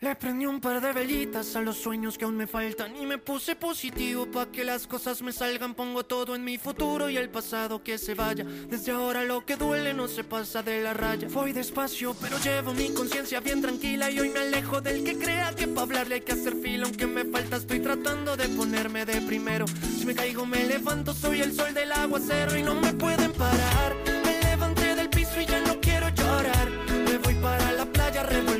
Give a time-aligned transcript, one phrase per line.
[0.00, 3.18] Le prendí un par de velitas a los sueños que aún me faltan y me
[3.18, 5.74] puse positivo pa' que las cosas me salgan.
[5.74, 8.44] Pongo todo en mi futuro y el pasado que se vaya.
[8.44, 11.26] Desde ahora lo que duele no se pasa de la raya.
[11.32, 15.52] Voy despacio, pero llevo mi conciencia bien tranquila y hoy me alejo del que crea
[15.56, 16.86] que pa' hablarle hay que hacer fila.
[16.86, 19.66] Aunque me falta, estoy tratando de ponerme de primero.
[19.66, 23.96] Si me caigo, me levanto, soy el sol del aguacero y no me pueden parar.
[24.24, 26.70] Me levanté del piso y ya no quiero llorar.
[26.88, 28.57] Me voy para la playa, revolcarme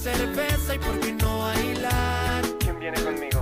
[0.00, 2.42] cerveza y por qué no bailar.
[2.58, 3.39] ¿Quién viene conmigo?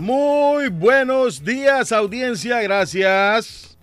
[0.00, 2.62] Muy buenos días, audiencia.
[2.62, 3.76] Gracias.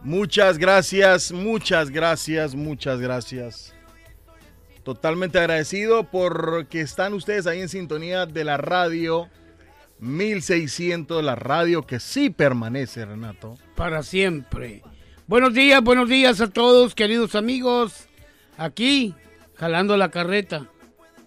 [0.00, 3.74] Muchas gracias, muchas gracias, muchas gracias.
[4.84, 9.28] Totalmente agradecido porque están ustedes ahí en sintonía de la radio
[9.98, 13.58] 1600, la radio que sí permanece, Renato.
[13.74, 14.84] para siempre.
[15.26, 18.06] Buenos días, buenos días a todos, queridos amigos.
[18.56, 19.16] Aquí,
[19.56, 20.68] jalando la carreta.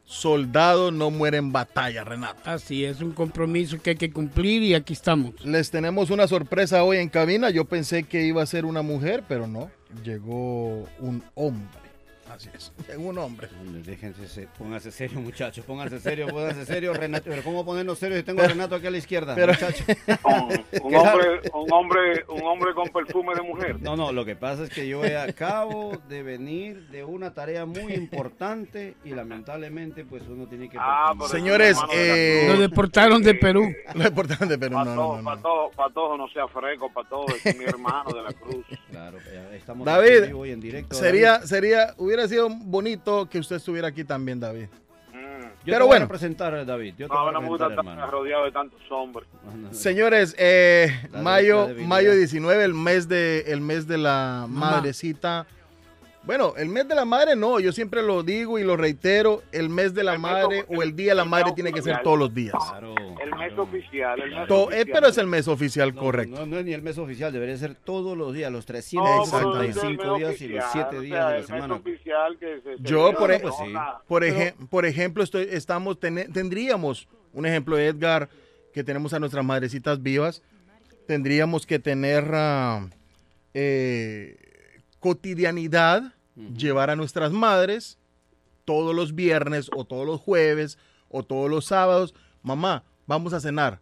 [0.06, 2.40] Soldado no muere en batalla, Renato.
[2.46, 5.44] Así es, un compromiso que hay que cumplir y aquí estamos.
[5.44, 7.50] Les tenemos una sorpresa hoy en cabina.
[7.50, 9.72] Yo pensé que iba a ser una mujer, pero no.
[10.04, 11.84] Llegó un hombre.
[12.35, 13.47] Así es, llegó un hombre.
[13.85, 15.63] Déjense, se- pónganse serio, muchachos.
[15.66, 17.25] Pónganse serio, pónganse serio, Renato.
[17.29, 19.85] Pero ¿cómo ponernos serios si tengo a Renato aquí a la izquierda, Pero- muchachos?
[20.25, 23.81] Un, un hombre, un hombre, un hombre con perfume de mujer.
[23.81, 27.94] No, no, lo que pasa es que yo acabo de venir de una tarea muy
[27.94, 30.78] importante y lamentablemente pues uno tiene que...
[30.79, 33.72] Ah, Señores, de eh, Nos deportaron de Perú.
[33.94, 35.69] Lo importante, pero no, no, no, no.
[35.75, 38.66] Patojo, no sea freco, Patojo, es mi hermano de la cruz.
[39.12, 40.96] Claro, eh, estamos David, en vivo y en directo.
[40.96, 44.68] Sería, sería, hubiera sido bonito que usted estuviera aquí también, David.
[45.14, 45.16] Mm.
[45.16, 46.06] Yo pero te voy bueno.
[46.06, 46.96] a presentar, David.
[46.98, 48.12] Yo te No, voy a no me gusta presentar, estar hermano.
[48.12, 49.28] rodeado de tantos hombres.
[49.46, 49.74] No, no, no.
[49.76, 50.88] Señores, eh,
[51.22, 54.72] mayo, mayo 19, el mes de, el mes de la Mamá.
[54.72, 55.46] madrecita.
[56.25, 59.69] Bueno, el mes de la madre no, yo siempre lo digo y lo reitero, el
[59.69, 62.18] mes de la El madre o el día de la madre tiene que ser todos
[62.18, 62.56] los días.
[62.69, 63.63] Claro, El mes claro.
[63.63, 64.89] oficial, el mes To- eh, oficial.
[64.92, 66.36] pero es el mes oficial, No, correcto.
[66.39, 68.81] No, no es ni el mes oficial, debería ser todos los días, los No, pero
[68.81, 71.42] es 365 el mes días y los oficial, 7 o días sea, de la el
[71.42, 71.74] mes semana.
[71.75, 73.74] oficial que se Yo, celebra por ej- pues sí.
[74.07, 78.30] Por, eje- por ejemplo, estoy, estamos tene- tendríamos un ejemplo de Edgar,
[78.74, 80.42] que tenemos a nuestras madrecitas vivas,
[81.06, 82.88] tendríamos que tener ah,
[83.54, 84.38] eh,
[85.00, 86.13] cotidianidad,
[86.58, 87.98] llevar a nuestras madres
[88.66, 90.78] todos los viernes o todos los jueves
[91.10, 93.80] o todos los sábados, mamá, vamos a cenar.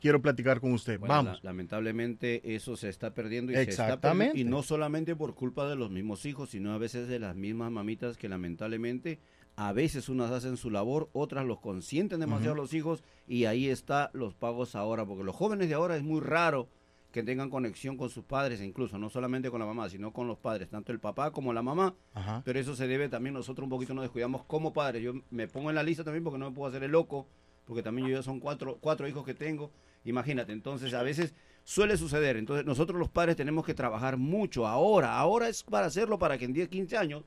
[0.00, 0.98] quiero platicar con usted.
[0.98, 1.44] Bueno, Vamos.
[1.44, 4.30] la- lamentablemente eso se está perdiendo y se está Exactamente.
[4.32, 7.36] perdiendo, y no solamente por culpa de los mismos hijos, sino a veces de las
[7.36, 9.20] mismas mamitas que lamentablemente
[9.54, 14.10] a veces unas hacen su labor, otras los consienten demasiado los hijos y ahí está
[14.12, 16.66] los pagos ahora, porque los jóvenes de ahora es muy raro
[17.12, 20.26] que tengan conexión con sus padres, e incluso no solamente con la mamá, sino con
[20.26, 21.94] los padres, tanto el papá como la mamá.
[22.14, 22.42] Ajá.
[22.44, 25.02] Pero eso se debe también nosotros un poquito nos descuidamos como padres.
[25.02, 27.28] Yo me pongo en la lista también porque no me puedo hacer el loco,
[27.66, 29.70] porque también yo ya son cuatro, cuatro hijos que tengo.
[30.04, 32.36] Imagínate, entonces a veces suele suceder.
[32.36, 35.16] Entonces nosotros los padres tenemos que trabajar mucho ahora.
[35.16, 37.24] Ahora es para hacerlo para que en 10, 15 años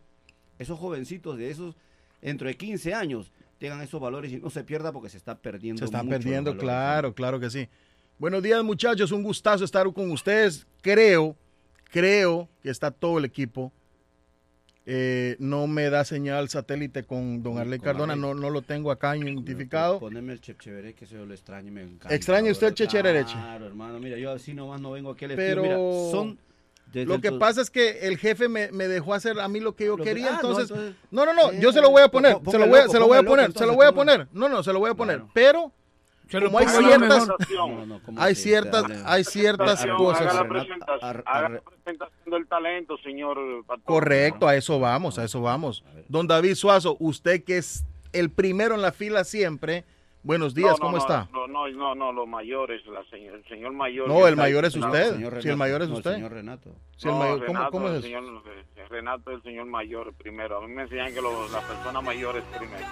[0.58, 1.76] esos jovencitos de esos,
[2.22, 5.80] dentro de 15 años, tengan esos valores y no se pierda porque se está perdiendo.
[5.80, 6.64] Se están mucho perdiendo, valores.
[6.64, 7.68] claro, claro que sí.
[8.18, 9.12] Buenos días, muchachos.
[9.12, 10.66] Un gustazo estar con ustedes.
[10.82, 11.36] Creo,
[11.92, 13.72] creo que está todo el equipo.
[14.88, 18.16] Eh, no me da señal satélite con don Arley Cardona.
[18.16, 20.00] No, no lo tengo acá identificado.
[20.00, 22.14] Poneme el chepcheveré que eso yo lo extraño me encanta.
[22.14, 23.34] ¿Extraña usted el checherereche?
[23.34, 24.00] Claro, hermano.
[24.00, 25.62] Mira, yo así nomás no vengo aquí al Pero.
[25.64, 25.76] Mira,
[26.12, 26.38] son...
[26.94, 29.86] Lo que pasa es que el jefe me, me dejó hacer a mí lo que
[29.86, 32.02] yo Lo que- quería, ah, no, entonces, no, no, no, Eh, yo se lo voy
[32.04, 33.74] a poner, se lo voy, a- loco, se lo voy a ponga poner, se lo
[33.74, 35.32] voy a poner, no, no, se lo voy a poner, Bueno.
[35.34, 35.74] pero Se
[36.32, 37.70] como hay ciertas, mejor.
[37.70, 39.24] No, no, ¿cómo hay ciertas, hay
[39.98, 40.22] cosas.
[40.28, 43.38] Haga la Renato, presentación, ar- haga ar- la presentación del talento, señor.
[43.66, 43.86] Pastor.
[43.86, 45.84] Correcto, a eso vamos, a eso vamos.
[46.08, 47.84] Don David Suazo, usted que es
[48.14, 49.84] el primero en la fila siempre,
[50.26, 51.30] buenos días, No, no, ¿cómo no, está?
[51.32, 54.08] No, no, no, no, los mayores, la señor, el señor mayor.
[54.08, 55.14] No, el mayor es usted.
[55.14, 56.14] señor Si el mayor es No, el usted.
[56.16, 56.72] señor Renato.
[56.98, 58.02] Si el mayor- ¿cómo, Renato, cómo el es?
[58.04, 58.24] Señor,
[58.76, 60.58] eh, Renato es el señor mayor primero.
[60.58, 62.86] A mí me enseñan que los- las personas mayores primero.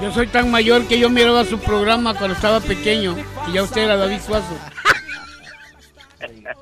[0.00, 3.16] Yo soy tan mayor que yo miraba su programa cuando estaba pequeño
[3.48, 4.56] y ya usted era David Suazo.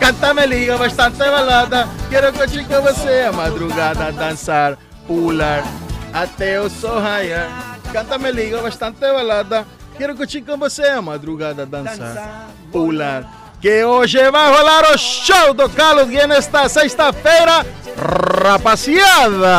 [0.00, 5.62] Cántame liga bastante balada, quiero que chico você a madrugada dançar, pular,
[6.12, 7.78] até o sol raiar.
[7.92, 9.66] Cántame liga bastante balada,
[9.98, 13.24] quero que chico você a madrugada dançar, pular.
[13.60, 17.64] Que hoje vai rolar o show do Carlos Guia nesta sexta-feira,
[18.42, 19.52] rapaziada!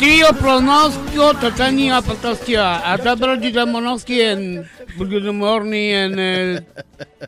[0.00, 4.66] Tío pronóstico, Tatania Patostia, a Tabroji de Monoski en
[4.96, 6.66] Bulgarmorni en eh,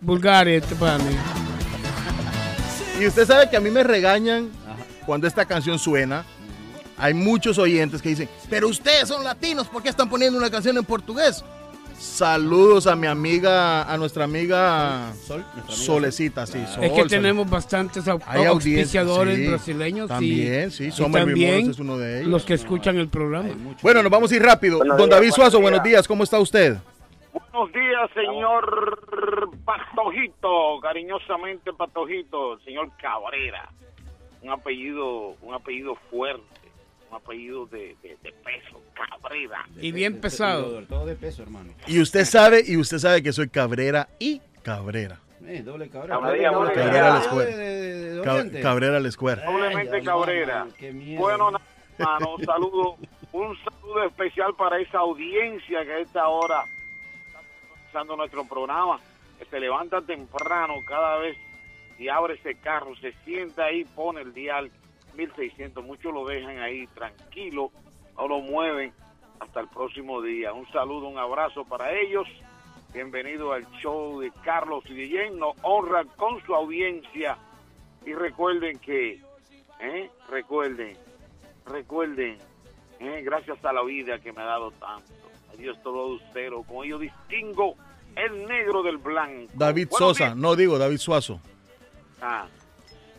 [0.01, 1.15] Bulgaria, Tepani.
[2.99, 4.51] Y usted sabe que a mí me regañan
[5.05, 6.25] cuando esta canción suena.
[6.97, 10.79] Hay muchos oyentes que dicen, pero ustedes son latinos, ¿por qué están poniendo una canción
[10.79, 11.45] en portugués?
[11.99, 16.65] Saludos a mi amiga, a nuestra amiga Sol, nuestra amiga Solecita, sí.
[16.67, 17.09] Sol, Es que Sol.
[17.09, 19.47] tenemos bastantes au- Hay audiencia, auspiciadores sí.
[19.49, 22.29] brasileños También, y, sí, también es uno de ellos.
[22.31, 23.49] los que escuchan el programa.
[23.83, 24.79] Bueno, nos vamos a ir rápido.
[24.79, 26.77] Buenos Don días, David Suazo, buenos buenos días, ¿cómo está usted?
[27.33, 29.01] Buenos días, señor
[29.65, 33.69] Patojito, cariñosamente Patojito, señor Cabrera.
[34.43, 36.43] Un apellido, un apellido fuerte,
[37.13, 39.65] un apellido de, de- de peso, Cabrera.
[39.77, 40.83] Y bien pesado.
[40.89, 41.71] Todo de peso, hermano.
[41.87, 45.19] Y usted sabe, y usted sabe que soy Cabrera y Cabrera.
[45.47, 46.21] Eh, doble cabrera.
[46.21, 47.51] Cabrera, Doble Cabrera cabrera a la escuela.
[47.51, 48.61] de- de- de- de Ca- Oriente.
[48.61, 49.43] Cabrera al Square.
[49.45, 50.67] Doblemente Ay, Cabrera.
[51.19, 51.51] Bueno,
[51.99, 52.97] hermano, un saludo,
[53.33, 56.65] un saludo especial para esa audiencia que a esta hora
[57.27, 57.41] está
[57.83, 59.01] escuchando nuestro programa,
[59.39, 61.37] que se levanta temprano cada vez
[61.99, 64.71] y abre ese carro, se sienta ahí, pone el dial
[65.15, 67.71] 1600, muchos lo dejan ahí tranquilo,
[68.17, 68.93] no lo mueven
[69.41, 70.53] hasta el próximo día.
[70.53, 72.27] Un saludo, un abrazo para ellos.
[72.93, 75.39] Bienvenido al show de Carlos y Guillén.
[75.39, 77.39] Nos honra con su audiencia.
[78.05, 79.21] Y recuerden que
[79.83, 80.11] ¿eh?
[80.31, 80.97] Recuerden,
[81.67, 82.39] recuerden,
[83.01, 83.23] ¿eh?
[83.25, 85.13] gracias a la vida que me ha dado tanto,
[85.53, 87.75] a Dios todo cero, con ello distingo
[88.15, 89.53] el negro del blanco.
[89.55, 90.37] David Sosa, días.
[90.37, 91.41] no digo David Suazo.
[92.21, 92.47] Ah,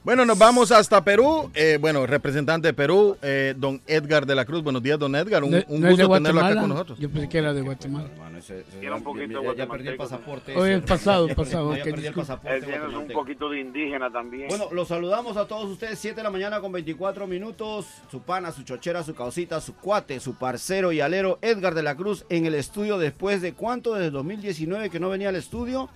[0.03, 1.50] Bueno, nos vamos hasta Perú.
[1.53, 4.62] Eh, bueno, representante de Perú, eh, don Edgar de la Cruz.
[4.62, 5.45] Buenos días, don Edgar.
[5.45, 7.00] Un, ¿No- un no es de gusto tenerlo acá con nosotros.
[7.00, 8.10] Yo pensé que era de Guatemala.
[8.12, 10.57] Hermano, ese- ese- Tiene un poquito ya- ya, ya perdí el pasaporte.
[10.57, 13.62] Hoy el pasado, el pasado, perdí- ya perdí el pasaporte él tiene un poquito de
[13.62, 14.50] indígena también.
[14.50, 17.86] Bueno, los saludamos a todos ustedes, 7 de la mañana con 24 minutos.
[18.12, 21.95] Su pana, su chochera, su causita, su cuate, su parcero y alero Edgar de la
[21.95, 25.88] Cruz en el estudio después de cuánto, desde 2019 que no venía al estudio.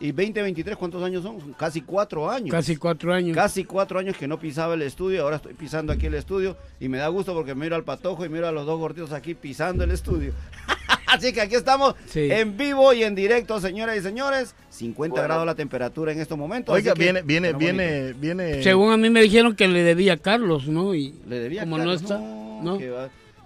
[0.00, 1.38] Y 2023, ¿cuántos años son?
[1.54, 2.50] Casi cuatro años.
[2.50, 3.34] Casi cuatro años.
[3.34, 6.88] Casi cuatro años que no pisaba el estudio, ahora estoy pisando aquí el estudio y
[6.88, 9.84] me da gusto porque miro al patojo y miro a los dos gorditos aquí pisando
[9.84, 10.32] el estudio.
[11.06, 12.28] Así que aquí estamos Sí.
[12.30, 14.56] en vivo y en directo, señoras y señores.
[14.70, 15.24] 50 Bueno.
[15.28, 16.74] grados la temperatura en estos momentos.
[16.74, 18.62] Oiga, viene, viene, viene, viene.
[18.64, 20.92] Según a mí me dijeron que le debía a Carlos, ¿no?
[20.94, 22.02] Y Le debía como Carlos.
[22.02, 22.78] no está, No, no.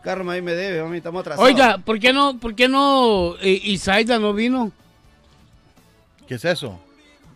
[0.03, 1.47] Carlos ahí me debe, mami, estamos atrasados.
[1.51, 4.73] Oiga, ¿por qué no, por qué no eh, Isaida no vino?
[6.29, 6.79] ¿Qué es eso?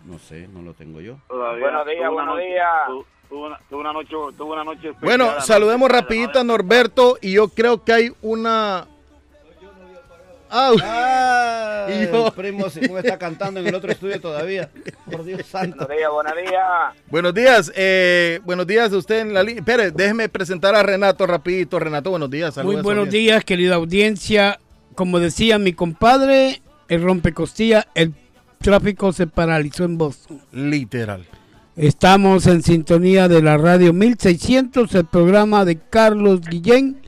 [0.05, 1.17] No sé, no lo tengo yo.
[1.29, 2.67] Todavía Buenos días, buenos noche- días.
[2.89, 7.19] tu- tuve una, tuve una noche, tuve una noche especial Bueno, saludemos rapidito a Norberto
[7.21, 8.87] y yo creo que hay una...
[10.51, 14.69] Ah, Y yo- el primo Simón está cantando en el otro estudio todavía.
[15.11, 15.87] Por Dios santo.
[15.87, 16.95] Buenos días, buenos días.
[17.09, 19.61] Buenos días, eh, buenos días usted en la línea.
[19.61, 21.79] Espere, déjeme presentar a Renato rapidito.
[21.79, 22.57] Renato, buenos días.
[22.63, 24.59] Muy a buenos días, querida audiencia.
[24.95, 28.13] Como decía mi compadre, el rompecostilla, el
[28.63, 30.41] tráfico se paralizó en Boston.
[30.53, 31.27] Literal.
[31.77, 37.01] Estamos en sintonía de la radio 1600, el programa de Carlos Guillén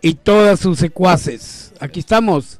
[0.00, 1.72] y todas sus secuaces.
[1.80, 2.58] Aquí estamos.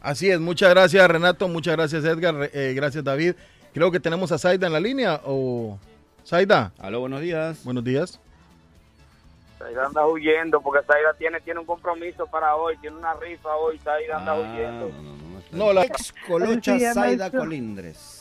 [0.00, 3.34] Así es, muchas gracias Renato, muchas gracias Edgar, eh, gracias David.
[3.74, 5.78] Creo que tenemos a Zaida en la línea o...
[6.24, 7.62] Zaida, Aló, buenos días.
[7.64, 8.20] buenos días.
[9.58, 13.76] Saida anda huyendo porque Saida tiene, tiene un compromiso para hoy, tiene una rifa hoy,
[13.78, 14.88] Saida anda Ah, huyendo.
[14.88, 17.30] no, no, no, está No, la- Ex Colocha Zaida.
[17.30, 18.14] Colindres.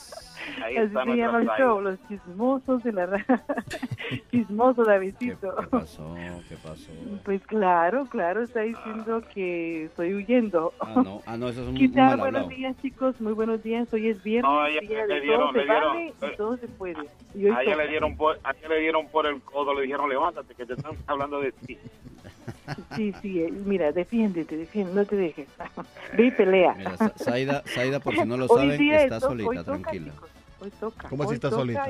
[0.63, 1.57] Ahí Así está se llama el Saida.
[1.59, 3.25] show, los chismosos de la ra-
[4.31, 5.55] Chismoso ¿Qué, Davidito.
[5.57, 6.15] qué pasó?
[6.47, 6.91] ¿Qué pasó?
[7.25, 10.73] Pues claro, claro, está diciendo que estoy huyendo.
[10.79, 12.17] Ah, no, ah, no eso es un, ¿Qué un tal?
[12.17, 13.19] mal Buenos días, chicos.
[13.19, 13.91] Muy buenos días.
[13.93, 14.49] Hoy es viernes.
[14.49, 16.31] No, ya día le de dieron, todo se le dieron, vale eh.
[16.33, 17.09] y todo se puede.
[17.35, 17.83] Y hoy A ella toca.
[17.83, 20.73] le dieron por, a ella le dieron por el codo, le dijeron levántate que te
[20.73, 21.77] están hablando de ti.
[22.95, 23.41] Sí, sí.
[23.41, 25.47] eh, Mira, defiéndete, defiéndete, no te dejes.
[26.17, 26.73] Ve y pelea.
[26.75, 30.11] Mira, Zaida, Zaida, por si no lo saben, está to- solita, hoy toca, tranquila.
[30.13, 30.29] chicos.
[30.59, 31.07] Hoy toca.
[31.09, 31.85] ¿Cómo así está toca solita?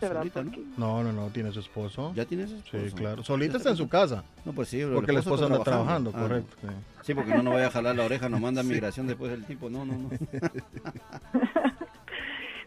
[0.00, 0.52] Solita, ¿no?
[0.76, 2.12] No, no, no, tiene su esposo.
[2.14, 2.84] ¿Ya tienes esposo?
[2.84, 3.24] Sí, claro.
[3.24, 6.56] Solita está en su casa, No, pues sí, porque el esposo anda trabajando, Ah, correcto.
[6.60, 6.66] sí.
[7.04, 9.70] Sí, porque no nos vaya a jalar la oreja, nos manda migración después del tipo.
[9.70, 10.10] No, no, no.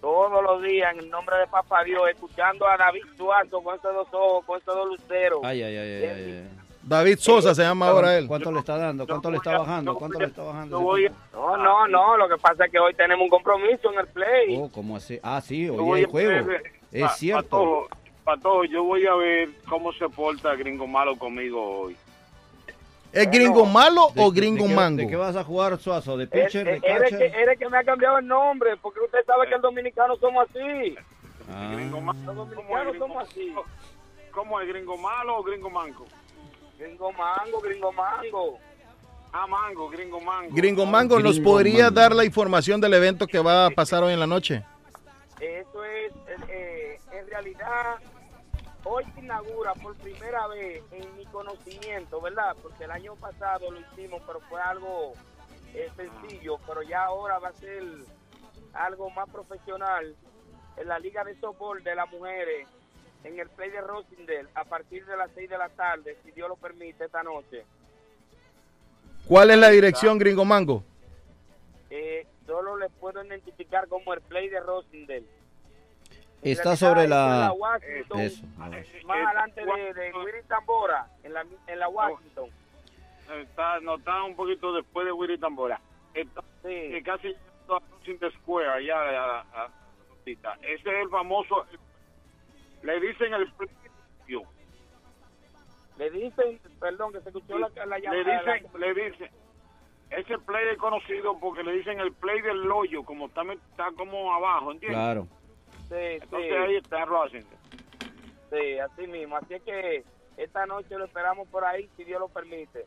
[0.00, 3.94] Todos los días, en el nombre de papá Dios, escuchando a David Suazo con esos
[3.94, 5.38] dos ojos, con esos dos luceros.
[5.44, 6.48] Ay, ay, ay, ay, ay, ay.
[6.86, 8.28] David Sosa se llama ahora él.
[8.28, 9.06] ¿Cuánto le está dando?
[9.08, 9.94] ¿Cuánto le está bajando?
[9.96, 10.80] ¿Cuánto le está bajando?
[11.32, 14.56] No, no, no, lo que pasa es que hoy tenemos un compromiso en el play.
[14.56, 15.18] Oh, ¿cómo así?
[15.20, 16.48] Ah, sí, hoy hay juego.
[16.92, 17.88] Es cierto.
[18.22, 21.96] Patojo, yo voy a ver cómo se porta Gringo Malo conmigo hoy.
[23.12, 24.98] ¿Es Gringo Malo ¿De- o Gringo Mango?
[25.02, 26.16] ¿De qué vas a jugar, Suazo?
[26.16, 27.34] ¿De pitcher, de eres que, catcher?
[27.36, 30.96] eres que me ha cambiado el nombre, porque usted sabe que el dominicano somos así.
[31.52, 33.54] Ah, Los dominicanos somos así.
[34.32, 36.04] ¿Cómo es Gringo Malo o Gringo Mango?
[36.78, 38.58] Gringo Mango, Gringo Mango.
[39.32, 40.54] Ah, Mango, Gringo Mango.
[40.54, 41.94] Gringo Mango, ¿nos Gringo podría Mango.
[42.00, 44.64] dar la información del evento que va a pasar hoy en la noche?
[45.40, 47.96] Eso es, eh, eh, en realidad,
[48.84, 52.56] hoy se inaugura por primera vez en mi conocimiento, ¿verdad?
[52.62, 55.12] Porque el año pasado lo hicimos, pero fue algo
[55.74, 57.82] eh, sencillo, pero ya ahora va a ser
[58.72, 60.14] algo más profesional
[60.76, 62.68] en la Liga de Softball de las Mujeres,
[63.24, 66.48] en el Play de Rosendale, a partir de las 6 de la tarde, si Dios
[66.48, 67.64] lo permite, esta noche.
[69.26, 70.84] ¿Cuál es la dirección, Gringo Mango?
[71.90, 75.24] Eh, solo les puedo identificar como el Play de Rosendale.
[76.42, 78.44] En Está sobre la- Washington, Eso.
[78.56, 82.50] más adelante de, de Willy Tambora, en la, en la Washington.
[83.40, 85.80] Está, no está un poquito después de Willy Tambora.
[86.14, 87.34] Está eh, casi
[87.68, 89.70] a Washington Square, allá a, a- a-
[90.62, 91.66] Ese es el famoso,
[92.86, 93.68] le dicen el play.
[95.98, 98.22] Le dicen, perdón, que se escuchó la, la llamada.
[98.22, 99.30] Le dicen, le dicen,
[100.10, 104.32] ese play es conocido porque le dicen el play del hoyo, como está, está como
[104.32, 104.98] abajo, ¿entiendes?
[104.98, 105.26] Claro.
[105.88, 107.58] Sí, Entonces ahí está Washington.
[108.50, 109.36] Sí, así mismo.
[109.36, 110.04] Así es que
[110.36, 112.84] esta noche lo esperamos por ahí, si Dios lo permite.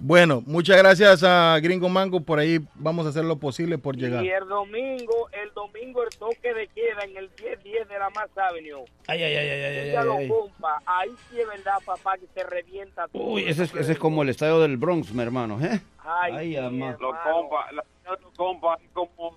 [0.00, 2.20] Bueno, muchas gracias a Gringo Mango.
[2.20, 4.24] Por ahí vamos a hacer lo posible por llegar.
[4.24, 8.30] Y el domingo, el domingo el toque de queda en el 10-10 de la Mass
[8.36, 8.84] Avenue.
[9.06, 10.28] Ay, ay, ay, ay, ay, ay, ay.
[10.28, 13.22] compa, ahí sí es verdad, papá, que se revienta todo.
[13.22, 15.80] Uy, ese es, ese es como el estadio del Bronx, mi hermano, ¿eh?
[15.98, 16.80] Ay, Ay.
[16.80, 19.36] Los compa, la, los compa, hay como,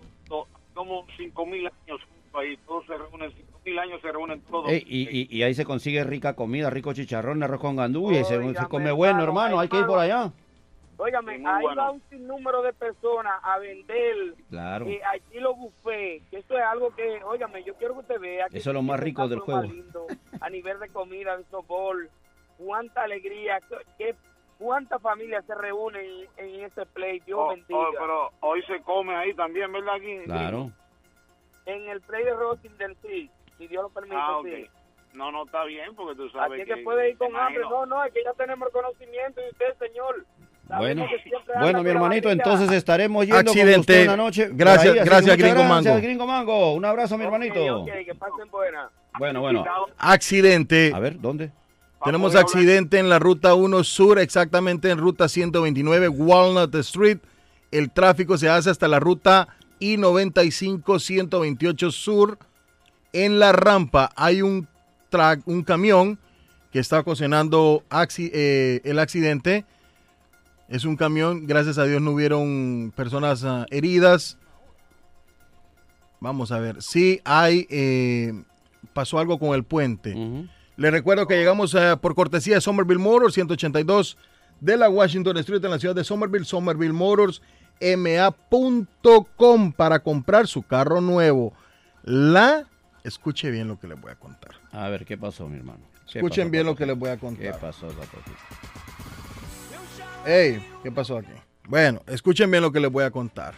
[0.73, 4.69] como 5 mil años juntos ahí, todos se reúnen, 5 mil años se reúnen todos.
[4.69, 8.23] Ey, y, y, y ahí se consigue rica comida, rico chicharrón, arroz con gandú, y
[8.25, 10.31] se, se come bueno, hermano, hay que ir por allá.
[10.99, 11.81] Óigame, Sí, ahí bueno.
[11.83, 14.87] va un sinnúmero de personas a vender Claro.
[14.87, 18.47] eh, allí los buffets, que eso es algo que, óigame, yo quiero que usted vea.
[18.49, 19.61] Que Eso es lo más rico del juego.
[19.61, 20.07] lindo,
[20.41, 22.09] a nivel de comida, de softball,
[22.57, 23.59] cuánta alegría,
[23.99, 24.15] qué-
[24.57, 27.79] cuántas familias se reúnen en ese play, Dios Oh, bendiga.
[27.79, 29.95] oh, pero hoy se come ahí también, ¿verdad?
[29.95, 30.71] Aquí, Claro.
[31.67, 34.45] En el play de Rosindel, sí, si Dios lo permite, Ah, ok.
[34.47, 34.67] sí.
[35.13, 37.61] No, no está bien porque tú sabes Así que puede ir con hambre.
[37.63, 40.25] No, no, es que ya tenemos el conocimiento de usted, señor.
[40.69, 41.05] Bueno,
[41.59, 43.79] bueno, mi con hermanito, entonces estaremos yendo con Accidente.
[43.79, 44.49] usted una noche.
[44.51, 46.01] Gracias, ahí, gracias, Gringo gracias, Mango.
[46.01, 46.73] Gringo Mango.
[46.73, 47.55] Un abrazo, mi hermanito.
[47.81, 48.89] Ok, ok, que pasen buena.
[49.17, 49.63] Bueno, bueno.
[49.97, 50.91] Accidente.
[50.93, 51.51] A ver, ¿dónde?
[52.03, 57.17] Tenemos accidente en la ruta 1 Sur, exactamente en ruta 129 Walnut Street.
[57.71, 59.47] El tráfico se hace hasta la ruta
[59.79, 62.37] I-95 128 Sur.
[63.13, 64.67] En la rampa hay un,
[65.45, 66.19] un camión
[66.71, 69.65] que está ocasionando acci- eh, el accidente.
[70.67, 74.37] Es un camión, gracias a Dios no hubieron personas ah, heridas.
[76.19, 78.33] Vamos a ver, sí hay, eh,
[78.93, 80.13] pasó algo con el puente.
[80.13, 80.47] Ujú.
[80.75, 84.17] Les recuerdo que llegamos eh, por cortesía de Somerville Motors, 182
[84.59, 87.41] de la Washington Street en la ciudad de Somerville, Somerville Motors,
[87.81, 91.53] ma.com para comprar su carro nuevo.
[92.03, 92.65] La,
[93.03, 94.55] escuche bien lo que les voy a contar.
[94.71, 95.79] A ver, ¿qué pasó, mi hermano?
[96.11, 97.59] ¿Qué Escuchen pasó, bien lo que les voy a ¿Qué contar.
[97.59, 98.17] pasó, papá?
[100.27, 101.31] Ey, ¿qué pasó aquí?
[101.69, 103.53] Bueno, escuchen bien lo que les voy a contar.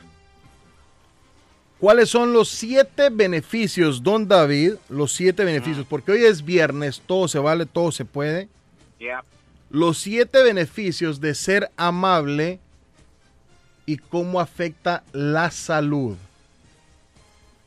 [1.79, 4.73] ¿Cuáles son los siete beneficios, don David?
[4.88, 8.47] Los siete beneficios, porque hoy es viernes, todo se vale, todo se puede.
[8.99, 9.23] Yeah.
[9.69, 12.59] los siete beneficios de ser amable
[13.85, 16.17] y cómo afecta la salud.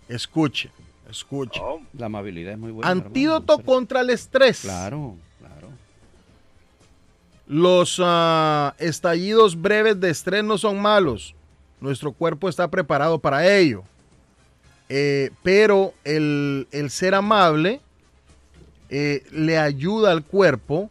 [0.09, 0.71] Escuche,
[1.11, 1.59] escuche.
[1.63, 2.91] Oh, La amabilidad es muy buena.
[2.91, 3.67] Antídoto hermano.
[3.67, 4.61] contra el estrés.
[4.61, 5.17] Claro.
[7.47, 11.35] Los ah, estallidos breves de estrés no son malos.
[11.81, 13.83] Nuestro cuerpo está preparado para ello.
[14.89, 17.81] Eh, pero el, el ser amable
[18.91, 20.91] eh, le ayuda al cuerpo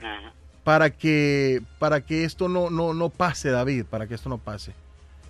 [0.00, 0.32] ajá.
[0.62, 4.72] para que, para que esto no, no, no pase, David, para que esto no pase.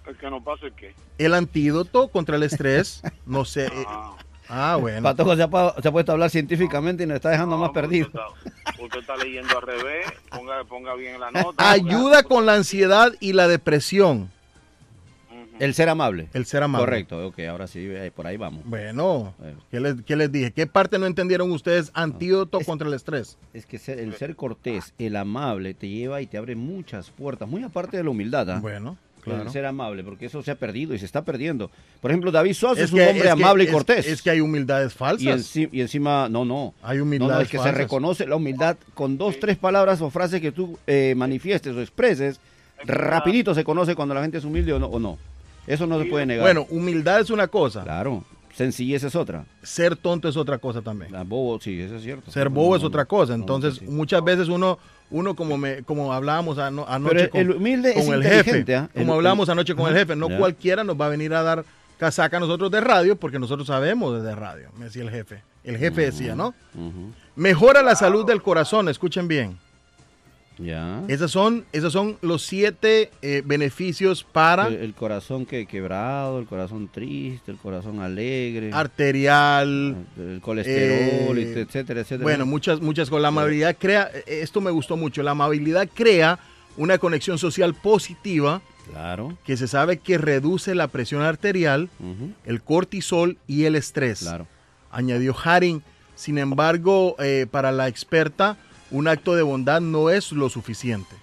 [0.06, 0.94] El que no pase qué.
[1.18, 3.66] El antídoto contra el estrés, no sé.
[3.66, 3.70] eh,
[4.50, 5.02] Ah, bueno.
[5.02, 7.62] Patojo se ha, pa- se ha puesto a hablar científicamente y nos está dejando no,
[7.62, 8.06] más perdido.
[8.08, 10.06] Usted está, usted está leyendo al revés.
[10.30, 11.70] Ponga, ponga bien la nota.
[11.70, 14.30] Ayuda con la ansiedad y la depresión.
[15.60, 16.28] El ser amable.
[16.32, 16.86] el ser amable.
[16.86, 18.62] Correcto, ok, ahora sí, eh, por ahí vamos.
[18.64, 19.34] Bueno.
[19.70, 20.52] ¿qué les, qué les dije?
[20.52, 21.90] ¿Qué parte no entendieron ustedes?
[21.92, 23.36] Antídoto Es- contra el estrés.
[23.52, 27.46] Es que ser- el ser cortés, el amable, te lleva y te abre muchas puertas,
[27.46, 28.48] muy aparte de la humildad.
[28.48, 28.58] ¿ah?
[28.58, 29.50] Bueno, El claro.
[29.50, 31.70] ser amable, porque eso se ha perdido y se está perdiendo.
[32.00, 34.06] Por ejemplo, David Suazo es, un que- hombre es que- amable y cortés.
[34.06, 35.22] Es que hay humildades falsas.
[35.24, 35.28] y,
[35.64, 36.74] enci- y encima, no, no.
[36.82, 40.10] Hay No, humildades no, es que se reconoce la humildad con dos, tres palabras o
[40.10, 42.40] frases que tú eh, manifiestes o expreses.
[42.84, 44.86] Rapidito se conoce cuando la gente es humilde o no.
[44.86, 45.18] O no.
[45.66, 46.44] Eso no se puede negar.
[46.44, 47.82] Bueno, humildad es una cosa.
[47.82, 48.24] claro.
[48.54, 49.44] Sencillez es otra.
[49.62, 51.12] Ser tonto es otra cosa también.
[51.12, 52.30] La bobo, sí, eso es cierto.
[52.30, 53.08] Ser No, bobo no, es no, otra no.
[53.08, 53.32] cosa.
[53.36, 54.78] No, Entonces, muchas veces uno,
[55.10, 58.22] uno como me, como hablábamos ano- anoche Pero el- con, el humilde es con el
[58.22, 58.88] jefe, ¿ah?
[58.94, 61.64] como el- anoche con el jefe, no cualquiera nos va a venir a dar
[61.98, 65.42] casaca a nosotros de radio porque nosotros sabemos de radio, me decía el jefe.
[65.64, 66.54] El jefe decía, ¿no?
[67.36, 69.58] Mejora la salud del corazón, escuchen bien.
[70.62, 71.02] Ya.
[71.08, 76.46] Esos son, esos son los siete eh, beneficios para El, el corazón que quebrado, el
[76.46, 82.22] corazón triste, el corazón alegre, arterial, el colesterol, eh, etcétera, etcétera.
[82.24, 86.38] Bueno, muchas, muchas con la amabilidad crea, eh, esto me gustó mucho, la amabilidad crea
[86.76, 89.36] una conexión social positiva Claro.
[89.44, 91.88] que se sabe que reduce la presión arterial,
[92.44, 94.20] el cortisol y el estrés.
[94.20, 94.46] Claro.
[94.90, 95.82] Añadió Haring.
[96.16, 98.56] Sin embargo, eh, para la experta,
[98.90, 101.14] un acto de bondad no es lo suficiente.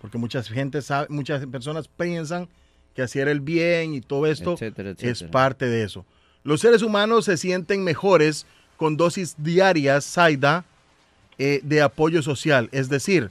[0.00, 2.48] Porque muchas, gente sabe, muchas personas piensan
[2.94, 6.04] que hacer el bien y todo esto Etcétera, es parte de eso.
[6.42, 8.46] Los seres humanos se sienten mejores
[8.76, 10.64] con dosis diarias, Saida,
[11.38, 13.30] eh, de apoyo social, es decir,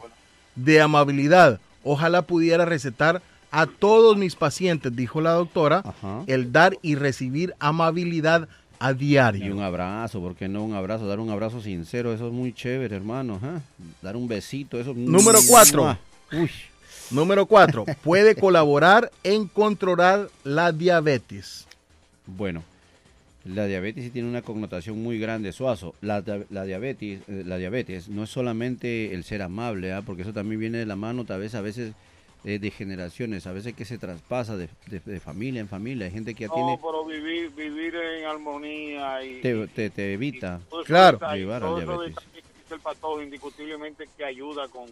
[0.56, 1.60] de amabilidad.
[1.84, 6.24] Ojalá pudiera recetar a todos mis pacientes, dijo la doctora, Ajá.
[6.28, 8.50] el dar y recibir amabilidad
[8.88, 9.56] a Y diario.
[9.56, 11.08] un abrazo, ¿por qué no un abrazo?
[11.08, 13.40] Dar un abrazo sincero, eso es muy chévere, hermano.
[14.02, 14.94] Dar un besito, eso.
[14.94, 15.84] Número cuatro.
[15.84, 16.00] ¡Mua!
[16.34, 16.50] Uy,
[17.12, 21.68] Número cuatro, puede colaborar en controlar la diabetes.
[22.26, 22.64] bueno,
[23.46, 25.94] la diabetes sí tiene una connotación muy grande, Suazo.
[26.02, 30.02] La, la diabetes, eh, la diabetes no es solamente el ser amable, ¿ah?
[30.02, 31.92] porque eso también viene de la mano, tal vez a veces
[32.46, 36.06] eh, de generaciones, a veces que se traspasa de, de- de familia en familia.
[36.08, 39.42] Hay gente que ya No, tiene, pero vivir, vivir en armonía y...
[39.42, 40.60] te, te- te evita.
[40.82, 41.20] y Claro.
[41.34, 42.26] Llevar a todo eso diabetes.
[42.72, 44.88] el patojo indiscutiblemente que ayuda con.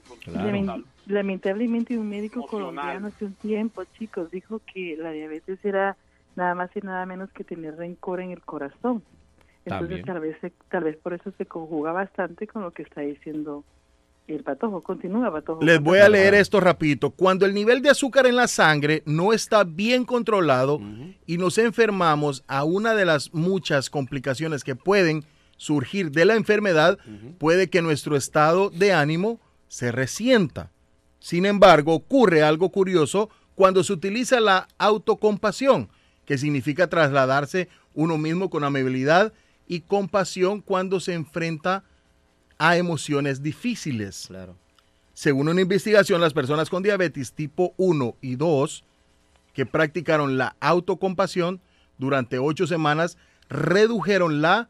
[1.08, 2.76] Lamentablemente un médico Emocional.
[2.76, 5.98] colombiano hace un tiempo, chicos, dijo que la diabetes era
[6.36, 9.04] nada más y nada menos que tener rencor en el corazón.
[9.66, 10.06] Entonces También.
[10.06, 13.64] tal vez se- tal vez por eso se conjuga bastante con lo que está diciendo
[14.28, 14.82] el patojo.
[14.82, 15.64] Continúa, patojo.
[15.64, 17.12] Les voy a leer esto rapidito.
[17.12, 20.80] Cuando el nivel de azúcar en la sangre no está bien controlado
[21.26, 25.26] y nos enfermamos a una de las muchas complicaciones que pueden
[25.58, 26.98] surgir de la enfermedad,
[27.38, 30.72] puede que nuestro estado de ánimo se resienta.
[31.20, 35.90] Sin embargo, ocurre algo curioso cuando se utiliza la autocompasión,
[36.26, 39.34] que significa trasladarse uno mismo con amabilidad
[39.68, 41.84] y compasión cuando se enfrenta
[42.62, 44.26] a emociones difíciles.
[44.28, 44.56] Claro.
[45.16, 48.84] Según una investigación, las personas con diabetes tipo 1 y 2
[49.56, 51.60] que practicaron la autocompasión
[51.98, 53.18] durante ocho semanas
[53.50, 54.70] redujeron la,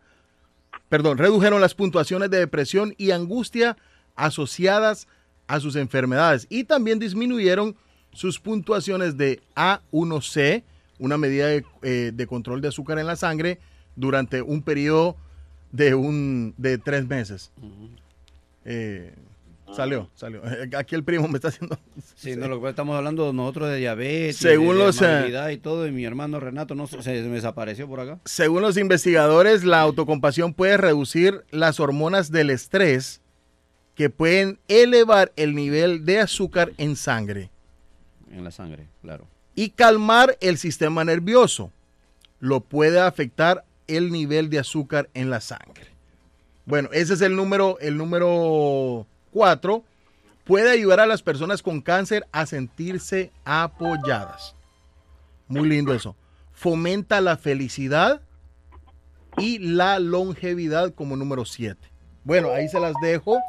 [0.88, 3.76] perdón, redujeron las puntuaciones de depresión y angustia
[4.16, 5.10] asociadas
[5.48, 7.76] a sus enfermedades y también disminuyeron
[8.14, 10.64] sus puntuaciones de A1C,
[10.98, 13.60] una medida de, eh, de control de azúcar en la sangre,
[13.98, 15.18] durante un periodo
[15.72, 17.52] de un de tres meses.
[18.66, 19.14] Eh,
[19.76, 20.42] salió, salió.
[20.78, 21.78] Aquí el primo me está haciendo.
[22.16, 25.88] Sí, no, lo que estamos hablando nosotros de diabetes, Según de, los, eh, y todo,
[25.88, 28.20] y mi hermano Renato no se, se me desapareció por acá.
[28.26, 33.22] Según los investigadores, la autocompasión puede reducir las hormonas del estrés
[33.96, 37.52] que pueden elevar el nivel de azúcar en sangre
[38.32, 39.28] En la sangre, claro.
[39.54, 41.72] y calmar el sistema nervioso.
[42.40, 43.64] Lo puede afectar
[43.98, 45.86] el nivel de azúcar en la sangre.
[46.66, 49.84] Bueno, ese es el número, el número 4.
[50.46, 54.56] Puede ayudar a las personas con cáncer a sentirse apoyadas.
[55.48, 56.16] Muy lindo eso.
[56.54, 58.22] Fomenta la felicidad
[59.38, 61.80] y la longevidad como número 7.
[62.24, 63.40] Bueno, ahí se las dejo.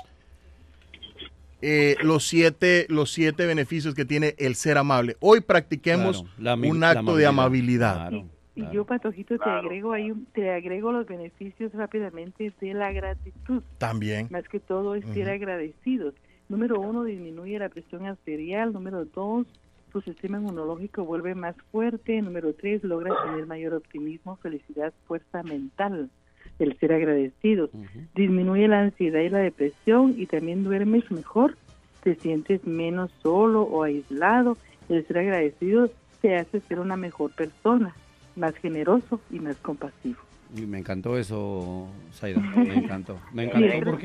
[1.65, 5.17] Eh, los siete los siete beneficios que tiene el ser amable.
[5.21, 7.91] Hoy practiquemos Claro, la ami- un la acto de amabilidad.
[7.93, 8.09] amabilidad.
[8.09, 8.75] Claro, Y claro.
[8.75, 9.61] yo, Patojito, te Claro.
[9.61, 13.63] agrego ahí, un- te agrego los beneficios rápidamente de la gratitud.
[13.79, 14.27] También.
[14.31, 16.15] Más que todo es ser agradecidos.
[16.49, 18.73] Número uno, disminuye la presión arterial.
[18.75, 19.47] Número dos,
[19.91, 22.21] tu sistema inmunológico vuelve más fuerte.
[22.21, 26.11] Número tres, logra tener mayor optimismo, felicidad, fuerza mental.
[26.59, 27.71] El ser agradecidos.
[27.73, 27.87] Ujú.
[28.15, 31.57] Disminuye la ansiedad y la depresión y también duermes mejor.
[32.03, 34.59] Te sientes menos solo o aislado.
[34.91, 35.89] El ser agradecido
[36.21, 37.95] te hace ser una mejor persona,
[38.37, 40.21] más generoso y más compasivo.
[40.55, 42.39] Y me encantó eso, Zaida.
[42.41, 43.19] Me encantó.
[43.33, 43.97] Me encantó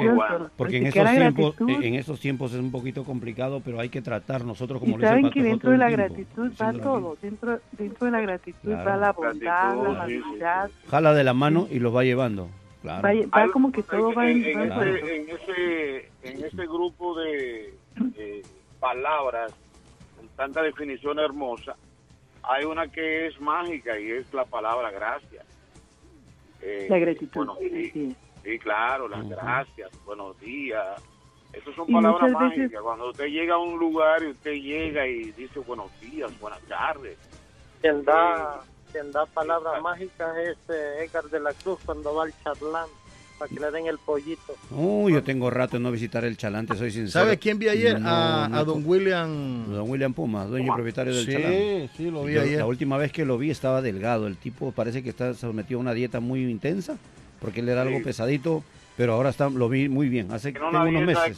[0.56, 4.46] porque, en esos tiempos, en esos tiempos es un poquito complicado, pero hay que tratar
[4.46, 8.06] nosotros como y lo saben que dentro de la tiempo, gratitud va todo, dentro, dentro
[8.06, 8.90] de la gratitud Claro.
[8.90, 12.48] va la bondad, la Gratitud, amabilidad, Jala de la mano y los va llevando.
[12.82, 13.06] Claro.
[13.06, 14.52] va, va como que todo va en, ese,
[15.18, 17.74] en, ese, en ese grupo de
[18.16, 18.42] eh,
[18.80, 19.52] palabras
[20.16, 21.76] con tanta definición hermosa,
[22.50, 25.46] hay una que es mágica y es la palabra gracias.
[26.62, 27.46] Eh, la gratitud.
[27.46, 28.16] bueno, sí, sí.
[28.44, 31.02] sí, claro, las gracias, buenos días.
[31.54, 32.82] Esas son Y palabras veces- mágicas.
[32.82, 37.18] Cuando usted llega a un lugar y usted llega y dice buenos días, buenas tardes.
[37.82, 38.60] Quien da,
[38.92, 42.90] quien da palabras mágicas es eh, Edgar de la Cruz cuando va al charlán
[43.38, 44.56] para que le den el pollito.
[44.72, 47.26] Uy, yo tengo rato en no visitar el Chalante, soy sincero.
[47.26, 48.00] ¿Sabe quién vi ayer?
[48.00, 49.66] No, a, no a co- don William.
[49.72, 51.52] Don William Puma, dueño y propietario del Chalán.
[51.52, 52.58] Sí, sí, lo vi Yo ayer.
[52.60, 54.28] La última vez que lo vi estaba delgado.
[54.28, 56.98] El tipo parece que está sometido a una dieta muy intensa,
[57.40, 58.04] porque él era algo Sí.
[58.04, 58.64] pesadito,
[58.96, 60.32] pero ahora está, lo vi muy bien.
[60.32, 61.38] Hace Tiene una, unos dieta meses.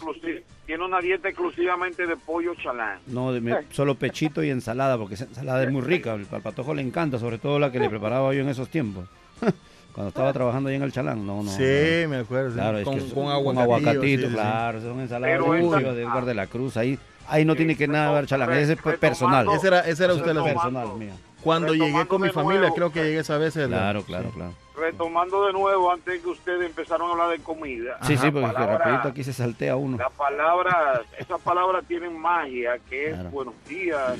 [0.65, 2.99] tiene una dieta exclusivamente de pollo chalán.
[3.07, 6.13] No, de- me- solo pechito y ensalada, porque esa ensalada es muy rica.
[6.13, 9.07] Al, al patojo le encanta, sobre todo la que le preparaba yo en esos tiempos.
[9.93, 11.49] Cuando estaba trabajando ahí en el Chalán, no, no.
[11.51, 12.09] sí, no.
[12.09, 12.49] me acuerdo.
[12.51, 12.55] sí.
[12.55, 14.33] Claro, es con, que con con aguacatito, sí, sí, sí.
[14.33, 16.77] claro, son ensaladas Pero esa- de Edgar de la Cruz.
[16.77, 16.97] Ahí,
[17.27, 19.47] ahí no tiene que nada ver Chalán, ese es Retomando- personal.
[19.55, 20.35] Ese era, ese era usted.
[20.37, 21.13] Es personal mío.
[21.43, 23.53] Cuando llegué con mi familia, nuevo, creo que llegué esa vez.
[23.53, 24.35] Claro, claro, Sí.
[24.35, 24.53] claro.
[24.77, 27.97] Retomando de nuevo, antes que ustedes empezaron a hablar de comida.
[28.03, 29.97] Sí, sí, porque que palabra- rapidito aquí se saltea uno.
[29.97, 33.29] La palabra, esas palabras tienen magia, que es Claro.
[33.31, 34.17] buenos días,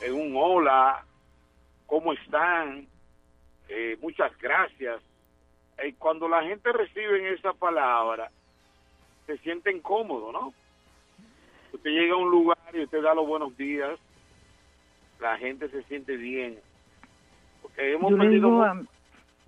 [0.00, 1.04] en un hola,
[1.86, 2.86] ¿cómo están?
[3.68, 5.00] Eh, muchas gracias.
[5.78, 8.30] Eh, cuando la gente recibe esa palabra,
[9.26, 10.52] se sienten cómodos, ¿no?
[11.72, 13.98] Usted llega a un lugar y usted da los buenos días,
[15.20, 16.58] la gente se siente bien.
[17.62, 18.80] Porque hemos Yo perdido a,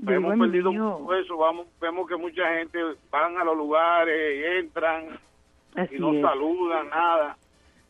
[0.08, 2.78] hemos perdido mucho eso, vamos, vemos que mucha gente
[3.10, 5.18] van a los lugares y entran
[5.76, 6.22] así y no es.
[6.22, 7.36] saludan, nada.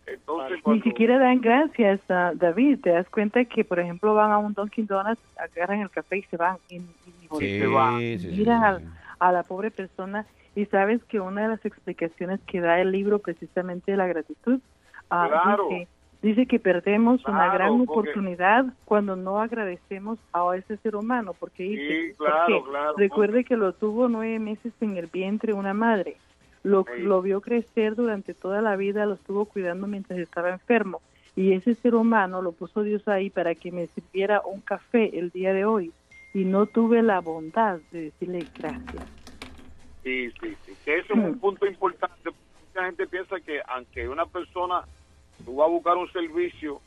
[0.06, 2.80] Entonces, Ni cuando, siquiera dan gracias, a David.
[2.82, 6.22] Te das cuenta que, por ejemplo, van a un Dunkin' Donuts, agarran el café y
[6.22, 6.56] se van.
[6.68, 6.86] Y, y ni
[7.22, 7.28] Sí,
[7.66, 7.98] voltean.
[7.98, 8.90] sí, sí, Miran sí, sí.
[9.18, 13.18] a la pobre persona Y sabes que una de las explicaciones que da el libro
[13.18, 14.58] precisamente de la gratitud,
[15.10, 15.68] ah, Claro.
[15.68, 15.88] dice,
[16.22, 21.34] dice que perdemos una Claro, gran porque- oportunidad cuando no agradecemos a ese ser humano,
[21.38, 22.94] porque dice, claro, porque claro.
[22.96, 26.16] recuerde que lo tuvo nueve meses en el vientre una madre,
[26.66, 27.02] lo, Sí.
[27.02, 31.00] lo vio crecer durante toda la vida, lo estuvo cuidando mientras estaba enfermo.
[31.36, 35.30] Y ese ser humano lo puso Dios ahí para que me sirviera un café el
[35.30, 35.92] día de hoy.
[36.34, 39.04] Y no tuve la bondad de decirle gracias.
[40.02, 40.72] Sí, sí, sí.
[40.84, 42.30] Que ese es un punto importante.
[42.68, 44.82] Mucha gente piensa que aunque una persona,
[45.44, 46.80] tú vas a buscar un servicio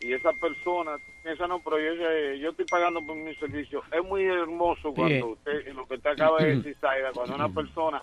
[0.00, 0.92] y esa persona
[1.24, 3.82] piensa, no, pero yo, eh, yo estoy pagando por mi servicio.
[3.90, 8.02] Es muy hermoso cuando usted, lo que usted acaba de decir, Zaida, cuando una persona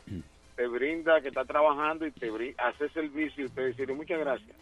[0.55, 4.55] te brinda, que está trabajando y te brin- hace servicio y usted dice, muchas gracias.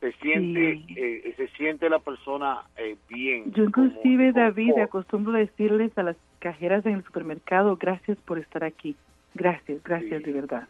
[0.00, 3.52] Se siente, eh, se siente la persona eh, bien.
[3.52, 4.88] Yo inclusive, David, confort.
[4.88, 8.96] acostumbro decirles a las cajeras en el supermercado, gracias por estar aquí.
[9.34, 10.66] Gracias, gracias de verdad.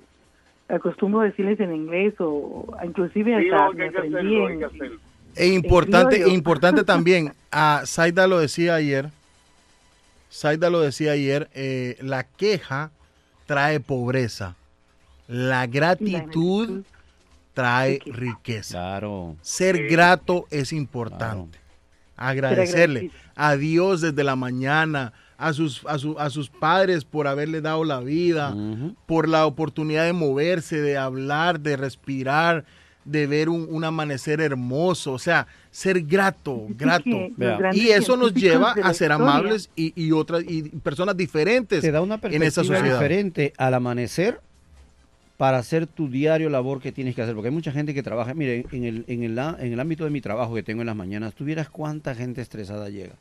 [0.69, 4.99] Acostumbro decirles en inglés o inclusive Sí, hasta me hay que aprendí hacerlo, en-.
[5.35, 6.31] E importante, criollo.
[6.31, 9.07] e importante también, a Zaida lo decía ayer,
[10.31, 12.91] Zaida lo decía ayer, eh, la queja
[13.53, 14.57] trae pobreza,
[15.29, 16.83] la gratitud
[17.53, 18.79] trae riqueza.
[18.79, 19.37] Claro.
[19.43, 21.59] Ser grato es importante.
[22.17, 27.61] Agradecerle a Dios desde la mañana, a sus, a, su- a sus padres por haberle
[27.61, 28.55] dado la vida,
[29.07, 32.65] por la oportunidad de moverse, de hablar, de respirar,
[33.05, 35.13] de ver un, un amanecer hermoso.
[35.13, 37.29] O sea, ser grato, grato.
[37.73, 42.01] Y eso nos lleva a ser amables y, y otras y personas diferentes Te da
[42.01, 42.99] una en esa perspectiva sociedad.
[43.01, 44.41] diferente al amanecer
[45.37, 47.35] para hacer tu diario labor que tienes que hacer.
[47.35, 48.33] Porque hay mucha gente que trabaja.
[48.35, 50.95] Mire, en el, en el, en el ámbito de mi trabajo que tengo en las
[50.97, 53.15] mañanas, tú vieras cuánta gente estresada llega.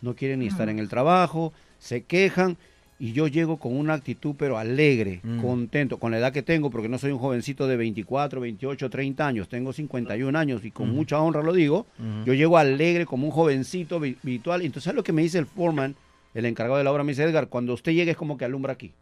[0.00, 2.56] No quieren ni estar en el trabajo, se quejan.
[3.04, 6.88] Y yo llego con una actitud, pero alegre, contento, con la edad que tengo, porque
[6.88, 10.96] no soy un jovencito de 24, 28, 30 años, tengo 51 años y con Ujú.
[10.96, 11.84] mucha honra lo digo.
[12.24, 14.62] Yo llego alegre como un jovencito vi- virtual.
[14.62, 15.94] Entonces, ¿sabes lo que me dice el foreman,
[16.32, 17.04] el encargado de la obra?
[17.04, 18.92] Me dice, Edgar, cuando usted llegue es como que alumbra aquí.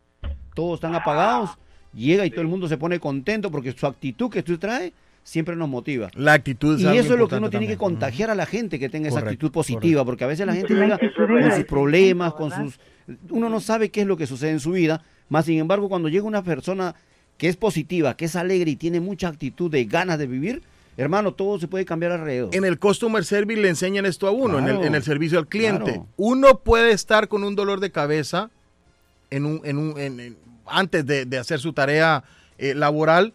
[0.52, 1.50] Todos están apagados,
[1.94, 4.92] llega y todo el mundo se pone contento porque su actitud que tú traes
[5.24, 6.10] siempre nos motiva.
[6.14, 8.78] La actitud Y algo eso es lo que uno tiene que contagiar a la gente
[8.78, 10.04] que tenga esa actitud positiva, correcto.
[10.06, 12.80] porque a veces la gente llega con sus problemas, con sus...
[13.30, 16.08] Uno no sabe qué es lo que sucede en su vida, más sin embargo cuando
[16.08, 16.94] llega una persona
[17.38, 20.62] que es positiva, que es alegre y tiene mucha actitud de ganas de vivir,
[20.96, 22.54] hermano, todo se puede cambiar alrededor.
[22.54, 24.86] En el Customer Service le enseñan esto a uno, en, el, Claro.
[24.86, 25.84] en el servicio al cliente.
[25.92, 26.06] Claro.
[26.16, 28.50] Uno puede estar con un dolor de cabeza
[29.30, 32.22] en un, en un, en- en- antes de, de hacer su tarea
[32.58, 33.32] eh, laboral,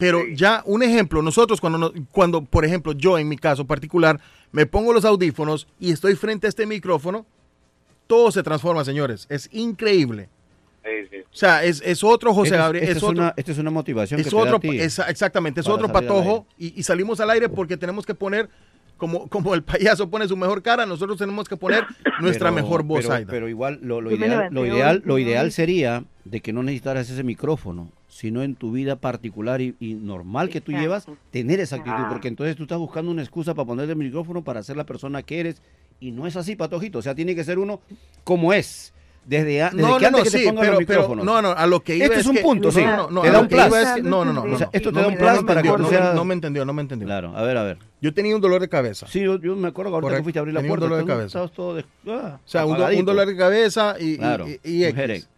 [0.00, 4.20] pero ya un ejemplo, nosotros cuando, nos- cuando, por ejemplo, yo en mi caso particular,
[4.50, 7.24] me pongo los audífonos y estoy frente a este micrófono,
[8.08, 9.26] todo se transforma, señores.
[9.28, 10.28] Es increíble.
[10.82, 11.16] Sí, sí.
[11.20, 12.82] O sea, es, es otro José es- Gabriel.
[12.84, 14.60] esta es es otro, una- esta es una motivación es que te da otro, a
[14.60, 18.48] ti esa- exactamente, es otro patojo y, y salimos al aire porque tenemos que poner,
[18.96, 21.84] como, como el payaso pone su mejor cara, nosotros tenemos que poner
[22.20, 23.02] nuestra Pero- mejor voz.
[23.02, 23.30] Pero, Aida.
[23.30, 27.22] pero igual, lo, lo ideal, lo ideal, lo ideal sería de que no necesitaras ese
[27.22, 30.82] micrófono, sino en tu vida particular y, y normal que tú Exacto.
[30.82, 32.08] llevas, tener esa actitud, Ah.
[32.10, 35.22] porque entonces tú estás buscando una excusa para ponerle el micrófono para ser la persona
[35.22, 35.62] que eres,
[36.00, 37.80] y no es así, patojito, o sea, tiene que ser uno
[38.22, 38.92] como es,
[39.24, 41.00] desde, a- desde no, que no, antes no, que te sí, pongan pero, los pero-
[41.00, 41.24] micrófonos.
[41.24, 42.82] no, no, a lo que iba Este es un que- punto, sí.
[42.82, 43.60] no, no, no, Te da un plus.
[43.76, 45.68] es que- no, no, no, O sea, esto te no da un plus para que
[45.68, 47.06] tú no me- seas- No me entendió, no me entendió.
[47.06, 47.78] Claro, a ver, a ver.
[48.02, 49.06] Yo tenía un dolor de cabeza.
[49.08, 50.20] Sí, yo, yo me acuerdo que ahorita Correcto.
[50.20, 50.94] que fuiste a abrir la Tenía un puerta.
[50.94, 51.48] dolor de cabeza.
[51.48, 54.58] todo de- ah, O sea, un, do- un dolor de cabeza y, y- Claro, y-
[54.64, 55.28] y un X.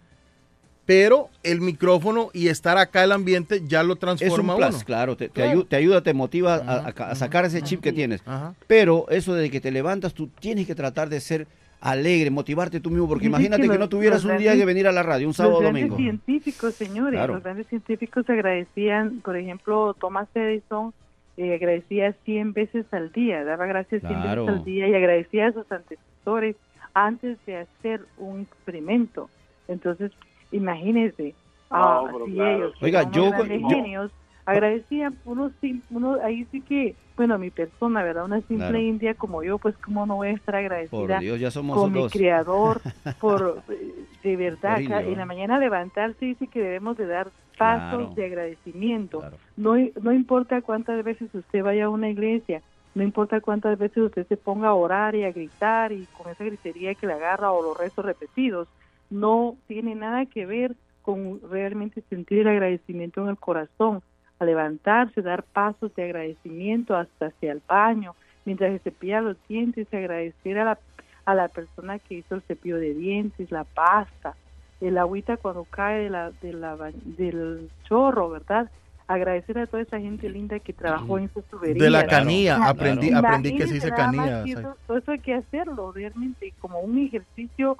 [0.84, 4.84] Pero el micrófono y estar acá el ambiente ya lo Es un transforma plus, uno.
[4.84, 5.60] claro, te, te Claro.
[5.60, 8.20] ayu- te ayuda, te motiva a, a- a sacar ese chip que tienes.
[8.26, 8.54] Ajá.
[8.66, 11.46] Pero eso de que te levantas, tú tienes que tratar de ser
[11.80, 14.64] alegre, motivarte tú mismo, porque Dice imagínate que que, los- no tuvieras un día que
[14.64, 15.96] venir a la radio, un sábado o los grandes domingo.
[15.96, 17.34] científicos, señores, Claro.
[17.34, 20.92] los grandes científicos agradecían, por ejemplo, Thomas Edison
[21.38, 24.44] eh, agradecía 100 veces al día, daba gracias 100 Claro.
[24.46, 26.56] veces al día y agradecía a sus antecesores
[26.92, 29.30] antes de hacer un experimento.
[29.66, 30.12] Entonces,
[30.52, 31.34] imagínense,
[31.70, 32.56] ah, No, pero así claro.
[32.56, 34.12] ellos, Oiga, son yo- unos genios,
[34.46, 38.24] agradecían, uno, sí- uno ahí sí que, bueno, mi persona, ¿verdad?
[38.24, 38.78] Una simple Claro.
[38.78, 41.92] india como yo, pues cómo no voy a estar agradecida Por Dios, ya somos con
[41.92, 42.12] mi dos.
[42.12, 42.80] creador
[43.20, 48.12] por eh, de verdad en la mañana levantarse dice que debemos de dar pasos Claro.
[48.16, 49.36] de agradecimiento Claro.
[49.56, 52.62] no no importa cuántas veces usted vaya a una iglesia
[52.94, 56.44] no importa cuántas veces usted se ponga a orar y a gritar y con esa
[56.44, 58.68] gritería que le agarra o los rezos repetidos
[59.12, 64.02] no tiene nada que ver con realmente sentir el agradecimiento en el corazón
[64.38, 69.86] a levantarse, dar pasos de agradecimiento hasta hacia el baño, mientras se cepilla los dientes,
[69.92, 70.78] agradecer a la,
[71.24, 74.34] a la persona que hizo el cepillo de dientes, la pasta,
[74.80, 78.70] el agüita cuando cae de la, de la del chorro, ¿verdad?
[79.06, 81.78] Agradecer a toda esa gente linda que trabajó en sus tuberías.
[81.78, 84.44] De la canilla, aprendí, aprendí que se dice canilla.
[84.44, 87.76] Eso, todo eso hay que hacerlo realmente como un ejercicio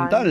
[0.00, 0.24] Mental.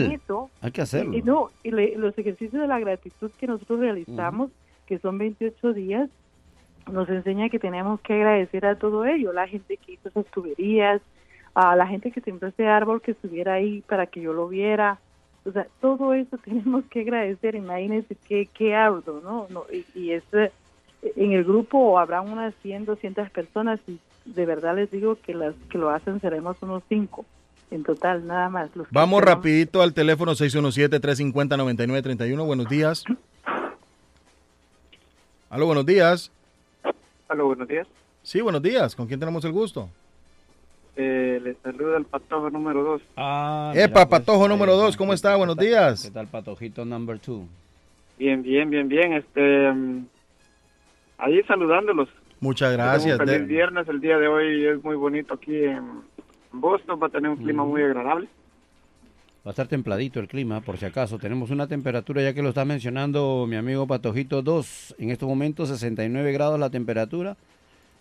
[0.60, 1.14] Hay que hacerlo.
[1.14, 4.50] Y, no, y le- los ejercicios de la gratitud que nosotros realizamos,
[4.86, 6.10] que son 28 días,
[6.90, 11.00] nos enseña que tenemos que agradecer a todo ello, la gente que hizo esas tuberías,
[11.54, 14.98] a la gente que sembró ese árbol que estuviera ahí para que yo lo viera.
[15.46, 17.54] O sea, todo eso tenemos que agradecer.
[17.54, 19.46] Imagínense qué, qué arduo, ¿no?
[19.50, 20.50] no y, y es, eh,
[21.16, 25.54] en el grupo habrá unas 100, 200 personas y de verdad les digo que las
[25.70, 27.24] que lo hacen seremos unos 5
[27.70, 28.74] en total, nada más.
[28.76, 32.44] Los Vamos tenemos- rapidito al teléfono 617-350-9931.
[32.44, 33.04] Buenos días.
[35.50, 36.30] Aló, buenos días.
[37.28, 37.86] Aló, buenos días.
[38.22, 38.94] Sí, buenos días.
[38.96, 39.88] ¿Con quién tenemos el gusto?
[40.96, 43.02] Eh, les saluda el patojo número 2.
[43.16, 44.84] Ah, Epa, mira, pues, Patojo ahí número está.
[44.84, 45.30] dos, ¿cómo está?
[45.32, 46.02] ¿Qué Buenos tal- días.
[46.04, 47.46] ¿Qué tal, Patojito number two?
[48.18, 49.12] Bien, bien, bien, bien.
[49.14, 50.06] Este, mm,
[51.18, 52.08] ahí saludándolos.
[52.40, 53.18] Muchas gracias.
[53.18, 53.88] Un feliz De- viernes.
[53.88, 56.02] El día de hoy es muy bonito aquí en
[56.60, 56.98] Boston.
[57.02, 58.28] Va a tener un clima muy agradable.
[59.46, 61.18] Va a estar templadito el clima, por si acaso.
[61.18, 64.96] Tenemos una temperatura, ya que lo está mencionando mi amigo Patojito 2.
[64.98, 67.36] En estos momentos 69 grados la temperatura.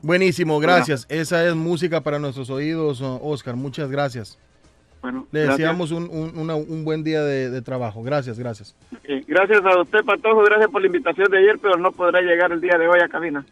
[0.06, 1.08] Buenísimo, gracias.
[1.10, 3.56] Esa es música para nuestros oídos, Oscar.
[3.56, 4.38] Muchas gracias.
[5.02, 5.26] bueno.
[5.32, 8.04] Le deseamos un, un- una- un buen día de, de trabajo.
[8.04, 8.76] Gracias, gracias.
[9.28, 12.62] Gracias a usted Patojo, gracias por la invitación de ayer, pero no podrá llegar el
[12.62, 13.44] día de hoy a cabina.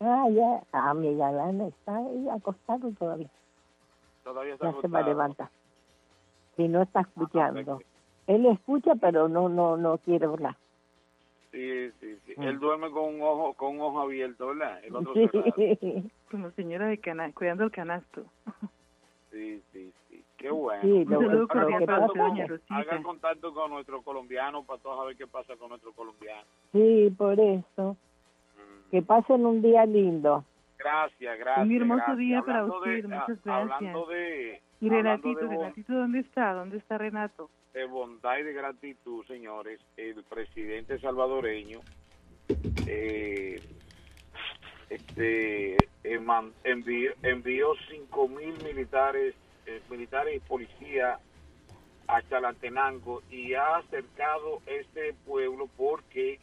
[0.00, 3.28] Ah, ya, ah, mi galán está ahí acostado todavía.
[4.24, 5.50] Todavía está Ya se va a levantar.
[6.56, 7.80] Si no está escuchando.
[8.26, 10.56] Él escucha, pero no, no, no quiere hablar.
[11.52, 12.34] Sí, sí, sí.
[12.36, 12.42] Mm.
[12.42, 14.82] Él duerme con un ojo, con un ojo abierto, ¿verdad?
[14.84, 15.44] El otro cerrado.
[16.30, 18.24] Como señora de cana cuidando el canasto.
[19.30, 20.24] Sí, sí, sí.
[20.36, 20.82] Qué bueno.
[20.82, 22.76] Sí, lo- lo Haga que para pasa- Rosita.
[22.76, 26.42] Haga contacto con nuestro colombiano para todos saber qué pasa con nuestro colombiano.
[26.72, 27.96] Sí, por eso.
[28.90, 30.44] Que pasen un día lindo.
[30.78, 31.66] Gracias, gracias.
[31.66, 32.18] Un hermoso gracias.
[32.18, 34.08] día para Hablando usted, de- muchas ah, Hablando gracias.
[34.08, 36.52] de, Y Renatito, de, Renatito, ¿dónde está?
[36.52, 37.48] ¿Dónde está Renato?
[37.72, 41.80] de bondad y de gratitud, señores, el presidente salvadoreño
[42.86, 43.60] eh,
[44.90, 49.34] este, envió, envió 5 mil militares,
[49.66, 51.18] eh, militares y policías
[52.06, 56.38] a Chalatenango y ha acercado este pueblo porque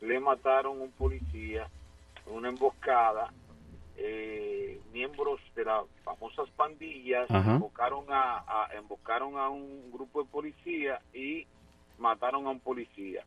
[0.00, 1.68] le mataron un policía
[2.26, 3.32] en una emboscada.
[3.98, 7.52] Eh, miembros de las famosas pandillas Ajá.
[7.54, 11.46] embocaron a, a- embocaron a un grupo de policía y
[11.98, 13.24] mataron a un policía.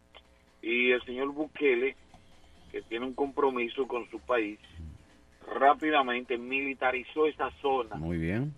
[0.62, 1.96] Y el señor Bukele,
[2.72, 4.60] que tiene un compromiso con su país,
[5.56, 7.96] rápidamente militarizó esa zona.
[7.96, 8.54] Muy bien,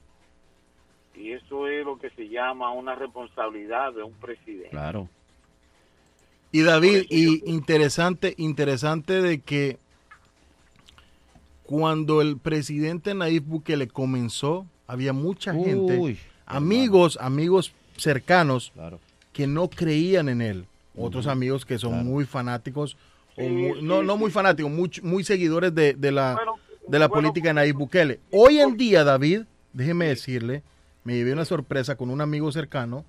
[1.16, 4.70] Y eso es lo que se llama una responsabilidad de un presidente.
[4.70, 5.07] claro.
[6.53, 9.78] Y David, y interesante, interesante de que
[11.72, 19.00] cuando el presidente Nayib Bukele comenzó, había mucha gente, Uy, amigos, amigos cercanos, Claro.
[19.32, 20.66] que no creían en él.
[20.98, 22.04] Otros amigos que son Claro.
[22.04, 22.98] muy fanáticos,
[23.38, 26.56] o muy- sí, no, muy fanáticos, muy, muy seguidores de, de la, Bueno,
[26.90, 28.20] de la bueno, política de Nayib Bukele.
[28.34, 30.64] Hoy en día, David, déjeme decirle,
[31.06, 33.06] me llevé una sorpresa con un amigo cercano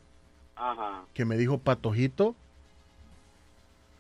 [0.54, 1.02] Ajá.
[1.14, 2.36] que me dijo, Patojito,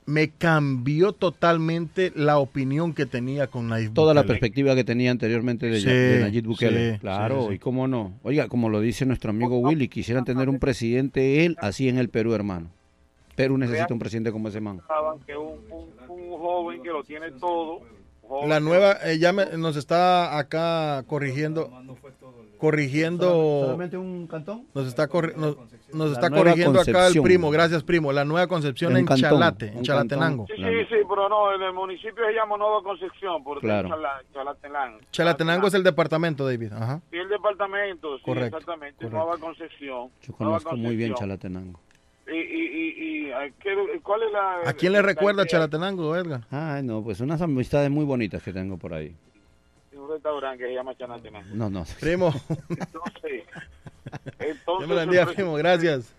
[0.06, 4.32] me cambió totalmente la opinión que tenía con Nayib Toda la Bukele.
[4.40, 6.94] perspectiva que tenía anteriormente de, Sí, de Nayib Bukele.
[6.94, 7.54] sí, claro, sí, sí.
[7.54, 8.12] y cómo no.
[8.22, 12.08] Oiga, como lo dice nuestro amigo Willy, quisieran tener un presidente él así en el
[12.08, 12.70] Perú, hermano.
[13.36, 14.78] Perú necesita un presidente como ese man.
[14.78, 17.80] pensaban que un, un, un joven que lo tiene todo.
[18.46, 21.70] La nueva, eh, ya me- nos está acá corrigiendo,
[22.66, 24.66] corrigiendo, ¿Solamente un cantón?
[24.72, 29.04] nos está, corri- nos, está corrigiendo acá el primo, gracias primo, la nueva concepción en
[29.04, 30.46] cantón, Chalate, en Chalatenango.
[30.46, 30.78] Sí, Claro.
[30.78, 33.88] sí, sí, pero no, en el municipio se llama Nueva Concepción, porque Claro.
[33.88, 34.98] es Chala- Chalatenango.
[35.10, 36.72] Chalatenango es el departamento, David.
[36.72, 37.00] Ajá.
[37.12, 39.16] Y el departamento, sí, Correcto, exactamente, correcto.
[39.18, 40.08] Nueva Concepción.
[40.22, 41.14] Yo Nueva conozco muy bien.
[41.14, 41.80] Chalatenango.
[42.28, 44.70] Y, y, y, y, eh, ¿qué- ¿cuál es la...
[44.70, 45.44] ¿A quién le recuerda?
[45.44, 46.42] Chalatenango, Edgar?
[46.50, 49.14] Ay, no, pues unas amistades muy bonitas que tengo por ahí.
[50.02, 51.54] Un restaurante que se llama Chalatenango.
[51.54, 51.84] No, no.
[52.00, 52.32] Primo,
[52.68, 53.44] Entonces,
[54.40, 56.14] entonces me el primo, gracias.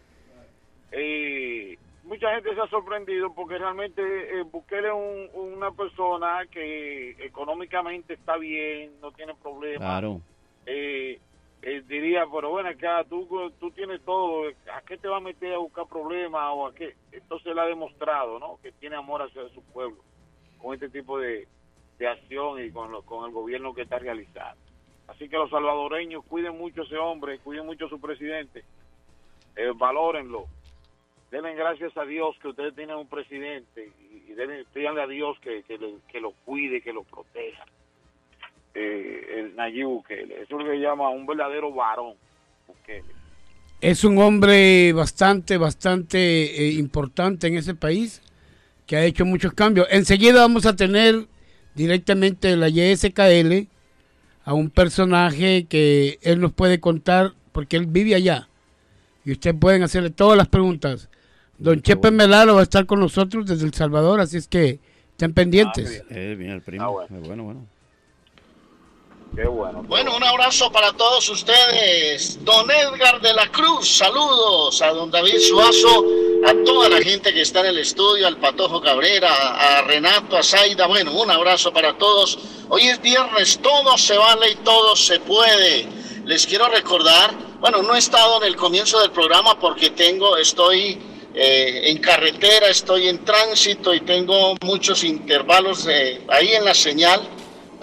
[0.92, 7.12] eh, mucha gente se ha sorprendido porque realmente eh, Bukele es un- una persona que
[7.26, 9.80] económicamente está bien, no tiene problemas.
[9.80, 10.22] Claro.
[10.66, 11.20] Eh,
[11.62, 13.28] eh, diría, pero bueno, acá tú,
[13.60, 16.96] tú tienes todo, ¿a qué te va a meter a buscar problemas o a qué?
[17.12, 18.60] Entonces él ha demostrado, ¿no?
[18.62, 19.98] Que tiene amor hacia su pueblo
[20.62, 21.48] con este tipo de,
[22.64, 24.62] y con, lo- con el gobierno que está realizando.
[25.08, 28.64] Así que los salvadoreños cuiden mucho a ese hombre, cuiden mucho a su presidente,
[29.56, 30.46] eh, valórenlo.
[31.30, 35.38] Denle gracias a Dios que ustedes tienen un presidente y, y denle, pídanle a Dios
[35.42, 35.64] que
[36.22, 37.66] lo cuide, que lo proteja.
[38.76, 42.16] Eh, el Nayib Bukele, eso es lo que llama un verdadero varón.
[42.68, 43.04] Bukele.
[43.82, 48.22] Es un hombre bastante, bastante eh, importante en ese país
[48.88, 49.88] que ha hecho muchos cambios.
[49.92, 51.26] Enseguida vamos a tener
[51.76, 53.68] directamente de la YSKL
[54.46, 58.50] a un personaje que él nos puede contar porque él vive allá.
[59.26, 61.10] Y ustedes pueden hacerle todas las preguntas.
[61.58, 64.80] Don Chepe Melaro va a estar con nosotros desde El Salvador, así es que
[65.12, 66.04] estén pendientes.
[66.10, 67.04] Eh, bien, el primo.
[67.04, 67.66] Eh, bueno, bueno.
[69.36, 69.82] Qué bueno.
[69.88, 72.44] Bueno, un abrazo para todos ustedes.
[72.46, 76.06] Don Edgar de la Cruz, saludos a don David Suazo
[76.46, 80.38] a toda la gente que está en el estudio, al Patojo Cabrera, a, a Renato,
[80.38, 80.86] a Zaida.
[80.86, 82.38] Bueno, un abrazo para todos.
[82.70, 85.88] Hoy es viernes, todo se vale y todo se puede.
[86.26, 91.00] Les quiero recordar, bueno, no he estado en el comienzo del programa porque tengo, estoy
[91.34, 97.28] eh, en carretera, estoy en tránsito y tengo muchos intervalos eh, ahí en la señal.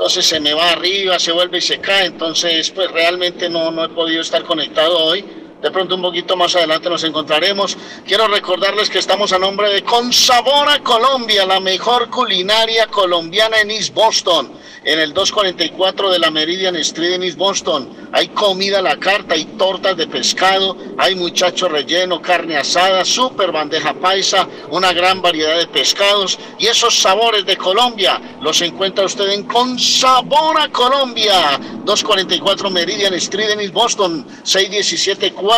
[0.01, 2.07] Entonces se me va arriba, se vuelve y se cae.
[2.07, 5.23] Entonces, pues realmente no, no he podido estar conectado hoy.
[5.61, 7.77] De pronto un poquito más adelante nos encontraremos.
[8.07, 13.61] Quiero recordarles que estamos a nombre de Con Sabor a Colombia, la mejor culinaria colombiana
[13.61, 14.53] en East Boston,
[14.83, 17.91] en el 244 de la Meridian Street en East Boston.
[18.13, 23.53] Hay comida a la carta, hay tortas de pescado, hay muchacho relleno, carne asada, super
[23.53, 29.29] bandeja paisa, una gran variedad de pescados y esos sabores de Colombia los encuentra usted
[29.29, 35.50] en Con Sabor a Colombia, 244 Meridian Street en East Boston, 617 418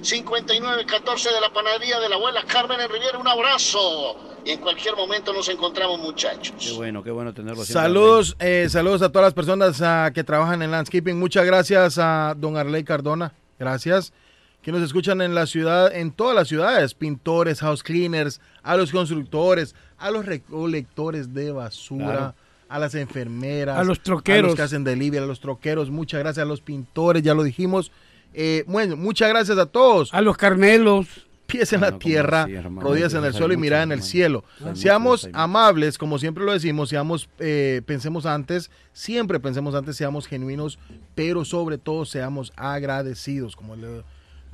[0.00, 3.18] 629-5914 de la panadería de la abuela Carmen en Riviera.
[3.18, 4.16] Un abrazo.
[4.46, 6.56] Y en cualquier momento nos encontramos, muchachos.
[6.58, 7.62] Qué bueno, qué bueno tenerlo.
[7.64, 11.18] Saludos, eh, saludos a todas las personas ah, que trabajan en landscaping.
[11.18, 13.34] Muchas gracias a don Arley Cardona.
[13.58, 14.14] Gracias.
[14.66, 18.90] Que nos escuchan en la ciudad, en todas las ciudades, pintores, house cleaners, a los
[18.90, 22.34] constructores, a los recolectores de basura, Claro.
[22.68, 24.40] a las enfermeras, A los troqueros.
[24.42, 25.88] a los que hacen delivery, a los troqueros.
[25.88, 27.92] Muchas gracias a los pintores, ya lo dijimos.
[28.34, 30.12] Eh, bueno, muchas gracias a todos.
[30.12, 31.06] A los carmelos.
[31.46, 32.88] Pies en la tierra, así, hermano?
[32.88, 34.42] rodillas en el suelo y mirada en el cielo.
[34.64, 40.26] Hay Seamos amables, como siempre lo decimos, seamos, eh, pensemos antes, siempre pensemos antes, seamos
[40.26, 40.80] genuinos,
[41.14, 44.02] pero sobre todo seamos agradecidos, como le-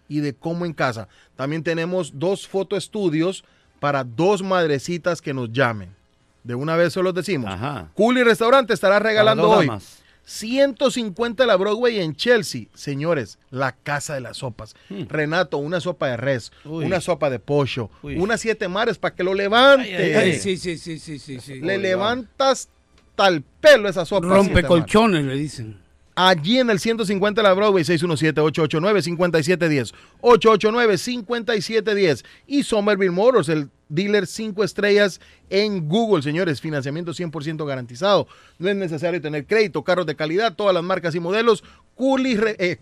[0.09, 1.07] Y de Como en Casa.
[1.37, 3.45] También tenemos dos fotoestudios
[3.79, 5.89] para dos madrecitas que nos llamen.
[6.43, 7.49] De una vez se los decimos.
[7.93, 10.00] Culi Restaurante estará regalando hoy damas.
[10.23, 12.65] 150 la Broadway en Chelsea.
[12.73, 14.75] Señores, la casa de las sopas.
[14.89, 15.03] Hmm.
[15.09, 16.85] Renato, una sopa de res, Uy.
[16.85, 18.17] una sopa de pollo, Uy.
[18.17, 19.95] unas siete mares para que lo levante.
[19.95, 21.59] Ay, ay, ay, sí, sí, sí, sí, sí, sí.
[21.59, 22.69] Le levantas
[23.15, 24.27] tal pelo esa sopa.
[24.27, 25.79] Rompe colchones, le dicen.
[26.15, 29.93] Allí en el 150 de la Broadway, 617-889-5710.
[30.21, 32.25] 889-5710.
[32.47, 35.19] Y Somerville Motors, el dealer 5 estrellas
[35.49, 36.61] en Google, señores.
[36.61, 38.27] Financiamiento 100% garantizado.
[38.57, 41.63] No es necesario tener crédito, carros de calidad, todas las marcas y modelos.
[41.97, 42.77] Re- eh.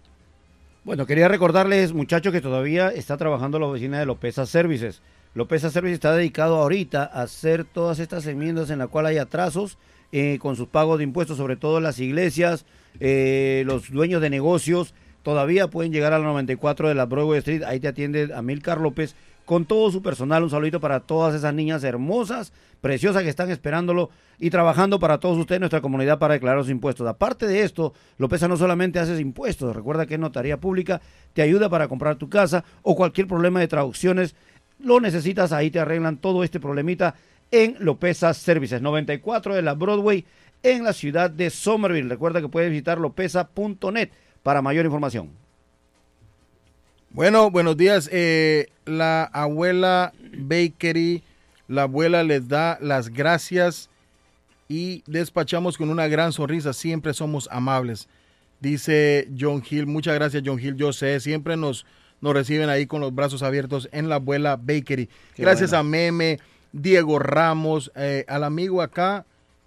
[0.84, 5.02] Bueno, quería recordarles, muchachos, que todavía está trabajando la oficina de Lopeza Services.
[5.34, 9.80] Lopeza Services está dedicado ahorita a hacer todas estas enmiendas en las cuales hay atrasos
[10.12, 12.68] eh, con sus pagos de impuestos, sobre todo las iglesias,
[13.00, 14.94] eh, los dueños de negocios.
[15.22, 17.64] Todavía pueden llegar a la 94 de la Broadway Street.
[17.64, 19.16] Ahí te atiende Amilcar López
[19.46, 20.44] con todo su personal.
[20.44, 25.38] Un saludito para todas esas niñas hermosas, preciosas que están esperándolo y trabajando para todos
[25.38, 27.08] ustedes, nuestra comunidad, para declarar los impuestos.
[27.08, 31.02] Aparte de esto, Lopeza no solamente hace impuestos, recuerda que es notaría pública,
[31.34, 34.36] te ayuda para comprar tu casa o cualquier problema de traducciones.
[34.80, 37.16] Lo necesitas, ahí te arreglan todo este problemita
[37.52, 40.26] en Lopeza Services, 94 de la Broadway,
[40.64, 42.10] en la ciudad de Somerville.
[42.10, 44.10] Recuerda que puedes visitar lopeza.net
[44.42, 45.30] para mayor información.
[47.12, 48.10] Bueno, buenos días.
[48.12, 51.22] Eh, la abuela Bakery,
[51.68, 53.90] la abuela les da las gracias
[54.68, 56.74] y despachamos con una gran sonrisa.
[56.74, 58.08] Siempre somos amables.
[58.60, 59.86] Dice John Hill.
[59.86, 60.76] Muchas gracias, John Hill.
[60.76, 61.86] Yo sé, siempre nos,
[62.22, 65.08] nos reciben ahí con los brazos abiertos en la abuela Bakery.
[65.36, 65.82] Qué gracias bueno.
[65.82, 66.40] a Meme,
[66.72, 69.26] Diego Ramos, eh, al amigo acá.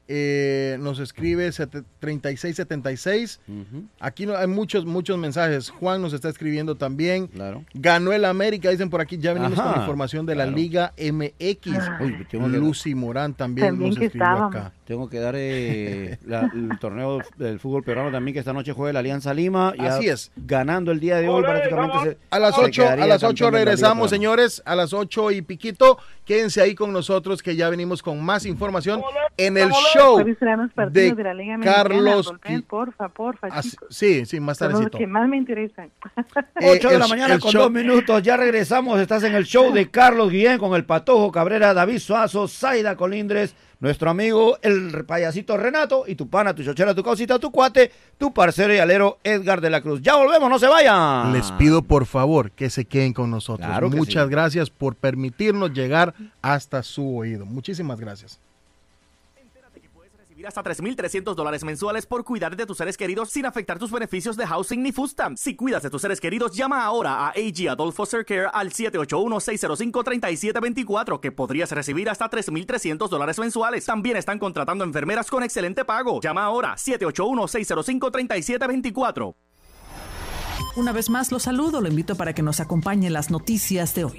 [0.08, 3.40] Eh, nos escribe sete- 3676.
[4.00, 5.70] Aquí no, hay muchos, muchos mensajes.
[5.70, 7.26] Juan nos está escribiendo también.
[7.26, 7.64] Claro.
[7.74, 9.18] Ganó el América, dicen por aquí.
[9.18, 10.56] Ya venimos Ajá, con información de la claro.
[10.56, 11.66] Liga MX.
[12.00, 14.72] Uy, Lucy Morán también, También nos escribió acá.
[14.86, 18.92] Tengo que dar eh, la- el torneo del fútbol peruano también, que esta noche juega
[18.92, 19.74] la Alianza Lima.
[19.76, 20.30] Ya Así es.
[20.36, 21.98] Ganando el día de hoy, prácticamente.
[22.10, 24.62] se- A las se 8, quedaría a las campeón 8 de la Liga regresamos, señores.
[24.64, 25.98] A las 8 y piquito.
[26.24, 29.00] Quédense ahí con nosotros que ya venimos con más información
[29.36, 31.82] en el show de de la Liga Mexicana.
[31.82, 32.26] Carlos.
[32.26, 33.76] Volpen, porfa, porfa, Así-.
[33.90, 35.90] Sí, sí, más Son los que más me interesan.
[36.62, 38.22] 8 de Eh, la el- mañana con show- dos minutos.
[38.22, 39.00] Ya regresamos.
[39.00, 43.54] Estás en el show de Carlos Guillén con el Patojo Cabrera, David Suazo, Zaida Colindres,
[43.80, 48.32] nuestro amigo el payasito Renato y tu pana, tu chochera, tu causita, tu cuate, tu
[48.32, 50.00] parcero y alero Edgar de la Cruz.
[50.02, 51.32] Ya volvemos, no se vayan.
[51.32, 53.66] Les pido por favor que se queden con nosotros.
[53.68, 54.30] Claro Muchas sí.
[54.30, 57.46] gracias por permitirnos llegar hasta su oído.
[57.46, 58.38] Muchísimas gracias.
[60.46, 64.36] Recibir hasta 3.300 dólares mensuales por cuidar de tus seres queridos sin afectar tus beneficios
[64.36, 65.40] de housing ni food stamps.
[65.40, 71.18] Si cuidas de tus seres queridos, llama ahora a AG Adult Foster Care al 781-605-3724
[71.20, 73.84] que podrías recibir hasta 3.300 dólares mensuales.
[73.86, 76.20] También están contratando enfermeras con excelente pago.
[76.20, 79.34] Llama ahora 781-605-3724.
[80.76, 84.04] Una vez más los saludo, lo invito para que nos acompañe en las noticias de
[84.04, 84.18] hoy.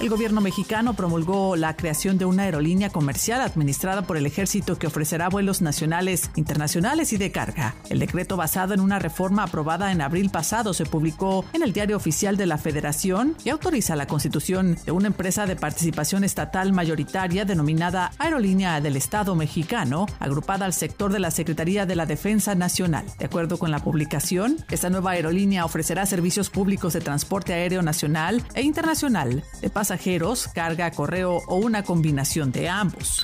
[0.00, 4.86] El gobierno mexicano promulgó la creación de una aerolínea comercial administrada por el ejército que
[4.86, 7.74] ofrecerá vuelos nacionales, internacionales y de carga.
[7.90, 11.96] El decreto basado en una reforma aprobada en abril pasado se publicó en el Diario
[11.96, 17.44] Oficial de la Federación y autoriza la constitución de una empresa de participación estatal mayoritaria
[17.44, 23.04] denominada Aerolínea del Estado Mexicano, agrupada al sector de la Secretaría de la Defensa Nacional.
[23.18, 28.44] De acuerdo con la publicación, esta nueva aerolínea ofrecerá servicios públicos de transporte aéreo nacional
[28.54, 33.22] e internacional de pasajeros, carga, correo o una combinación de ambos.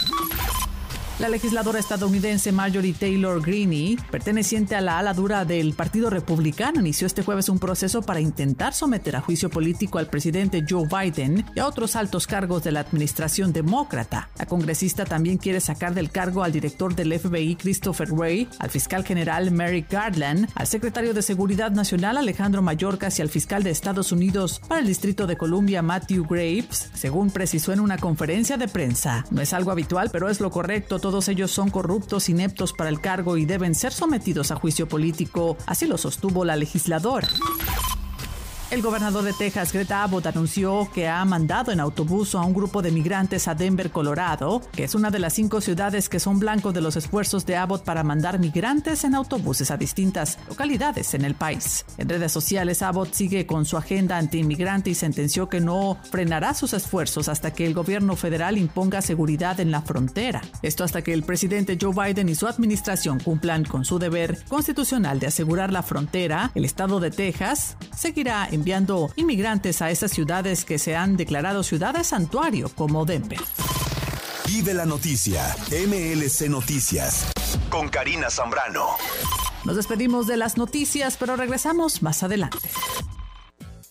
[1.21, 7.07] La legisladora estadounidense Marjorie Taylor Greene, perteneciente a la ala dura del Partido Republicano, inició
[7.07, 11.61] este jueves un proceso para intentar someter a juicio político al presidente Joe Biden y
[11.61, 14.29] a otros altos cargos de la administración demócrata.
[14.37, 19.05] La congresista también quiere sacar del cargo al director del FBI Christopher Wray, al fiscal
[19.05, 24.11] general Merrick Garland, al secretario de Seguridad Nacional Alejandro Mayorkas y al fiscal de Estados
[24.11, 29.25] Unidos para el Distrito de Columbia Matthew Graves, según precisó en una conferencia de prensa.
[29.31, 30.99] No es algo habitual, pero es lo correcto.
[31.05, 35.59] Todos ellos son corruptos, ineptos para el cargo y deben ser sometidos a juicio político.
[35.67, 37.29] Así lo sostuvo la legisladora.
[38.71, 42.83] El gobernador de Texas, Greta Abbott, anunció que ha mandado en autobús a un grupo
[42.83, 46.73] de migrantes a Denver, Colorado, que es una de las cinco ciudades que son blanco
[46.73, 51.35] de los esfuerzos de Abbott para mandar migrantes en autobuses a distintas localidades en el
[51.35, 51.85] país.
[51.99, 56.73] En redes sociales, Abbott sigue con su agenda antiinmigrante y sentenció que no frenará sus
[56.73, 60.41] esfuerzos hasta que el gobierno federal imponga seguridad en la frontera.
[60.63, 65.21] Esto hasta que el presidente Joe Biden y su administración cumplan con su deber constitucional
[65.21, 66.51] de asegurar la frontera.
[66.55, 72.07] El estado de Texas seguirá enviando inmigrantes a esas ciudades que se han declarado ciudades
[72.07, 73.41] santuario como Denver.
[74.47, 75.55] Vive la noticia.
[75.71, 77.27] MLC Noticias.
[77.71, 78.87] Con Karina Zambrano.
[79.65, 82.69] Nos despedimos de las noticias, pero regresamos más adelante.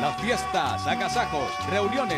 [0.00, 2.17] Las fiestas, agasajos, reuniones,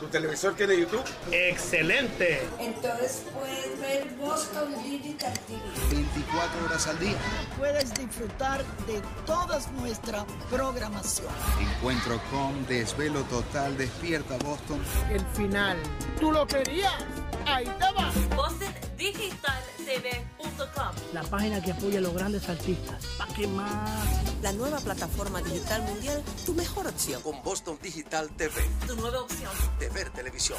[0.00, 1.04] ¿Tu televisor tiene YouTube?
[1.30, 2.40] ¡Excelente!
[2.58, 5.60] Entonces puedes ver Boston Digital TV.
[5.90, 7.18] 24 horas al día.
[7.58, 11.28] Puedes disfrutar de toda nuestra programación.
[11.76, 14.80] Encuentro con Desvelo Total, Despierta Boston.
[15.10, 15.76] El final.
[16.18, 16.94] ¿Tú lo querías?
[17.44, 18.10] Ahí te va.
[21.12, 23.04] La página que apoya a los grandes artistas.
[23.18, 24.42] ¿Para qué más?
[24.42, 27.20] La nueva plataforma digital mundial, tu mejor opción.
[27.22, 28.52] Con Boston Digital TV.
[28.86, 29.50] Tu nueva opción.
[29.80, 30.58] De ver televisión.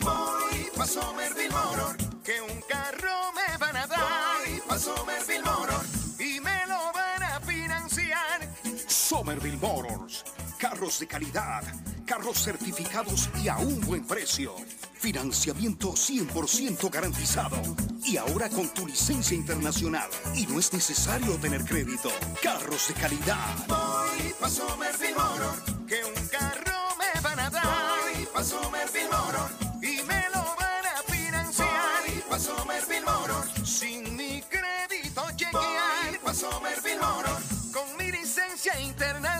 [0.00, 3.98] Voy pa' Somerville Motor, que un carro me van a dar.
[4.46, 5.80] Voy pa' Somerville Motor
[6.18, 8.46] y me lo van a financiar.
[8.86, 10.35] Somerville Motors.
[10.58, 11.62] Carros de calidad,
[12.06, 14.54] carros certificados y a un buen precio.
[14.94, 17.58] Financiamiento 100% garantizado.
[18.02, 20.08] Y ahora con tu licencia internacional.
[20.34, 22.10] Y no es necesario tener crédito.
[22.42, 23.54] Carros de calidad.
[23.68, 27.66] Voy pa' Somerville Motor, que un carro me van a dar.
[28.14, 29.50] Voy pa' Somerville Motor
[29.82, 32.02] y me lo van a financiar.
[32.06, 36.10] Voy pa' Somerville Motor sin mi crédito chequear.
[36.10, 37.42] Voy pa' Somerville Motor
[37.72, 39.35] con mi licencia internacional.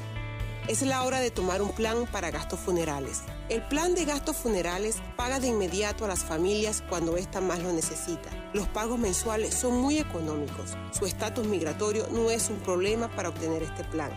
[0.69, 3.23] Es la hora de tomar un plan para gastos funerales.
[3.49, 7.73] El plan de gastos funerales paga de inmediato a las familias cuando ésta más lo
[7.73, 8.31] necesita.
[8.55, 10.77] Los pagos mensuales son muy económicos.
[10.93, 14.13] Su estatus migratorio no es un problema para obtener este plan.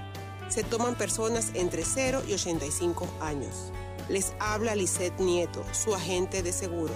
[0.47, 3.71] Se toman personas entre 0 y 85 años.
[4.07, 6.95] Les habla Lisette Nieto, su agente de seguros.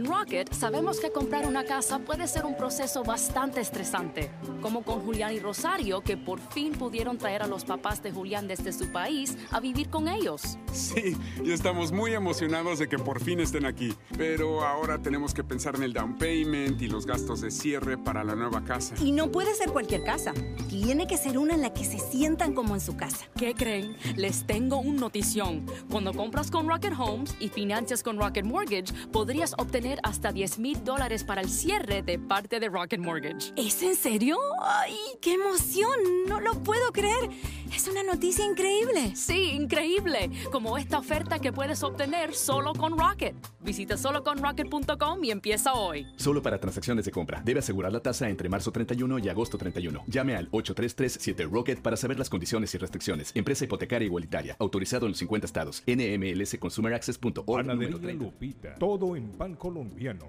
[0.00, 4.30] En Rocket sabemos que comprar una casa puede ser un proceso bastante estresante,
[4.62, 8.48] como con Julián y Rosario, que por fin pudieron traer a los papás de Julián
[8.48, 10.56] desde su país a vivir con ellos.
[10.72, 13.92] Sí, y estamos muy emocionados de que por fin estén aquí.
[14.16, 18.24] Pero ahora tenemos que pensar en el down payment y los gastos de cierre para
[18.24, 18.94] la nueva casa.
[19.02, 20.32] Y no puede ser cualquier casa.
[20.70, 23.26] Tiene que ser una en la que se sientan como en su casa.
[23.36, 23.94] ¿Qué creen?
[24.16, 25.66] Les tengo un notición.
[25.90, 30.84] Cuando compras con Rocket Homes y financias con Rocket Mortgage, podrías obtener hasta 10 mil
[30.84, 33.52] dólares para el cierre de parte de Rocket Mortgage.
[33.56, 34.38] ¿Es en serio?
[34.62, 35.90] ¡Ay, qué emoción!
[36.28, 37.30] No lo puedo creer.
[37.74, 39.14] Es una noticia increíble.
[39.14, 40.30] Sí, increíble.
[40.50, 43.34] Como esta oferta que puedes obtener solo con Rocket.
[43.60, 46.06] Visita soloconrocket.com y empieza hoy.
[46.16, 47.40] Solo para transacciones de compra.
[47.44, 50.02] Debe asegurar la tasa entre marzo 31 y agosto 31.
[50.06, 53.30] Llame al 8337 Rocket para saber las condiciones y restricciones.
[53.34, 54.56] Empresa hipotecaria igualitaria.
[54.58, 55.82] Autorizado en los 50 estados.
[55.86, 57.66] NMLSConsumerAccess.org.
[57.66, 58.24] número Panadería 30.
[58.24, 58.74] Lupita.
[58.76, 59.54] Todo en pan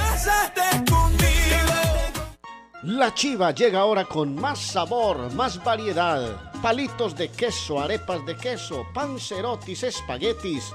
[2.85, 6.51] La chiva llega ahora con más sabor, más variedad.
[6.61, 10.75] Palitos de queso, arepas de queso, pancerotis, espaguetis,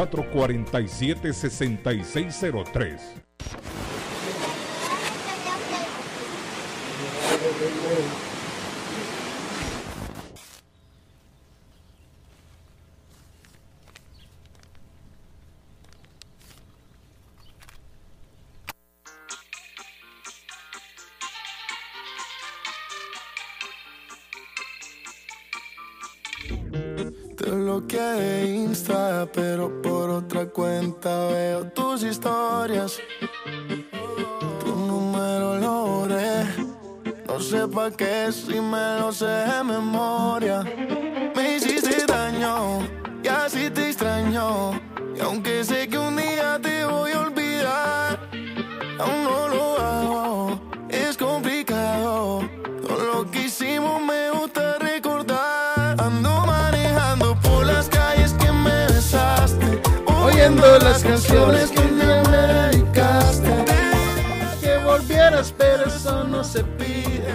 [0.00, 3.02] cuatro cuarenta y siete sesenta y seis cero tres.
[27.90, 32.98] bloqueé de Insta, pero por otra cuenta veo tus historias.
[34.60, 36.44] Tu número lo borré,
[37.26, 40.62] no sé pa' qué si me lo sé de memoria.
[41.34, 42.80] Me hiciste daño
[43.22, 44.72] y así te extraño.
[45.16, 48.30] Y aunque sé que un día te voy a olvidar,
[48.98, 52.42] aún no lo hago, es complicado.
[52.86, 54.79] Todo lo que hicimos me gusta
[60.40, 63.50] Oyendo las canciones que un día me dedicaste.
[64.62, 67.28] Que volvieras, pero eso no se pide.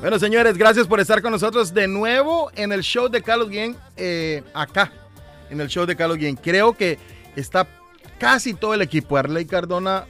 [0.00, 3.74] Bueno, señores, gracias por estar con nosotros de nuevo en el show de Carlos Guillén,
[3.96, 4.92] eh, acá,
[5.48, 6.36] en el show de Carlos Guillén.
[6.36, 6.98] Creo que
[7.34, 7.66] está
[8.18, 9.16] casi todo el equipo.
[9.16, 10.04] Arley Cardona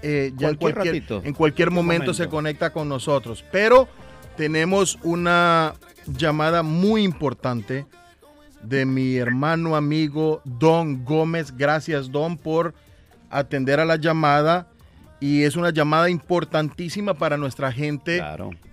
[0.00, 2.14] eh, ya en Cualquier cualquier, ratito, en cualquier momento, momento.
[2.14, 3.44] se conecta con nosotros.
[3.50, 3.88] Pero
[4.36, 5.74] tenemos una
[6.06, 7.86] llamada muy importante
[8.62, 11.56] de mi hermano amigo Don Gómez.
[11.56, 12.74] Gracias, Don, por
[13.30, 14.68] atender a la llamada.
[15.20, 18.22] Y es una llamada importantísima para nuestra gente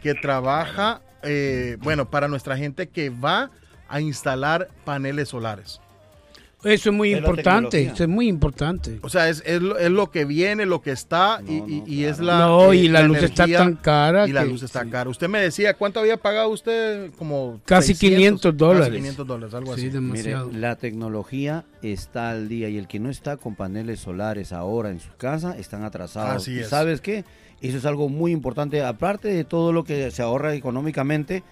[0.01, 3.51] que trabaja, eh, bueno, para nuestra gente que va
[3.88, 5.80] a instalar paneles solares.
[6.64, 8.99] Eso es muy importante, eso es muy importante.
[9.01, 12.03] O sea, es, es lo, es lo que viene, lo que está y, y- y
[12.03, 12.39] es la.
[12.39, 15.10] No, y la luz está tan cara Y la que- luz está cara.
[15.10, 17.12] Usted me decía, ¿cuánto había pagado usted?
[17.18, 17.62] Como.
[17.66, 18.88] Casi 500 dólares.
[18.89, 19.89] Casi 500 dólares, algo así.
[19.89, 24.89] Mire, la tecnología está al día y el que no está con paneles solares ahora
[24.91, 26.41] en su casa están atrasados.
[26.43, 26.68] Así ¿Y es.
[26.70, 27.24] ¿Sabes qué?
[27.62, 28.84] Eso es algo muy importante.
[28.84, 31.43] Aparte de todo lo que se ahorra económicamente,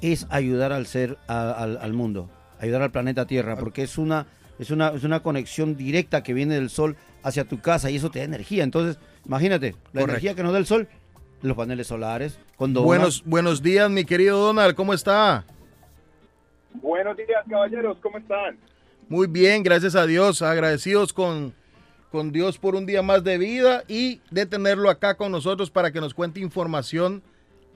[0.00, 2.28] es ayudar al ser, a- al, al mundo,
[2.60, 4.26] ayudar al planeta Tierra, porque es una,
[4.58, 8.10] es, una, es una conexión directa que viene del sol hacia tu casa y eso
[8.10, 8.64] te da energía.
[8.64, 10.10] Entonces, imagínate, la Correcto.
[10.10, 10.88] energía que nos da el sol,
[11.42, 15.44] los paneles solares, cuando Buenos, buenos días, mi querido Donald, ¿cómo está?
[16.74, 18.58] Buenos días, caballeros, ¿cómo están?
[19.08, 20.42] Muy bien, gracias a Dios.
[20.42, 21.54] Agradecidos con,
[22.10, 25.90] con Dios por un día más de vida y de tenerlo acá con nosotros para
[25.92, 27.22] que nos cuente información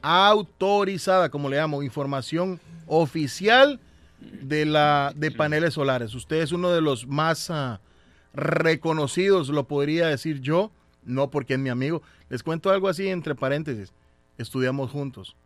[0.03, 3.79] autorizada, como le llamo, información oficial
[4.21, 6.15] de la de paneles solares.
[6.15, 7.81] Usted es uno de los más ah,
[8.33, 10.71] reconocidos, lo podría decir yo,
[11.05, 12.03] no porque es mi amigo.
[12.29, 13.93] Les cuento algo así entre paréntesis.
[14.39, 15.37] Estudiamos juntos.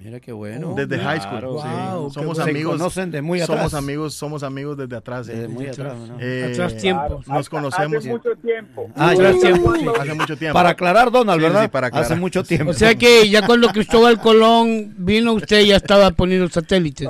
[0.00, 0.74] Mira qué bueno.
[0.76, 1.40] Desde high school.
[1.40, 1.44] Sí.
[1.46, 2.34] Wow, qué somos bueno.
[2.36, 2.76] Se amigos.
[2.78, 3.74] conocen de muy Somos atrás.
[3.74, 5.26] amigos, somos amigos desde atrás.
[5.26, 5.32] sí.
[5.32, 6.16] Desde muy atrás, ¿no?
[6.20, 7.20] Eh, Atrás tiempo.
[7.26, 7.98] Nos conocemos.
[7.98, 8.88] Hace mucho tiempo.
[8.94, 9.40] Ah, Atrás ya.
[9.50, 9.86] tiempo, sí.
[10.00, 10.54] Hace mucho tiempo.
[10.54, 11.62] Para aclarar, Donald, Sí, sí, ¿verdad?
[11.64, 12.12] sí, para aclarar.
[12.12, 12.70] Hace mucho tiempo.
[12.70, 17.08] O sea que ya cuando Cristóbal Colón vino usted ya estaba poniendo satélites.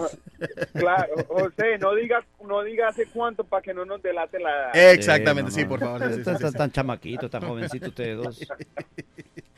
[0.72, 4.92] Claro, José, no digas no diga hace cuánto para que no nos delate la edad.
[4.92, 6.00] Exactamente, sí, por favor.
[6.06, 6.58] sí, sí, Están sí, tan, sí.
[6.58, 8.40] tan chamaquitos, tan jovencitos ustedes dos.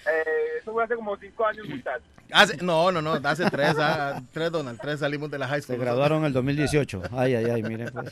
[0.07, 2.09] Eh, eso fue hace como cinco años, muchachos.
[2.33, 5.77] Hace- no, no, no, hace tres, ah, tres, Donald, tres salimos de la high school.
[5.77, 7.03] Se graduaron en el 2018.
[7.13, 7.91] Ay, ay, ay, miren.
[7.93, 8.11] pues.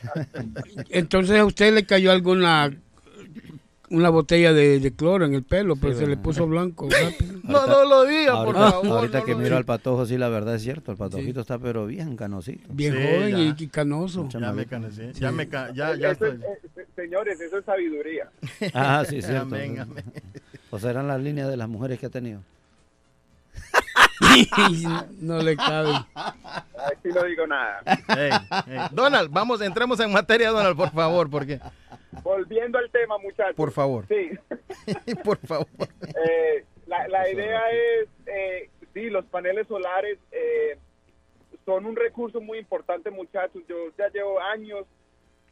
[0.91, 2.71] Entonces a usted le cayó alguna
[3.91, 6.89] una botella de, de cloro en el pelo, pero se le puso blanco.
[6.91, 7.41] rápido.
[7.45, 8.99] No, no lo diga, por ahorita, favor.
[8.99, 10.93] Ahorita no que miro al patojo, sí, la verdad es cierto.
[10.93, 12.69] El patojito está, pero bien canosito.
[12.73, 13.39] Bien Sí, joven ya.
[13.39, 14.29] y, y canoso.
[14.29, 18.29] Ya me cansé, ya me ca- ya, ya Eso es- eh, señores, eso es sabiduría.
[18.75, 19.43] Ah, sí, cierto.
[19.55, 20.05] Amén, amén.
[20.71, 22.41] O serán las líneas de las mujeres que ha tenido.
[25.21, 25.93] no le cabe.
[26.15, 27.81] Aquí no digo nada.
[28.93, 31.61] Donald, vamos, entremos en materia, Donald, por favor, porque,
[32.23, 33.55] Volviendo al tema, muchachos.
[33.57, 34.31] por favor, Sí.
[35.25, 35.67] por favor.
[36.29, 40.79] Eh, la, la idea es, eh, sí, los paneles solares eh,
[41.65, 43.63] son un recurso muy importante, muchachos.
[43.69, 44.87] Yo ya llevo años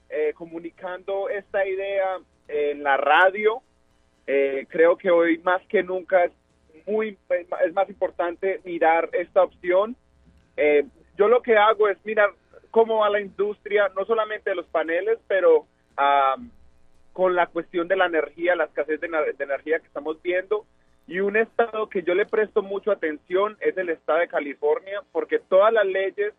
[0.09, 3.61] eh, comunicando esta idea en la radio.
[4.27, 6.33] Eh, creo que hoy más que nunca es
[6.87, 7.19] muy
[7.65, 9.95] es más importante mirar esta opción.
[10.57, 10.85] Eh,
[11.19, 12.31] yo lo que hago es mirar
[12.71, 15.67] cómo va la industria, no solamente de los paneles, pero
[15.97, 16.37] ah,
[17.13, 20.65] con la cuestión de la energía, la escasez de, ener- de energía que estamos viendo.
[21.07, 25.39] Y un estado que yo le presto mucho atención es el estado de California, porque
[25.39, 26.35] todas las leyes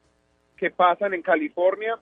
[0.58, 1.98] que pasan en California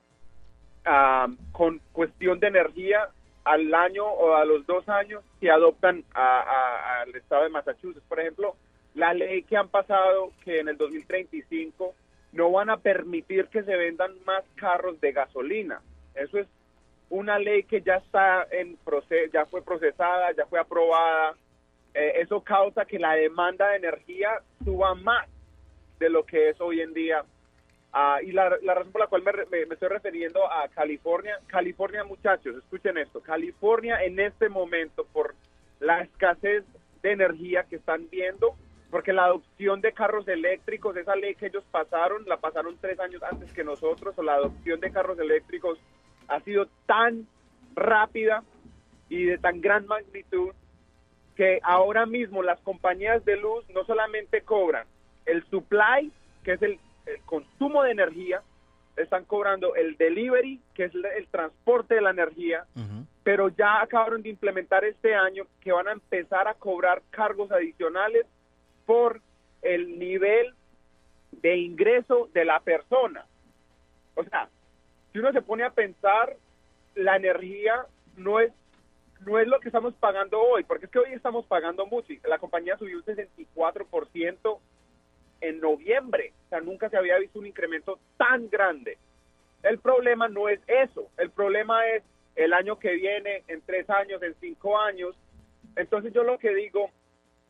[0.86, 3.10] ah, con cuestión de energía
[3.44, 8.06] al año o a los dos años se adoptan al estado de Massachusetts.
[8.10, 8.56] Por ejemplo,
[8.96, 11.94] la ley que han pasado que en el 2035
[12.32, 15.82] no van a permitir que se vendan más carros de gasolina.
[16.16, 16.48] Eso es
[17.10, 21.36] una ley que ya está en proceso, ya fue procesada, ya fue aprobada.
[21.94, 25.28] Eh, eso causa que la demanda de energía suba más
[26.00, 27.24] de lo que es hoy en día.
[27.94, 31.40] Ah, y la, la razón por la cual me, me- me estoy refiriendo a California,
[31.48, 35.34] California muchachos, escuchen esto, California en este momento por
[35.80, 36.66] la escasez
[37.02, 38.56] de energía que están viendo,
[38.92, 43.24] porque la adopción de carros eléctricos, esa ley que ellos pasaron, la pasaron tres años
[43.24, 45.80] antes que nosotros, o la adopción de carros eléctricos
[46.28, 47.28] ha sido tan
[47.76, 48.44] rápida
[49.10, 50.52] y de tan gran magnitud
[51.36, 54.88] que ahora mismo las compañías de luz no solamente cobran
[55.26, 56.12] el supply,
[56.44, 58.42] que es el, el consumo de energía,
[58.96, 62.66] están cobrando el delivery, que es el, el transporte de la energía,
[63.24, 68.26] pero ya acabaron de implementar este año que van a empezar a cobrar cargos adicionales
[68.86, 69.20] por
[69.62, 70.54] el nivel
[71.32, 73.26] de ingreso de la persona.
[74.16, 74.48] O sea,
[75.16, 76.36] si uno se pone a pensar,
[76.94, 77.86] la energía
[78.18, 78.52] no es
[79.26, 82.14] no es lo que estamos pagando hoy, porque es que hoy estamos pagando mucho.
[82.28, 84.60] La compañía subió un 64%
[85.40, 86.34] en noviembre.
[86.46, 88.98] O sea, nunca se había visto un incremento tan grande.
[89.64, 91.08] El problema no es eso.
[91.18, 92.04] El problema es
[92.36, 95.16] el año que viene, en tres años, en cinco años.
[95.78, 96.92] Entonces yo lo que digo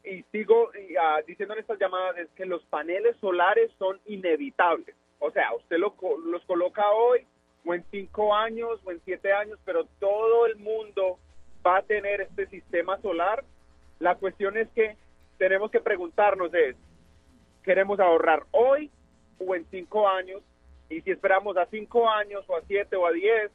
[0.04, 4.96] y sigo y, ah, diciendo en estas llamadas es que los paneles solares son inevitables.
[5.18, 7.26] O sea, usted lo los coloca hoy
[7.66, 11.18] o en cinco años o en siete años, pero todo el mundo
[11.66, 13.44] va a tener este sistema solar.
[14.00, 14.96] La cuestión es que
[15.38, 16.76] tenemos que preguntarnos es,
[17.64, 18.92] ¿queremos ahorrar hoy
[19.40, 20.42] o en cinco años?
[20.90, 23.52] Y si esperamos a cinco años o a siete o a diez,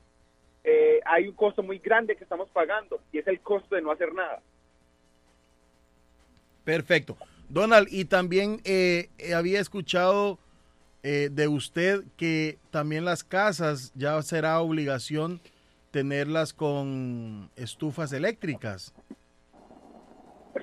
[0.65, 3.93] eh, hay un costo muy grande que estamos pagando y es el costo de no
[3.93, 4.43] hacer nada.
[6.65, 7.16] Perfecto.
[7.49, 10.39] Donald, y también eh, eh, había escuchado
[11.02, 15.40] eh, de usted que también las casas ya será obligación
[15.90, 18.94] tenerlas con estufas eléctricas.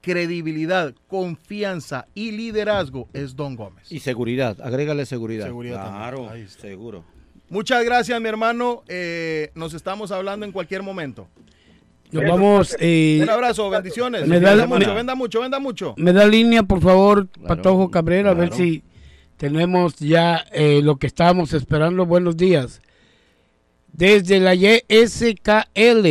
[0.00, 3.90] credibilidad, confianza y liderazgo es Don Gómez.
[3.90, 5.46] Y seguridad, agrégale seguridad.
[5.46, 6.02] Seguridad también.
[6.02, 7.04] claro, Ahí seguro.
[7.48, 8.82] Muchas gracias, mi hermano.
[8.86, 11.26] Eh, nos estamos hablando en cualquier momento.
[12.12, 12.76] Nos vamos.
[12.80, 14.26] eh, Un abrazo, bendiciones.
[14.26, 15.94] Me da- venda mucho, venda mucho, venda mucho.
[15.96, 18.64] Me da línea, por favor, Patojo Cabrera, a ver claro.
[18.64, 18.82] si
[19.40, 22.04] tenemos ya eh, lo que estábamos esperando.
[22.04, 22.82] Buenos días.
[23.90, 26.06] Desde la YSKL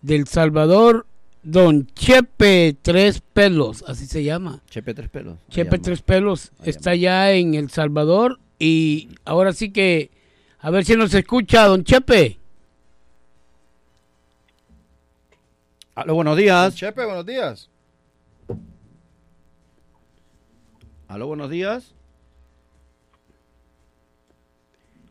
[0.00, 1.04] del Salvador,
[1.42, 4.62] Don Chepe Tres Pelos, así se llama.
[4.70, 5.38] Chepe Tres Pelos.
[5.50, 5.82] Chepe llama.
[5.82, 10.12] Tres Pelos está ya en El Salvador y ahora sí que,
[10.60, 12.38] a ver si nos escucha, Don Chepe.
[15.96, 16.76] Aló, buenos días.
[16.76, 17.68] Chepe, buenos días.
[21.08, 21.97] Aló, buenos días.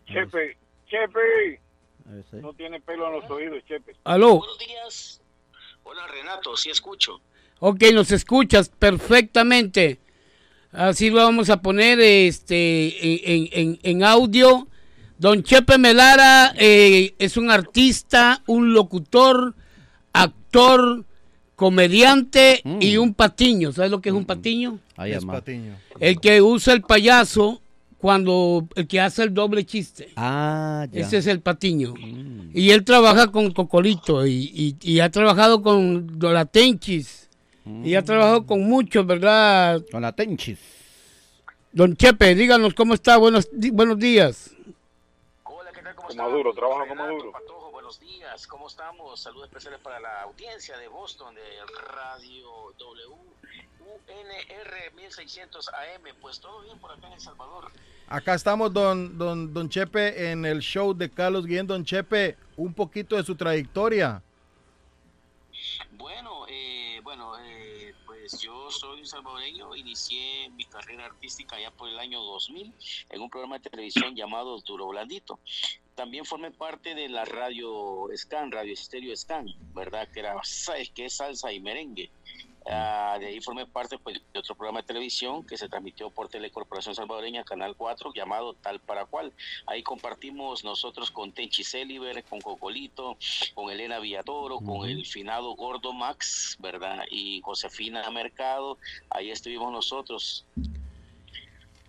[0.07, 0.57] Chepe,
[0.89, 1.59] Chepe,
[2.41, 3.93] no tiene pelo en los oídos, Chepe.
[4.03, 4.38] Aló.
[4.38, 5.21] Buenos días.
[5.84, 7.19] Hola Renato, sí escucho.
[7.59, 9.99] Ok, nos escuchas perfectamente.
[10.71, 14.67] Así lo vamos a poner este, en, en- en audio.
[15.17, 19.55] Don Chepe Melara eh, es un artista, un locutor,
[20.13, 21.03] actor,
[21.55, 23.71] comediante y un patiño.
[23.71, 24.79] ¿Sabes lo que es un patiño?
[24.95, 25.25] Ahí Es.
[25.25, 25.75] Patiño.
[25.99, 27.61] El que usa el payaso
[27.98, 30.11] cuando el que hace el doble chiste.
[30.15, 31.02] Ah, ya.
[31.02, 31.94] Ese es el patiño.
[32.53, 37.30] Y él trabaja con Cocolito y, y- y ha trabajado con Dolatenchis.
[37.84, 39.84] Y ha trabajado con muchos, ¿verdad?
[39.91, 40.57] Con la Tenchis.
[41.74, 43.18] Don Chepe, díganos cómo está.
[43.18, 44.52] Buenos, di- buenos días.
[45.44, 47.32] Hola, ¿qué ¿Cómo Como Maduro, trabaja como Renato, Maduro.
[47.34, 49.19] Patojo, buenos días, ¿cómo estamos?
[49.19, 51.41] Saludos especiales para la audiencia de Boston de
[51.94, 52.45] Radio
[52.80, 53.15] W.
[54.07, 57.72] UNR 1600 AM, pues todo bien por acá en El Salvador.
[58.07, 61.68] Acá estamos, don, don, don Chepe, en el show de Carlos Guillén.
[61.68, 64.22] Don Chepe, un poquito de su trayectoria.
[65.91, 71.90] Bueno, eh, bueno, eh, pues yo soy un salvadoreño, inicié mi carrera artística ya por
[71.90, 72.74] el año 2000
[73.10, 75.40] en un programa de televisión llamado Duro Blandito.
[75.95, 80.07] También formé parte de la radio Scan, Radio Estéreo Scan, ¿verdad?
[80.14, 80.36] Que era
[80.94, 82.11] que es salsa y merengue.
[82.69, 86.27] Ah, de ahí formé parte pues, de otro programa de televisión que se transmitió por
[86.27, 89.31] Telecorporación Salvadoreña, Canal 4, llamado Tal para Cual.
[89.65, 93.18] Ahí compartimos nosotros con Tenchi Celiber, con Cocolito,
[93.53, 97.03] con Elena Villatoro, con el finado Gordo Max, ¿verdad?
[97.10, 98.77] Y Josefina Mercado.
[99.10, 100.45] Ahí estuvimos nosotros.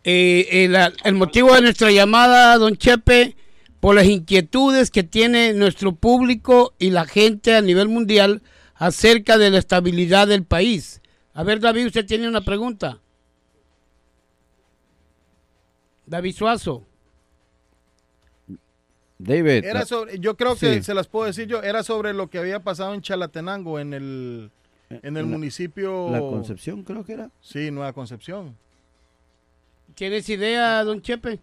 [0.04, 3.34] Eh, el, el motivo de nuestra llamada, don Chepe,
[3.80, 8.42] por las inquietudes que tiene nuestro público y la gente a nivel mundial
[8.78, 11.02] acerca de la estabilidad del país.
[11.34, 13.00] A ver, David, usted tiene una pregunta.
[16.06, 16.84] David Suazo.
[19.18, 19.64] David.
[19.64, 20.82] Era sobre, yo creo que Sí.
[20.84, 24.50] se las puedo decir yo, era sobre lo que había pasado en Chalatenango, en el,
[24.90, 26.08] en el la- municipio...
[26.10, 27.30] La Concepción, creo que era.
[27.40, 28.56] Sí, Nueva Concepción.
[29.94, 31.40] ¿Tienes idea, don Chepe?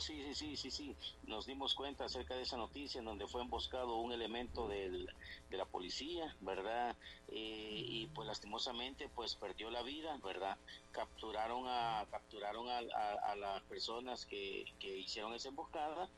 [0.00, 0.96] Sí, correcto, sí, sí, sí, sí, sí.
[1.22, 5.06] Nos dimos cuenta acerca de esa noticia en donde fue emboscado un elemento del,
[5.48, 6.96] de la policía, ¿verdad?
[7.28, 10.56] Eh, y pues lastimosamente pues perdió la vida, ¿verdad?
[10.90, 16.10] Capturaron a capturaron a, a- a las personas que, que hicieron esa emboscada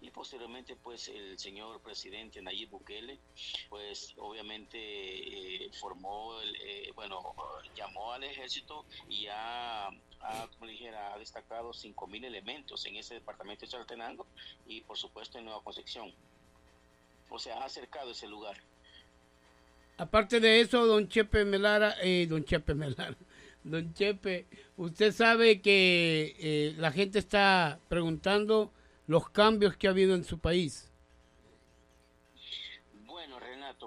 [0.00, 3.22] y posteriormente pues el señor presidente Nayib Bukele
[3.68, 4.78] pues obviamente
[5.66, 7.20] eh, formó, el, eh, bueno,
[7.74, 9.88] llamó al ejército y ha,
[10.22, 14.26] ha, como dijera, ha destacado 5.000 elementos en ese departamento de Chalatenango
[14.66, 16.12] y por supuesto en Nueva Concepción.
[17.28, 18.56] O sea, ha acercado ese lugar.
[19.96, 23.16] Aparte de eso, don Chepe Melara, eh, don Chepe Melara,
[23.64, 28.72] don Chepe, usted sabe que eh, la gente está preguntando
[29.06, 30.89] los cambios que ha habido en su país.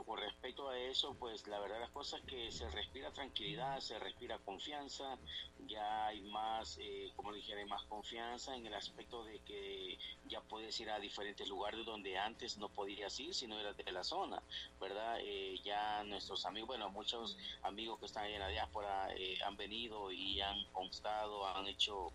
[0.06, 4.38] Con respecto a eso, pues la verdad las cosas que se respira tranquilidad, se respira
[4.40, 5.18] confianza,
[5.60, 7.32] ya hay más, eh, como
[7.68, 12.58] más confianza en el aspecto de que ya puedes ir a diferentes lugares donde antes
[12.58, 14.42] no podías ir si no eras de la zona,
[14.80, 15.20] ¿verdad?
[15.22, 19.56] Eh, ya nuestros amigos, bueno, muchos amigos que están ahí en la diáspora eh, han
[19.56, 22.14] venido y han constado, han hecho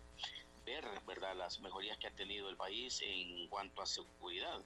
[0.69, 4.59] ver, ¿verdad?, las mejorías que ha tenido el país en cuanto a seguridad.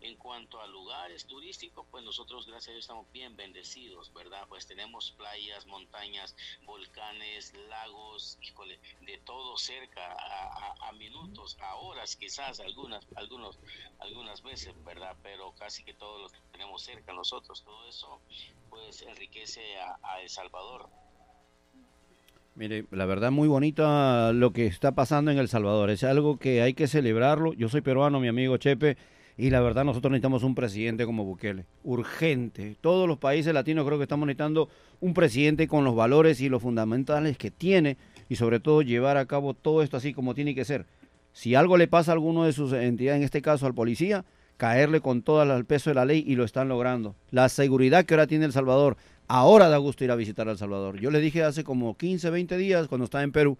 [0.00, 4.46] En cuanto a lugares turísticos, pues nosotros, gracias a Dios, estamos bien bendecidos, ¿verdad?
[4.48, 11.76] Pues tenemos playas, montañas, volcanes, lagos, híjole, de todo cerca, a, a- a minutos, a
[11.76, 13.58] horas quizás, algunas, algunos,
[13.98, 15.16] algunas veces, ¿verdad?
[15.22, 17.62] Pero casi que todos los tenemos cerca nosotros.
[17.62, 18.22] Todo eso,
[18.68, 20.88] pues, enriquece a, a El Salvador.
[22.56, 25.90] Mire, la verdad muy bonita lo que está pasando en El Salvador.
[25.90, 27.52] Es algo que hay que celebrarlo.
[27.52, 28.96] Yo soy peruano, mi amigo Chepe,
[29.36, 31.64] y la verdad nosotros necesitamos un presidente como Bukele.
[31.82, 32.76] Urgente.
[32.80, 34.68] Todos los países latinos creo que estamos necesitando
[35.00, 37.96] un presidente con los valores y los fundamentales que tiene
[38.28, 40.86] y sobre todo llevar a cabo todo esto así como tiene que ser.
[41.32, 44.24] Si algo le pasa a alguno de sus entidades, en este caso al policía,
[44.56, 47.16] caerle con todo el peso de la ley y lo están logrando.
[47.32, 48.96] La seguridad que ahora tiene El Salvador,
[49.28, 51.00] ahora da gusto ir a visitar El Salvador.
[51.00, 53.58] Yo le dije hace como 15, 20 días cuando estaba en Perú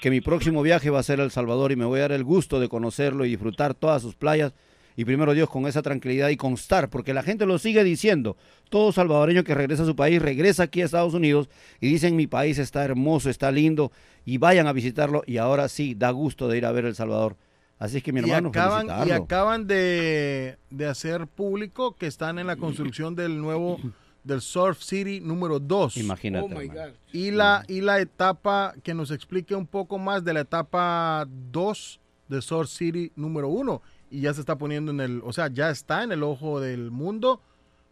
[0.00, 2.12] que mi próximo viaje va a ser a El Salvador y me voy a dar
[2.12, 4.52] el gusto de conocerlo y disfrutar todas sus playas
[4.96, 8.36] y primero Dios con esa tranquilidad y constar, porque la gente lo sigue diciendo.
[8.68, 11.48] Todo salvadoreño que regresa a su país regresa aquí a Estados Unidos
[11.80, 13.92] y dicen mi país está hermoso, está lindo
[14.24, 17.36] y vayan a visitarlo y ahora sí da gusto de ir a ver El Salvador.
[17.78, 22.38] Así es que mi y hermano, acaban, y acaban de, de hacer público que están
[22.38, 23.80] en la construcción del nuevo
[24.24, 25.96] del Surf City número 2.
[25.96, 26.90] Imagínate, Oh my God.
[27.12, 32.00] Y la, y la etapa, que nos explique un poco más de la etapa 2
[32.28, 33.82] de Surf City número 1.
[34.10, 36.90] Y ya se está poniendo en el, o sea, ya está en el ojo del
[36.90, 37.40] mundo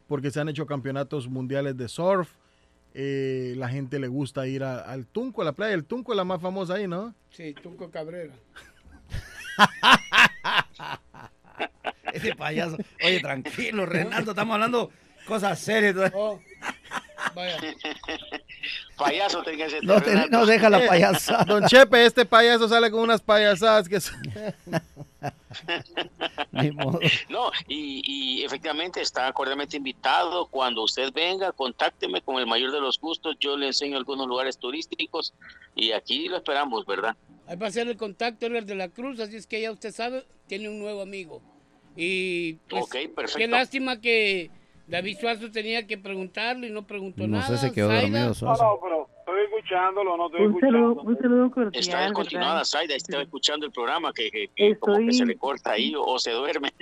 [0.06, 2.30] porque se han hecho campeonatos mundiales de surf.
[2.94, 6.16] Eh, la gente le gusta ir a- al Tunco, a la playa del Tunco es
[6.16, 7.14] la más famosa ahí, ¿no?
[7.30, 8.34] Sí, Tunco Cabrera.
[12.12, 12.76] Ese payaso.
[13.04, 14.90] Oye, tranquilo, Renato, estamos hablando
[15.28, 15.94] cosas serias.
[16.14, 16.40] Oh,
[17.34, 17.56] vaya.
[18.96, 21.44] Payaso tenga ese No, te- no deja la payasada.
[21.46, 24.00] Don Chepe, este payaso sale con unas payasadas que...
[24.00, 24.20] son-
[26.52, 26.98] Ni modo.
[27.28, 30.46] No, y, y efectivamente está cordialmente invitado.
[30.46, 33.36] Cuando usted venga, contácteme con el mayor de los gustos.
[33.38, 35.32] Yo le enseño algunos lugares turísticos
[35.76, 37.16] y aquí lo esperamos, ¿verdad?
[37.46, 39.92] Ahí va a ser el contacto Edgar de la Cruz, así es que ya usted
[39.94, 41.40] sabe, tiene un nuevo amigo.
[41.96, 43.38] Y pues, Ok, perfecto.
[43.38, 44.50] qué lástima que
[44.88, 47.46] David Suazo tenía que preguntarle y no preguntó No nada.
[47.46, 48.32] sé, se quedó dormido.
[48.32, 48.78] Suazo.
[48.82, 51.02] pero estoy escuchándolo, no estoy Un saludo, escuchando.
[51.10, 51.72] un saludo cordial.
[51.82, 52.12] Está ¿verdad?
[52.14, 55.72] continuada, Zaida, estaba escuchando el programa que, que- que como que Estoy- se le corta
[55.72, 56.72] ahí o, o se duerme.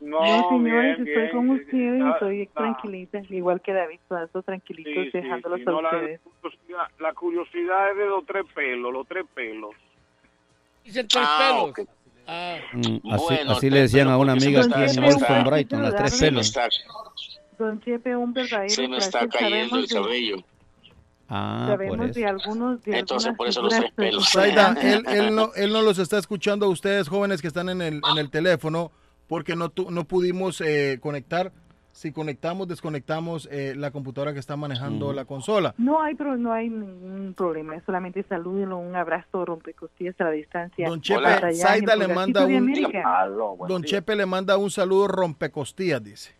[0.00, 1.30] No, No, señores, bien, estoy bien.
[1.30, 5.70] con ustedes, Ah, estoy tranquilita, igual que David Suazo, tranquilitos, Sí, sí, dejándolos sí, a
[5.70, 6.20] no, la, ustedes.
[6.40, 9.70] curiosidad, la curiosidad es de los tres pelos, los tres pelos.
[10.82, 11.88] Dicen tres Ah, pelos.
[12.26, 12.56] Ah.
[12.72, 12.78] Mm,
[13.12, 16.54] así, Bueno, así le decían a una amiga aquí en está- Brighton, las tres pelos.
[17.58, 20.36] Don Chepe, un verdadero se me está cayendo el Sabemos de- cabello.
[21.28, 22.18] Ah, por Sabemos eso.
[22.20, 24.28] de algunos, de Entonces, por eso los tres pelos.
[24.30, 27.80] Zaida, él, él, no, él no los está escuchando a ustedes jóvenes que están en
[27.80, 28.90] el, en el teléfono
[29.28, 31.52] porque no, tu- no pudimos eh, conectar.
[31.94, 35.76] Si conectamos, desconectamos eh, la computadora que está manejando la consola.
[35.78, 40.88] No hay, pro- no hay ningún problema, solamente salúdenlo, un abrazo rompecostillas a la distancia.
[40.88, 41.20] Don Chepe,
[41.52, 42.74] el le manda un.
[43.68, 46.34] Don Chepe le manda un saludo rompecostillas, dice.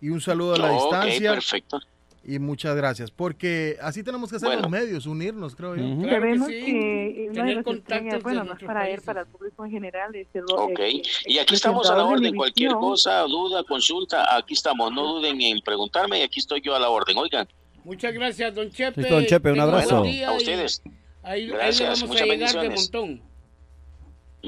[0.00, 1.32] Y un saludo a la distancia.
[1.32, 1.80] perfecto.
[2.26, 4.62] Y muchas gracias, porque así tenemos que hacer Bueno.
[4.62, 5.82] los medios, unirnos, creo yo.
[5.82, 6.64] Claro que Sabemos sí.
[6.64, 10.10] que Tener contactos bueno, no es nuestros para él, para el público en general,
[10.56, 10.80] Ok,
[11.26, 12.34] y aquí estamos a la orden.
[12.34, 14.90] Cualquier cosa, duda, consulta, aquí estamos.
[14.92, 17.18] No duden en preguntarme y aquí estoy yo a la orden.
[17.18, 17.46] Oigan,
[17.84, 19.02] Muchas gracias, don Chepe.
[19.10, 19.98] Don Chepe, un abrazo.
[20.00, 20.82] buen día a ustedes.
[21.22, 22.90] Ahí, ahí le Gracias, a muchas de bendiciones.
[22.92, 23.22] montón.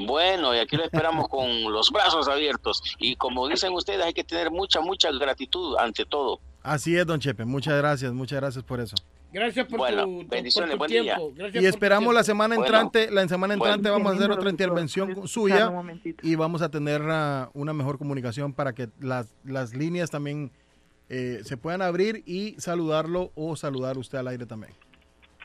[0.07, 2.81] Bueno, y aquí lo esperamos con los brazos abiertos.
[2.99, 6.39] Y como dicen ustedes, hay que tener mucha, mucha gratitud ante todo.
[6.67, 7.45] Así es, don Chepe.
[7.45, 8.95] Muchas gracias, muchas gracias por eso.
[9.31, 11.15] Gracias por Bueno, tu, bendiciones, por tu buen día.
[11.15, 11.33] tiempo.
[11.35, 12.65] Gracias Y esperamos la semana Bueno.
[12.65, 13.75] entrante, la semana Bueno.
[13.75, 15.71] entrante vamos a hacer otra intervención suya
[16.23, 20.51] y vamos a tener ah, una mejor comunicación para que las, las líneas también
[21.09, 24.73] eh, se puedan abrir y saludarlo o saludar usted al aire también.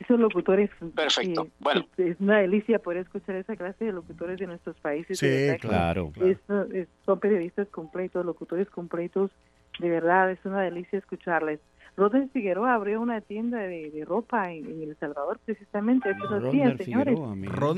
[0.01, 0.71] Esos locutores.
[0.97, 1.45] Perfecto.
[1.45, 1.87] eh, Bueno.
[1.99, 5.19] Es, una delicia poder escuchar esa clase de locutores de nuestros países.
[5.21, 5.27] Sí,
[5.61, 6.11] Claro.
[6.21, 6.39] es-
[6.75, 9.31] es- son periodistas completos, locutores completos.
[9.79, 11.61] De verdad, es una delicia escucharles.
[11.97, 16.43] Rodney Figueroa abrió una tienda de, de ropa en, en El Salvador, precisamente hace unos
[16.53, 17.19] días, señores.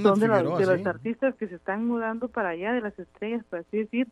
[0.03, 3.45] Son de, los- de los artistas que se están mudando para allá, de las estrellas,
[3.51, 4.07] por así decir,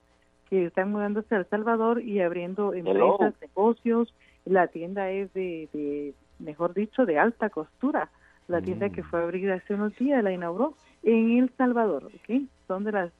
[0.50, 4.12] que están mudándose a El Salvador y abriendo empresas, negocios.
[4.44, 8.10] La tienda es de, de, mejor dicho, de alta costura.
[8.48, 8.92] La tienda Mm.
[8.92, 12.42] que fue abrida hace unos días la inauguró en El Salvador, ¿ok?
[12.66, 13.12] Son de las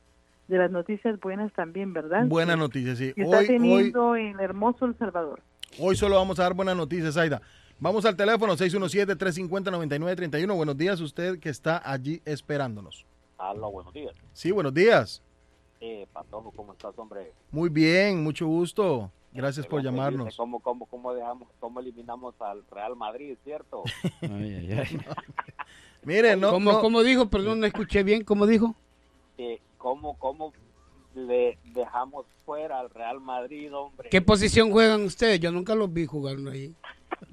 [0.48, 2.26] de las noticias buenas también, ¿verdad?
[2.26, 3.12] Buena Que- noticia, sí.
[3.14, 5.40] que está Hoy, hoy, teniendo en hermoso El Salvador.
[5.78, 7.40] hoy solo vamos a dar buenas noticias, Aida.
[7.78, 10.54] Vamos al teléfono 617-350-9931.
[10.54, 13.06] Buenos días, usted que está allí esperándonos.
[13.38, 14.14] Aló, buenos días.
[14.32, 15.22] Sí, buenos días.
[15.80, 17.32] Eh, Patojo, ¿cómo estás, hombre?
[17.50, 19.10] Muy bien, mucho gusto.
[19.32, 20.36] Gracias por llamarnos.
[20.36, 23.82] ¿Cómo, cómo, cómo, dejamos, ¿Cómo eliminamos al Real Madrid, cierto?
[24.22, 24.98] Ay, ay, ay.
[26.04, 27.30] Mire, no, ¿Cómo, no- cómo dijo?
[27.30, 28.22] Perdón, no escuché bien.
[28.24, 28.74] ¿Cómo dijo?
[29.38, 30.52] Eh, ¿cómo, ¿Cómo
[31.14, 34.08] le dejamos fuera al Real Madrid, hombre?
[34.10, 35.40] ¿Qué posición juegan ustedes?
[35.40, 36.72] Yo nunca los vi jugando ahí.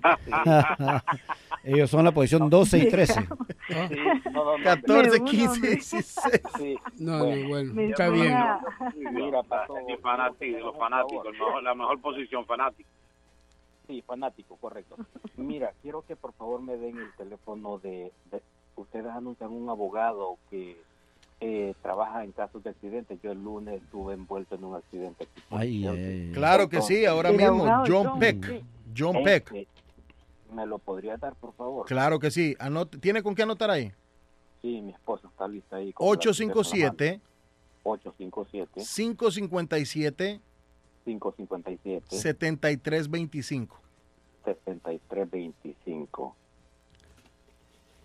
[1.64, 3.14] Ellos son la posición 12 y 13.
[3.14, 3.28] Sí,
[4.32, 6.42] no, no, no, 14, Me 15, uno, 16.
[6.58, 8.38] Sí, No, bueno, no, bueno, está bien.
[9.14, 9.44] Mira,
[10.02, 12.90] fanático, los fanáticos, la mejor posición, fanático.
[13.88, 14.96] Sí, fanático, correcto.
[15.38, 18.12] Mira, quiero que por favor me den el teléfono de...
[18.32, 18.42] de-
[18.76, 20.82] ustedes anuncian un abogado que
[21.42, 23.20] eh, trabaja en casos de accidentes.
[23.22, 25.28] Yo el lunes estuve envuelto en un accidente.
[25.50, 26.32] Ay, ay.
[26.34, 27.66] Claro que sí, ahora mismo.
[27.88, 28.20] John John.
[28.20, 28.64] Peck.
[28.98, 29.68] John Este, Peck.
[30.54, 31.86] ¿Me lo podría dar, por favor?
[31.86, 32.56] Claro que sí.
[32.60, 33.92] Anote- ¿Tiene con qué anotar ahí?
[34.62, 35.94] Sí, mi esposa está lista ahí.
[35.94, 37.24] con la libreta en la 857 mano.
[37.84, 40.42] 857 557
[41.06, 43.80] 557 7325.
[44.46, 46.36] 7325.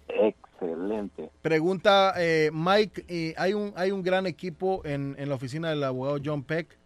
[0.09, 1.31] Excelente.
[1.43, 5.83] Pregunta eh, Mike, eh, hay un hay un gran equipo en, en la oficina del
[5.85, 6.79] abogado John Peck.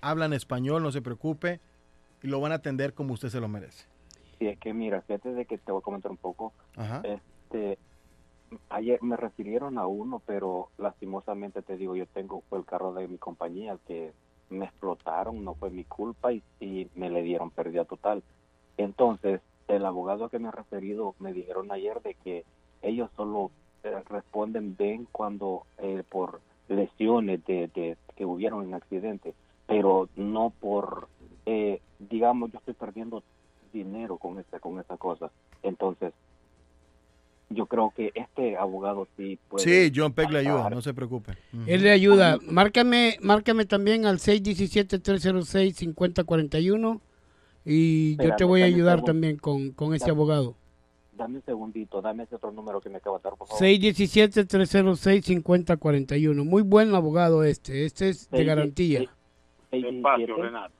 [0.00, 1.60] Hablan español, no se preocupe,
[2.22, 3.86] y lo van a atender como usted se lo merece.
[4.38, 6.52] Sí, es que mira, fíjate de que te voy a comentar un poco.
[6.76, 7.02] Ajá.
[7.04, 7.78] Este,
[8.68, 13.08] ayer me refirieron a uno, pero lastimosamente te digo, yo tengo fue el carro de
[13.08, 14.12] mi compañía que
[14.50, 18.22] me explotaron, no fue mi culpa y, y me le dieron pérdida total.
[18.76, 22.44] Entonces, el abogado que me ha referido me dijeron ayer de que
[22.84, 23.50] ellos solo
[23.82, 29.34] eh, responden bien cuando eh, por lesiones de, de- que hubieron en accidente,
[29.66, 31.08] pero no por,
[31.46, 33.22] eh, digamos, yo estoy perdiendo
[33.72, 35.30] dinero con esta con esa cosa.
[35.62, 36.12] Entonces,
[37.50, 39.64] yo creo que este abogado sí puede.
[39.64, 41.32] Sí, John Peck le ayuda, no se preocupe.
[41.52, 41.64] Ujú.
[41.66, 42.38] Él le ayuda.
[42.50, 47.00] Márcame, márcame también al 617-306-5041
[47.64, 50.54] y yo te voy a ayudar también con, con ese abogado.
[51.16, 53.62] Dame un segundito, dame ese otro número que me acaba de dar, por favor.
[53.62, 56.44] 617-306-5041.
[56.44, 57.84] Muy buen abogado este.
[57.84, 59.10] Este es de Seis- garantía.
[59.70, 60.72] Despacio, Renato.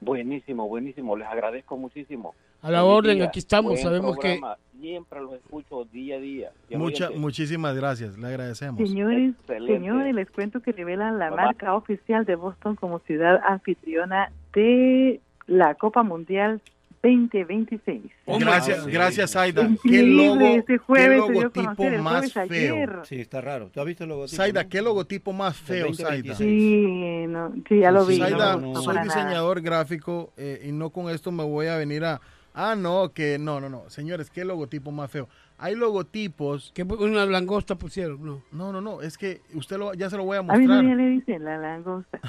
[0.00, 2.34] Buenísimo, buenísimo, les agradezco muchísimo.
[2.62, 6.18] A la orden, día, aquí estamos, buen sabemos que- programa, Siempre los escucho día a
[6.18, 6.50] día.
[6.70, 8.78] Mucha, muchísimas gracias, le agradecemos.
[8.88, 9.74] Señores, Excelente.
[9.74, 15.20] señores, les cuento que revelan la Bye, marca oficial de Boston como ciudad anfitriona de
[15.46, 16.60] la Copa Mundial
[17.00, 18.02] 2026.
[18.26, 19.68] Gracias, gracias, Aida.
[19.82, 22.42] Qué logo, este qué jueves se dio a logotipo más feo.
[22.42, 22.90] ayer.
[23.04, 23.70] Sí, está raro.
[23.72, 24.36] ¿Tú has visto el logotipo?
[24.36, 24.68] Saida, no?
[24.68, 26.34] qué logotipo más feo, Saida.
[26.34, 28.18] Sí, no, sí, ya lo vi.
[28.18, 29.20] no Saida, me gustó soy para nada.
[29.22, 32.20] diseñador gráfico eh, y no con esto me voy a venir a...
[32.54, 33.88] Ah, no, que no, no, no.
[33.88, 35.28] Señores, qué logotipo más feo.
[35.58, 36.72] Hay logotipos...
[36.74, 38.42] Que una langosta pusieron, no.
[38.50, 39.00] No, no, no.
[39.00, 40.84] Es que usted lo, ya se lo voy a A mí no mostrar.
[40.84, 42.20] ya le dicen la langosta.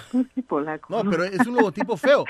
[0.48, 1.04] Polaco.
[1.04, 2.26] No, pero es un logotipo feo.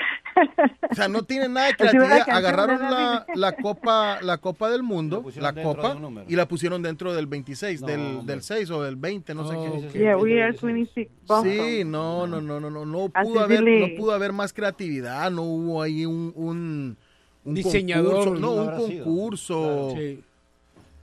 [0.90, 2.36] O sea, no tiene nada de Es una creatividad.
[2.36, 7.14] Agarraron la, la copa la copa del mundo, la copa, de y la pusieron dentro
[7.14, 9.98] del 26, No, del, del 6 o del 20, no sé qué.
[9.98, 11.08] Yeah, we are 26.
[11.26, 11.52] Boston.
[11.52, 15.42] Sí, no, no, no, no, no, no pudo haber, no pudo haber más creatividad, no
[15.42, 16.96] hubo ahí un, un,
[17.44, 19.94] un Diseñador, concurso, no, un concurso.
[19.96, 20.20] Sí.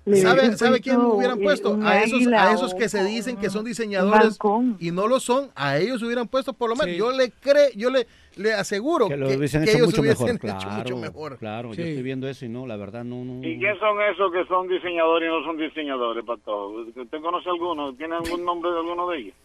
[0.04, 1.78] Le ¿Sabe, ¿Sabe quién hubieran puesto?
[1.84, 4.40] A esos, a esos que se dicen que son diseñadores
[4.80, 6.94] y no lo son, a ellos hubieran puesto por lo menos.
[6.94, 6.98] Sí.
[6.98, 10.02] Yo le creo, yo le, le aseguro Que que, lo hubiesen que hecho ellos mucho
[10.02, 10.24] mejor.
[10.24, 11.38] hubiesen Claro, hecho mucho mejor.
[11.38, 11.70] claro.
[11.70, 11.82] Yo Sí.
[11.84, 13.48] estoy viendo eso y no, la verdad no, no.
[13.48, 16.70] ¿Y quién son esos que son diseñadores y no son diseñadores, Pato?
[16.70, 17.94] ¿Usted conoce alguno?
[17.94, 19.36] ¿Tiene algún nombre de alguno de ellos?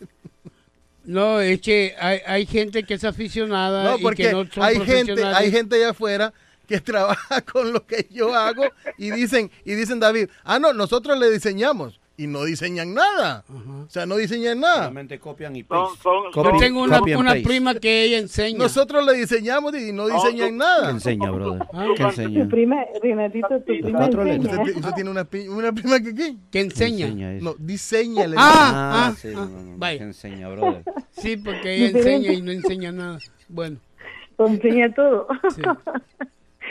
[1.05, 4.62] No, es que hay, hay gente que es aficionada No, y porque que no son
[4.64, 6.32] hay gente, hay gente allá afuera
[6.66, 8.64] que trabaja con lo que yo hago
[8.98, 13.44] y dicen, y dicen David, ah no, nosotros le diseñamos y no diseñan nada.
[13.51, 14.76] O sea, no diseñan nada.
[14.84, 15.98] Solamente copian y paste.
[16.02, 18.56] son, Copy- Yo tengo una, una prima que ella enseña.
[18.56, 20.90] Nosotros le diseñamos y no diseñan ¿Qué nada.
[20.93, 21.66] enseña, brother?
[21.74, 22.44] Ah, ¿Qué enseña?
[22.44, 24.38] Tu prima, Renatito, tu prima enseña.
[24.62, 26.36] ¿Usted, usted tiene una, una prima que qué?
[26.51, 27.06] que enseña.
[27.09, 27.32] enseña?
[27.43, 28.24] No, diseña.
[28.38, 28.38] Ah.
[28.38, 29.98] Ah, ah, sí, ah, no, no, no, vaya.
[29.98, 30.84] ¿Qué enseña, brother?
[31.10, 33.18] Sí, porque ella enseña y no enseña nada.
[33.51, 33.76] Bueno,
[34.38, 35.28] Enseña todo.
[35.55, 35.60] sí.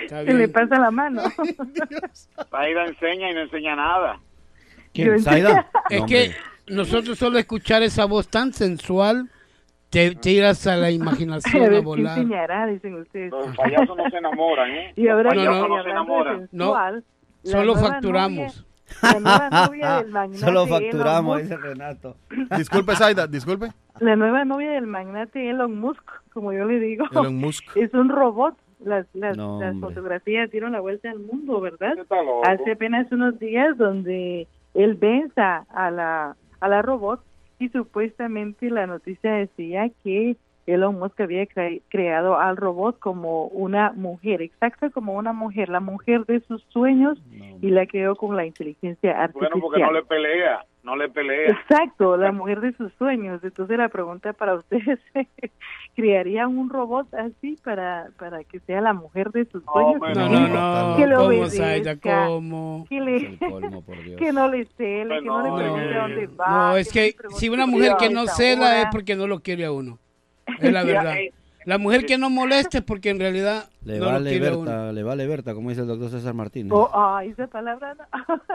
[0.06, 1.22] Está Se le pasa la mano.
[2.52, 4.20] Aida enseña y no enseña nada.
[4.94, 5.20] ¿Quién?
[5.20, 5.68] ¿Saida?
[5.90, 6.32] Es No, que
[6.68, 9.30] nosotros solo escuchar esa voz tan sensual
[9.90, 12.18] te tiras a la A imaginación a ver, ¿qué volar.
[12.18, 12.66] enseñará?
[12.68, 13.32] Dicen ustedes.
[13.32, 14.94] Los payasos no se enamoran, ¿eh?
[14.96, 15.78] Y ahora Los No, payasos no.
[15.78, 16.50] no, se enamoran.
[16.50, 17.04] sensual,
[17.44, 18.38] la Solo facturamos.
[18.58, 18.66] novia-
[19.02, 22.18] la nueva novia del magnate Solo Elon facturamos, Musk- dice Renato.
[22.58, 23.70] Disculpe, Saida, disculpe.
[24.00, 26.04] La nueva novia del magnate Elon Musk,
[26.34, 27.64] como yo le digo, Elon Musk.
[27.78, 28.56] es un robot.
[28.86, 31.96] Las, las, No, las fotografías dieron la vuelta al mundo, ¿verdad?
[32.44, 37.20] Hace apenas unos días donde él venza a la, a la robot
[37.60, 40.38] y supuestamente la noticia decía que
[40.68, 45.80] Elon Musk había cre- creado al robot como una mujer, exacta como una mujer, la
[45.80, 47.20] mujer de sus sueños
[47.62, 49.52] y la creó con la inteligencia artificial.
[49.52, 51.52] Bueno, porque no le pelea, no le pelea.
[51.52, 53.44] Exacto, la mujer de sus sueños.
[53.44, 55.00] Entonces la pregunta para ustedes,
[55.96, 60.02] ¿crearían un robot así para, para que sea la mujer de sus sueños?
[60.02, 60.98] No, No, no, no.
[60.98, 61.96] que lo ¿Cómo, obedezca?
[62.28, 62.86] ¿Cómo?
[62.90, 64.18] Que, le, colmo, por Dios.
[64.20, 66.48] que no le cele, que no le pregunte no, dónde va.
[66.72, 69.28] No, es que le pregunte si una mujer qué que no cela es porque no
[69.28, 70.00] lo quiere a uno.
[70.60, 71.16] Es la verdad.
[71.66, 74.52] La mujer que no molesta es porque en realidad Le no lo vale quiere a
[74.56, 74.66] uno.
[74.70, 76.72] Berta, le vale Berta, como dice el doctor César Martínez.
[76.72, 78.06] Oh, ay, esa palabra no.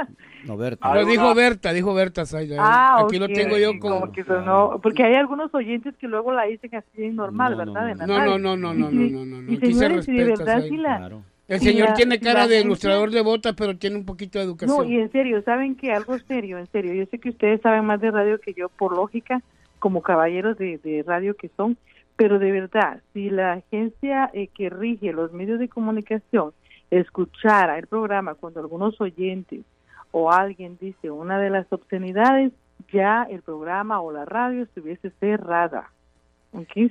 [0.47, 0.95] No, Berta.
[0.95, 2.59] Lo dijo Berta, dijo Berta Saida.
[2.61, 4.13] Ah, Aquí lo ok, tengo yo como con...
[4.13, 7.97] que sonó- porque hay algunos oyentes que luego la dicen así normal, No, no, ¿verdad?
[7.97, 8.07] No.
[8.07, 9.53] No, no, no, no, no, no, si- no, no, no.
[9.53, 11.23] Y Aquí se si respeta, sí la, Claro.
[11.49, 14.45] El señor la- tiene cara de gente- ilustrador de botas, pero tiene un poquito de
[14.45, 14.89] No, educación.
[14.89, 15.91] y en serio, ¿saben qué?
[15.93, 16.95] Algo serio, en serio.
[16.95, 19.43] Yo sé que ustedes saben más de radio que yo, por lógica,
[19.81, 21.77] como caballeros de, de radio que son,
[22.17, 26.53] pero de verdad, si la agencia eh, que rige los medios de comunicación
[26.91, 29.65] escuchara el programa cuando algunos oyentes
[30.13, 32.53] o alguien dice una de las obscenidades,
[32.93, 35.91] ya el programa o la radio estuviese cerrada.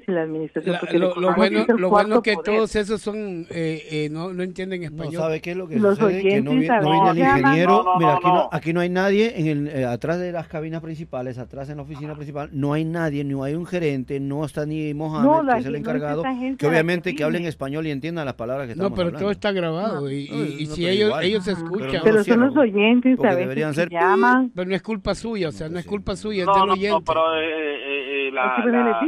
[0.07, 0.77] La administración...
[0.81, 2.45] La- lo, bueno, lo bueno que poder.
[2.55, 5.21] todos esos son eh, eh, no, no entienden No, español.
[5.21, 6.21] ¿sabe qué es lo que Los sucede?
[6.21, 7.71] Que no, oyentes vi- no viene el ingeniero.
[7.71, 8.49] No, no, Mira, no, aquí no, no.
[8.53, 11.83] aquí no hay nadie en el, eh, atrás de las cabinas principales, atrás en la
[11.83, 15.59] oficina principal, no hay nadie, no hay un gerente, no está ni Mohamed, No, que
[15.59, 16.23] es el no encargado,
[16.57, 19.19] que obviamente que hablen español y entiendan las palabras que no, estamos pero hablando.
[19.25, 21.23] todo está grabado y, No, y- y no, si pero ellos igual.
[21.25, 24.51] ellos Pero escuchan, no Pero son los oyentes, veces deberían que ser- llaman.
[24.55, 26.65] pero no es culpa suya, o sea, no es culpa suya, es No, del no,
[26.67, 27.03] no, oyente.
[27.05, 29.01] pero eh, eh, la,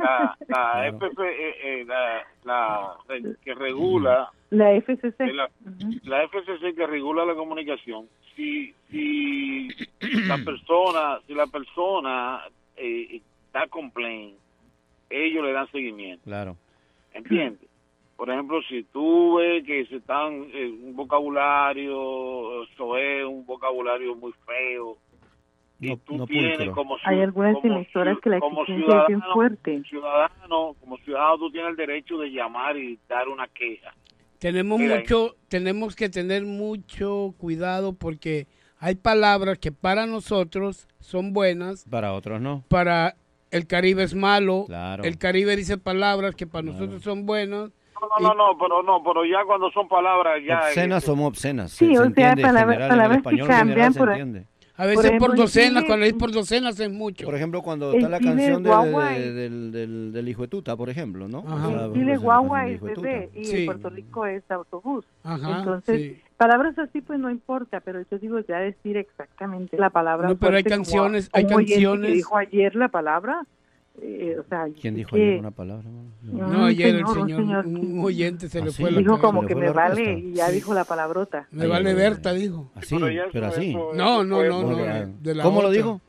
[0.00, 0.96] la, la, Claro.
[0.98, 2.96] FP, eh, eh, la, la
[3.44, 5.20] que regula, La FCC.
[5.32, 5.48] la,
[6.04, 9.68] la FCC que regula la comunicación, si, si
[10.26, 12.40] la persona, si la persona
[12.76, 13.20] eh,
[13.52, 14.36] da complaint
[15.10, 16.22] ellos le dan seguimiento.
[16.24, 16.56] Claro.
[17.12, 17.68] ¿Entiendes?
[18.16, 24.14] Por ejemplo, si tú ves que se están eh, un vocabulario, eso es un vocabulario
[24.14, 24.96] muy feo,
[25.80, 26.74] y tú no tienes pulcro.
[26.74, 29.82] como, ciu- Hay algunas como emisoras que la como exigencia es bien fuerte.
[29.88, 33.94] ciudadano, como ciudadano tú tienes el derecho de llamar y dar una queja.
[34.38, 38.46] Tenemos Mira, mucho, tenemos que tener mucho cuidado porque
[38.78, 42.64] hay palabras que para nosotros son buenas, Para otros no.
[42.68, 43.16] para
[43.50, 44.64] el Caribe es malo.
[44.66, 45.02] Claro.
[45.04, 47.70] El Caribe dice palabras que para nosotros son buenas.
[48.18, 51.70] No, no, no, pero no, pero ya cuando son palabras ya Obscenas somos obscenas.
[51.72, 52.44] Sí, se, se o sea, en el
[52.88, 54.46] palabras que cambian se por- entiende.
[54.80, 57.24] A veces Por por, ejemplo, en docenas, cuando es por docenas es mucho.
[57.26, 60.76] Por ejemplo, cuando está la canción de- de- es- del, del, del hijo de tuta,
[60.76, 61.44] por ejemplo, ¿no?
[61.46, 61.68] Ajá.
[61.68, 63.56] O sea, En Chile guagua el es de bebé y Sí.
[63.58, 65.04] en Puerto Rico es autobús.
[65.22, 66.20] Ajá, Entonces, sí.
[66.38, 70.28] palabras así pues no importa, pero yo digo ya decir exactamente la palabra.
[70.28, 73.42] No, pero hay fuerte como canciones- a- hay canciones- Que dijo ayer la palabra,
[74.02, 75.84] eh, o sea, ¿Quién dijo que- ayer una palabra?
[75.90, 76.10] mano?
[76.22, 78.82] No, ayer el señor, un señor, señor un, oyente se ¿Ah, le sí?
[78.82, 80.54] fue la dijo como que me vale y ya Sí.
[80.54, 81.46] dijo la palabrota.
[81.50, 82.70] Me vale Berta, dijo.
[82.74, 82.96] Así,
[83.32, 83.74] pero así.
[83.74, 84.76] No, no, no, no.
[85.20, 85.76] De la ¿Cómo lo otra.
[85.76, 86.00] dijo?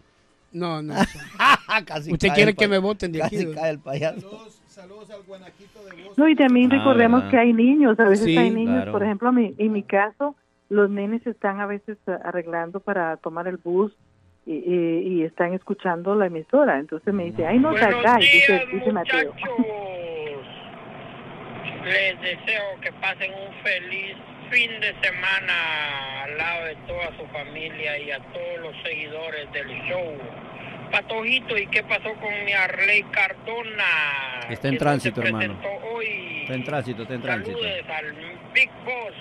[0.53, 0.93] No, no.
[1.85, 3.37] Casi Usted quiere que me voten de aquí.
[3.37, 4.29] Casi cae el payaso.
[6.17, 7.31] No, y también Ah, recordemos ¿verdad?
[7.31, 8.91] que hay niños, a veces Sí, hay niños, claro.
[8.91, 10.35] por ejemplo, mí- en mi caso,
[10.69, 13.93] los nenes están a veces a- arreglando para tomar el bus
[14.45, 18.91] y, y- y están escuchando la emisora, entonces me dice, ay, no días, dice, dice
[18.91, 19.34] Mateo.
[21.85, 24.15] Les deseo que pasen un feliz
[24.51, 29.68] fin de semana al lado de toda su familia y a todos los seguidores del
[29.88, 30.13] show.
[30.91, 34.41] Patojito, ¿y qué pasó con mi Arley Cardona?
[34.49, 35.57] Está en tránsito, hermano.
[35.93, 36.41] hoy.
[36.41, 37.57] Está en tránsito, está en tránsito.
[37.57, 38.13] Saludes al
[38.53, 39.13] Big Boss,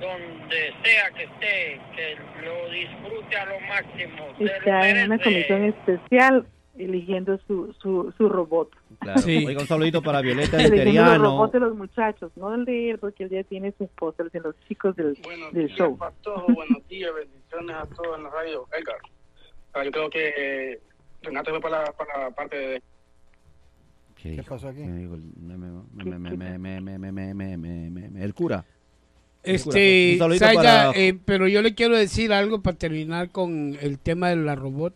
[0.00, 4.26] donde sea que esté, que lo disfrute a lo máximo.
[4.38, 6.46] Está en una comisión especial
[6.76, 8.70] eligiendo su, su, su robot.
[9.00, 9.20] Claro.
[9.20, 9.44] Sí.
[9.46, 11.12] Un saludito para Violeta Literiano.
[11.14, 14.22] los robots de los muchachos, no el de él, porque él ya tiene su esposa,
[14.24, 15.16] de los chicos del,
[15.76, 15.98] show.
[16.22, 18.66] Todos, buenos días, bendiciones a todos en la radio.
[18.72, 20.80] Edgar, yo creo que eh,
[21.22, 22.82] Renato fue para la, para la parte de...
[24.14, 24.82] ¿Qué pasó aquí?
[24.82, 25.08] El
[28.34, 28.64] cura.
[29.42, 34.36] Este, para- eh, pero yo le quiero decir algo para terminar con el tema de
[34.36, 34.94] la robot.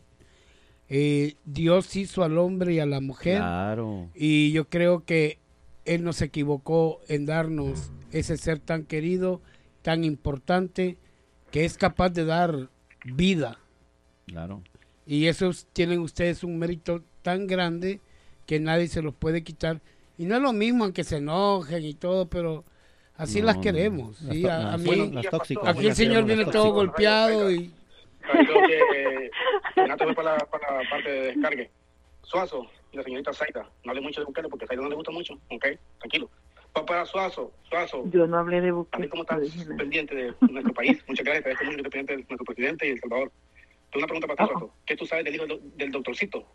[0.89, 3.39] Eh, Dios hizo al hombre y a la mujer.
[3.39, 4.11] Claro.
[4.15, 5.39] Y yo creo que
[5.85, 9.41] Él no se equivocó en darnos ese ser tan querido,
[9.81, 10.99] tan importante,
[11.51, 12.69] que es capaz de dar
[13.05, 13.59] vida.
[14.27, 14.63] Claro.
[15.07, 18.01] Y eso es- tienen ustedes un mérito tan grande
[18.47, 19.81] que nadie se los puede quitar.
[20.19, 22.65] Y no es lo mismo aunque se enojen y todo, pero
[23.17, 24.21] así No, las queremos.
[24.23, 24.47] Las ¿sí?
[24.49, 25.69] A, mí, bueno, las tóxicas.
[25.77, 26.73] aquí el señor viene todo tóxicas.
[26.75, 27.73] golpeado y...
[28.69, 28.79] Que
[29.25, 29.31] eh,
[29.75, 31.71] Renato fue para la, para la parte de descargue.
[32.23, 33.69] Suazo y la señorita Zaida.
[33.85, 35.35] No hable mucho de Bukele porque a Zaida no le gusta mucho.
[35.51, 35.67] Ok,
[35.99, 36.31] tranquilo.
[36.77, 38.05] Va para Suazo, Suazo.
[38.13, 39.01] Yo no hablé de A Bukele.
[39.03, 39.41] ver cómo estás
[39.77, 41.03] pendiente de nuestro país.
[41.09, 41.47] Muchas gracias.
[41.47, 43.33] Este mucho pendiente de nuestro presidente y El Salvador.
[43.91, 44.75] Tengo una pregunta para ti, Suazo.
[44.87, 46.47] ¿Qué tú sabes del hijo del, del doctorcito?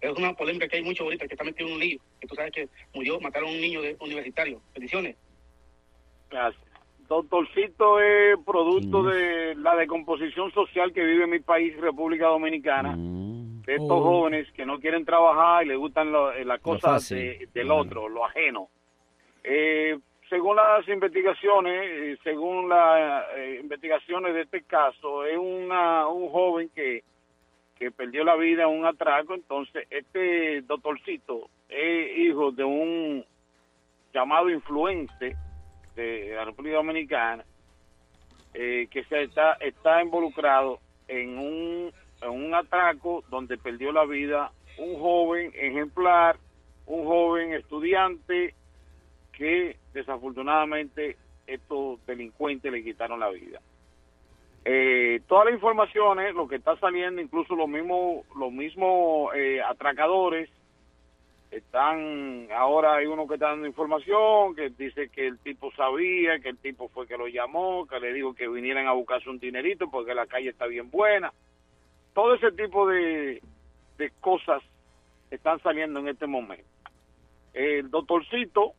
[0.00, 1.98] Es una polémica que hay mucho ahorita, que está metido en un lío.
[2.20, 4.60] Que tú sabes que murió, mataron a un niño de universitario.
[4.74, 5.16] Bendiciones.
[6.34, 6.62] Gracias.
[7.08, 12.96] Doctorcito es producto de la decomposición social que vive mi país, República Dominicana.
[12.96, 14.02] De estos Oh.
[14.02, 18.08] jóvenes que no quieren trabajar y les gustan lo- eh, las cosas de- del otro,
[18.08, 18.68] lo ajeno.
[19.44, 19.96] Eh,
[20.28, 26.68] según las investigaciones, eh, según las eh, investigaciones de este caso, es una, un joven
[26.74, 27.04] que,
[27.78, 29.34] que perdió la vida en un atraco.
[29.34, 33.24] Entonces, este doctorcito es hijo de un
[34.12, 35.36] llamado influente
[35.94, 37.44] de la República Dominicana
[38.54, 41.92] eh, que se está, está involucrado en un,
[42.22, 46.36] en un atraco donde perdió la vida un joven ejemplar,
[46.86, 48.54] un joven estudiante
[49.32, 51.16] que desafortunadamente
[51.46, 53.60] estos delincuentes le quitaron la vida.
[54.64, 60.48] Eh, todas las informaciones, lo que está saliendo, incluso los mismos, los mismos eh, atracadores,
[61.56, 66.48] están, ahora hay uno que está dando información, que dice que el tipo sabía, que
[66.48, 69.88] el tipo fue que lo llamó, que le dijo que vinieran a buscarse un dinerito
[69.90, 71.32] porque la calle está bien buena.
[72.12, 73.40] Todo ese tipo de,
[73.98, 74.62] de cosas
[75.30, 76.64] están saliendo en este momento.
[77.52, 78.72] El doctorcito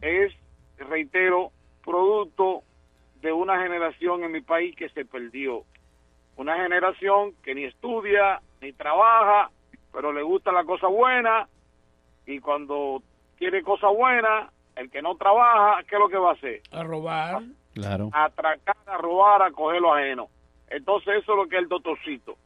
[0.00, 0.32] es,
[0.78, 1.52] reitero,
[1.84, 2.62] producto
[3.20, 5.64] de una generación en mi país que se perdió.
[6.36, 9.50] Una generación que ni estudia, ni trabaja,
[9.92, 11.48] pero le gusta la cosa buena
[12.26, 13.02] y cuando
[13.36, 16.62] quiere cosa buena, el que no trabaja, ¿qué es lo que va a hacer?
[16.70, 17.42] A robar.
[17.74, 18.10] Claro.
[18.12, 20.28] A atracar, a robar, a coger lo ajeno.
[20.68, 22.36] Entonces eso es lo que es el doctorcito.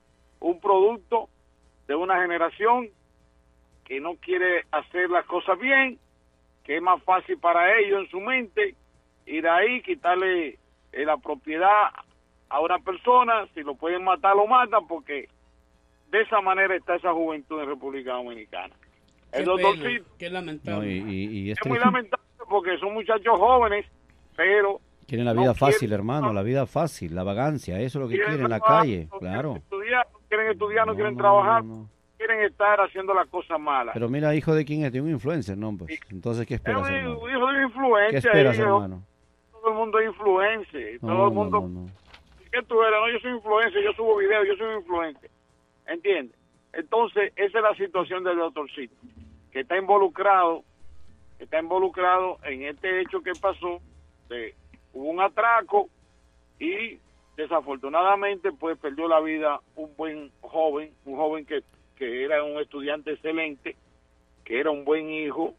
[0.40, 1.28] Un producto
[1.86, 2.89] de una generación
[3.85, 5.98] que no quiere hacer las cosas bien,
[6.64, 8.74] que es más fácil para ellos en su mente
[9.27, 10.59] ir ahí, quitarle
[10.93, 11.90] eh, la propiedad
[12.48, 15.28] a una persona, si lo pueden matar, lo matan, porque
[16.17, 18.75] de esa manera está esa juventud en República Dominicana.
[19.33, 21.01] El Qué doctor pena, Cid qué lamentable.
[21.01, 23.85] No, y, y- y es este- muy lamentable porque son muchachos jóvenes,
[24.37, 28.03] pero quieren la no vida quieren fácil, hermano, la vida fácil, la vagancia, eso es
[28.03, 29.57] lo que Quieren quieren en la trabajar, calle, claro.
[29.57, 31.63] estudiar, no quieren estudiar, no, quieren trabajar,
[32.17, 33.93] quieren estar haciendo las cosas malas.
[33.95, 35.77] Pero mira, hijo de quién es, de un influencer, ¿no?
[35.77, 37.15] Pues, entonces, ¿qué es esperas, un hermano?
[37.29, 38.19] hijo de ¿Qué influencia.
[38.19, 38.65] esperas, hijo.
[38.67, 39.03] hermano?
[39.53, 40.99] Todo el mundo es influencer.
[41.03, 41.61] No, todo el mundo.
[41.63, 41.87] no, no.
[42.53, 42.95] ¿Qué tú eres?
[43.01, 45.31] No, yo soy influencer, yo subo videos, yo soy un influencer.
[45.87, 46.37] ¿Entiendes?
[46.73, 48.95] Entonces, esa es la situación del doctorcito,
[49.51, 50.63] que está involucrado,
[51.39, 53.81] que está involucrado en este hecho que pasó,
[54.29, 54.55] de,
[54.93, 55.89] hubo un atraco
[56.59, 56.99] y
[57.37, 61.63] desafortunadamente pues perdió la vida un buen joven, un joven que,
[61.97, 63.77] que era un estudiante excelente,
[64.45, 65.55] que era un buen hijo,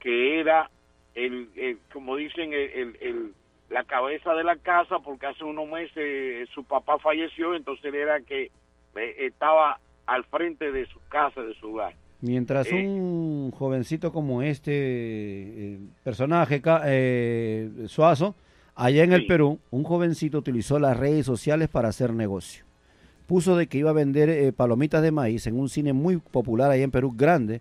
[0.00, 0.70] que era
[1.14, 3.34] el, como dicen el, el-
[3.70, 8.18] la cabeza de la casa porque hace unos meses su papá falleció entonces él era
[8.22, 8.50] que
[9.18, 12.84] estaba al frente de su casa de su hogar Mientras Eh.
[12.84, 18.34] un jovencito como este eh, personaje, eh, Suazo,
[18.74, 19.26] allá en el.
[19.26, 22.64] Perú, un jovencito utilizó las redes sociales para hacer negocio.
[23.26, 26.70] Puso de que iba a vender eh, palomitas de maíz en un cine muy popular
[26.70, 27.60] allá en Perú, grande,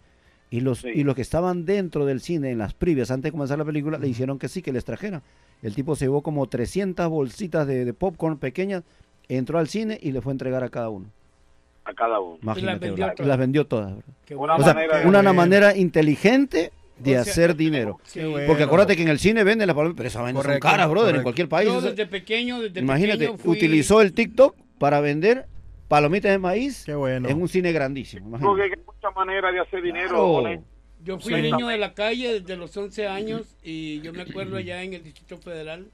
[0.49, 3.59] y los, y los que estaban dentro del cine, en las previas, antes de comenzar
[3.59, 5.22] la película, le hicieron que sí, que les trajeran.
[5.61, 8.84] El tipo se llevó como 300 bolsitas de, de popcorn pequeñas,
[9.27, 11.11] entró al cine y le fue a entregar a cada uno.
[11.89, 13.15] A cada uno Imagínate, vendió ¿verdad?
[13.15, 13.27] todas.
[13.30, 13.93] las vendió todas.
[14.31, 17.99] Una O sea, manera de- una manera inteligente de O sea, hacer dinero.
[18.15, 18.47] Bueno.
[18.47, 21.15] Porque acuérdate que en el cine venden las palomitas, pero esas vainas son caras, brother,
[21.15, 21.69] en cualquier país.
[21.69, 25.45] Yo desde pequeño, desde imagínate, pequeño fui- utilizó el TikTok para vender
[25.88, 27.30] palomitas de maíz Qué bueno.
[27.30, 28.30] en un cine grandísimo.
[28.31, 28.73] porque imagínate.
[28.80, 30.64] hay muchas maneras de hacer dinero Claro.
[31.03, 31.41] Yo fui Sí.
[31.43, 35.03] niño de la calle desde los 11 años y yo me acuerdo allá en el
[35.03, 35.85] Distrito Federal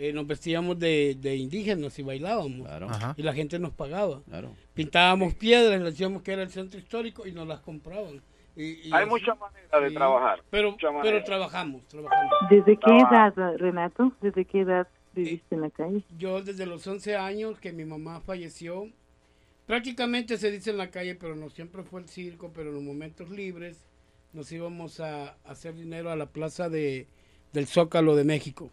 [0.00, 2.68] eh, nos vestíamos de, de indígenas y bailábamos.
[3.16, 4.22] Y la gente nos pagaba.
[4.28, 4.54] Claro.
[4.74, 8.20] Pintábamos piedras, le decíamos que era el centro histórico y nos las compraban.
[8.56, 12.32] Y- y hay así- muchas maneras de trabajar Pero, pero trabajamos, trabajamos.
[12.50, 14.12] ¿Desde qué edad, Renato?
[14.20, 16.02] ¿Desde qué edad viviste en la calle?
[16.18, 18.88] Yo desde los 11 años que mi mamá falleció,
[19.66, 22.82] prácticamente se dice en la calle, pero no siempre fue el circo, pero en los
[22.84, 23.86] momentos libres
[24.32, 27.06] nos íbamos a, a hacer dinero a la plaza de,
[27.52, 28.70] del Zócalo de México.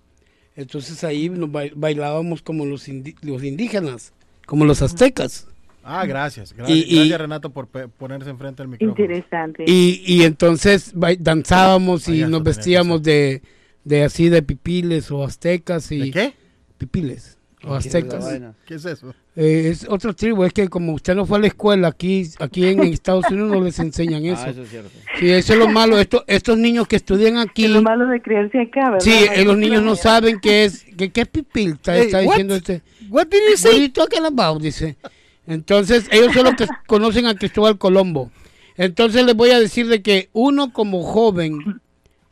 [0.58, 4.12] Entonces ahí nos bai- bailábamos como los, indi- los indígenas,
[4.46, 5.48] como los aztecas.
[5.84, 6.52] Ah, gracias.
[6.52, 8.92] Gracias, Y- y- gracias Renato por ponerse enfrente del micrófono.
[9.02, 9.64] Interesante.
[9.68, 13.42] Y, y entonces danzábamos y nos vestíamos de,
[13.86, 15.90] de así de pipiles o aztecas.
[15.92, 16.34] Y, ¿De qué?
[16.78, 18.42] Pipiles o ¿Qué es esa aztecas.
[18.66, 19.14] ¿Qué es eso?
[19.40, 22.66] Eh, es otra tribu, es que como usted no fue a la escuela aquí, aquí
[22.66, 24.42] en Estados Unidos no les enseñan eso.
[24.44, 24.90] Ah, eso es cierto.
[25.20, 26.00] Sí, eso es lo malo.
[26.00, 29.00] Esto, estos niños que estudian aquí, Es lo malo de criarse acá, ¿verdad?
[29.00, 32.18] sí, eh, los niños no saben qué es, qué, qué es pipil, está, Hey, está
[32.18, 32.24] what?
[32.30, 32.82] diciendo este.
[33.10, 34.60] What did you What are you talking about?
[34.60, 34.98] Dice.
[35.46, 38.32] Entonces, ellos son los que conocen a Cristóbal Colombo.
[38.76, 41.80] Entonces les voy a decir de que uno como joven,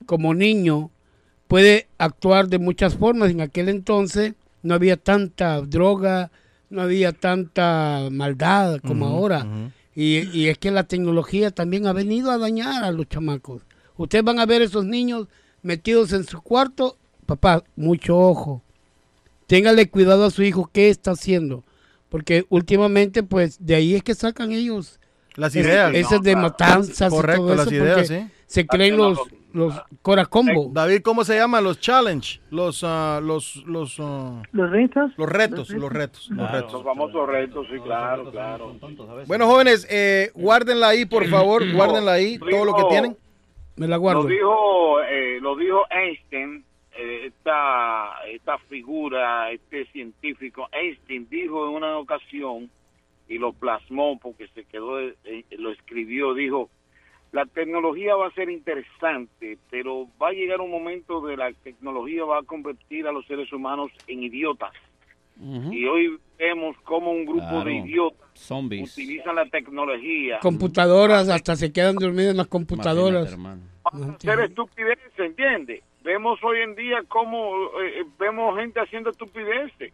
[0.08, 0.90] como niño,
[1.48, 3.30] puede actuar de muchas formas.
[3.30, 4.34] En aquel entonces
[4.64, 6.32] no había tanta droga,
[6.70, 9.46] no había tanta maldad como ahora.
[9.96, 13.62] Y, y es que la tecnología también ha venido a dañar a los chamacos.
[13.98, 15.28] Ustedes van a ver esos niños
[15.62, 16.98] metidos en su cuarto.
[17.26, 18.62] Papá, mucho ojo.
[19.48, 21.64] Téngale cuidado a su hijo qué está haciendo.
[22.10, 25.00] Porque últimamente, pues, de ahí es que sacan ellos.
[25.36, 25.94] Las ideas.
[25.94, 27.76] Esas de matanzas Correcto, y todo las eso.
[27.76, 28.28] ideas, sí.
[28.48, 29.18] Se creen los,
[29.56, 30.70] los coracombo.
[30.72, 31.62] David, ¿cómo se llama?
[31.62, 35.12] Los challenge, los, ah, los, los, ah, ¿Los retos?
[35.18, 36.74] los retos, los retos, los retos.
[36.74, 38.76] los famosos retos sí claro claro
[39.28, 43.18] Bueno, jóvenes, eh, guárdenla ahí, por favor, guárdenla ahí, todo lo que tienen.
[43.78, 44.24] Me la lo guardo.
[44.26, 46.64] dijo eh, lo dijo Einstein
[46.98, 52.70] eh, esta esta figura este científico Einstein dijo en una ocasión
[53.28, 56.70] y lo plasmó porque se quedó eh, lo escribió dijo
[57.36, 62.24] la tecnología va a ser interesante pero va a llegar un momento de la tecnología
[62.24, 64.72] va a convertir a los seres humanos en idiotas
[65.70, 67.66] y hoy vemos como un grupo Claro.
[67.66, 68.94] de idiotas Zombies.
[68.94, 73.34] utilizan la tecnología Computadoras, hasta se quedan dormidos en las computadoras.
[73.34, 74.08] Imagínate, hermano.
[74.08, 75.84] No hacer estupideces, ¿entiendes?
[76.04, 79.92] Vemos hoy en día cómo eh, eh, vemos gente haciendo estupideces,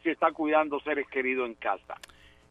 [0.09, 1.95] está, cuidando seres queridos en casa.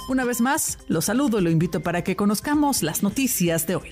[0.08, 3.90] Una vez más, lo saludo y lo invito para que conozcamos las noticias de hoy.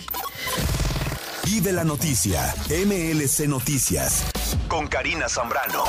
[1.45, 2.55] Vive la noticia.
[2.71, 4.31] MLC Noticias.
[4.69, 5.85] Con Karina Zambrano.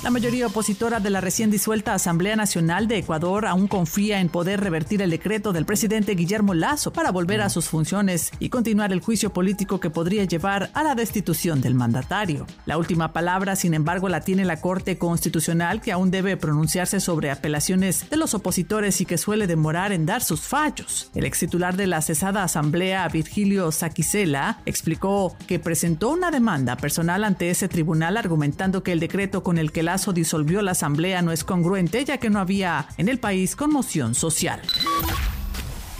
[0.00, 4.60] La mayoría opositora de la recién disuelta Asamblea Nacional de Ecuador aún confía en poder
[4.60, 9.00] revertir el decreto del presidente Guillermo Lazo para volver a sus funciones y continuar el
[9.00, 12.46] juicio político que podría llevar a la destitución del mandatario.
[12.64, 17.32] La última palabra, sin embargo, la tiene la Corte Constitucional que aún debe pronunciarse sobre
[17.32, 21.10] apelaciones de los opositores y que suele demorar en dar sus fallos.
[21.16, 27.24] El ex titular de la cesada Asamblea, Virgilio Saquicela, explicó que presentó una demanda personal
[27.24, 31.32] ante ese tribunal argumentando que el decreto con el que Lazo disolvió la asamblea no
[31.32, 34.60] es congruente ya que no había en el país conmoción social.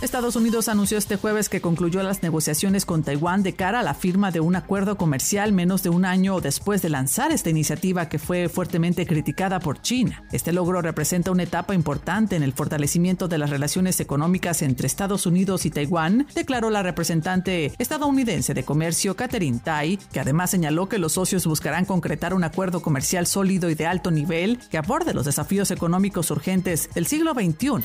[0.00, 3.94] Estados Unidos anunció este jueves que concluyó las negociaciones con Taiwán de cara a la
[3.94, 8.20] firma de un acuerdo comercial menos de un año después de lanzar esta iniciativa que
[8.20, 10.22] fue fuertemente criticada por China.
[10.30, 15.26] Este logro representa una etapa importante en el fortalecimiento de las relaciones económicas entre Estados
[15.26, 20.98] Unidos y Taiwán, declaró la representante estadounidense de comercio Catherine Tai, que además señaló que
[20.98, 25.24] los socios buscarán concretar un acuerdo comercial sólido y de alto nivel que aborde los
[25.24, 27.82] desafíos económicos urgentes del siglo XXI.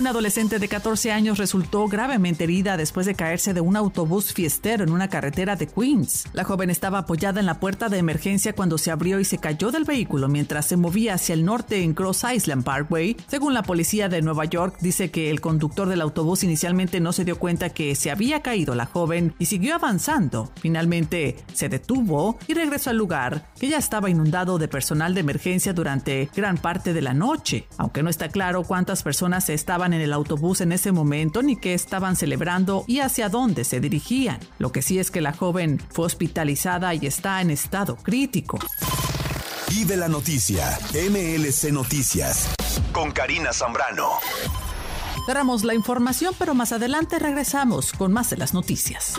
[0.00, 4.82] Una adolescente de 14 años resultó gravemente herida después de caerse de un autobús fiestero
[4.82, 6.24] en una carretera de Queens.
[6.32, 9.70] La joven estaba apoyada en la puerta de emergencia cuando se abrió y se cayó
[9.70, 13.16] del vehículo mientras se movía hacia el norte en Cross Island Parkway.
[13.28, 17.24] Según la policía de Nueva York, dice que el conductor del autobús inicialmente no se
[17.24, 20.50] dio cuenta que se había caído la joven y siguió avanzando.
[20.60, 25.72] Finalmente se detuvo y regresó al lugar, que ya estaba inundado de personal de emergencia
[25.72, 30.12] durante gran parte de la noche, aunque no está claro cuántas personas estaban en el
[30.12, 34.38] autobús en ese momento ni qué estaban celebrando y hacia dónde se dirigían.
[34.58, 38.58] Lo que sí es que la joven fue hospitalizada y está en estado crítico.
[39.68, 42.54] Vive la noticia, MLC Noticias,
[42.92, 44.08] con Karina Zambrano.
[45.26, 49.14] Cerramos la información, pero más adelante regresamos con más de las noticias.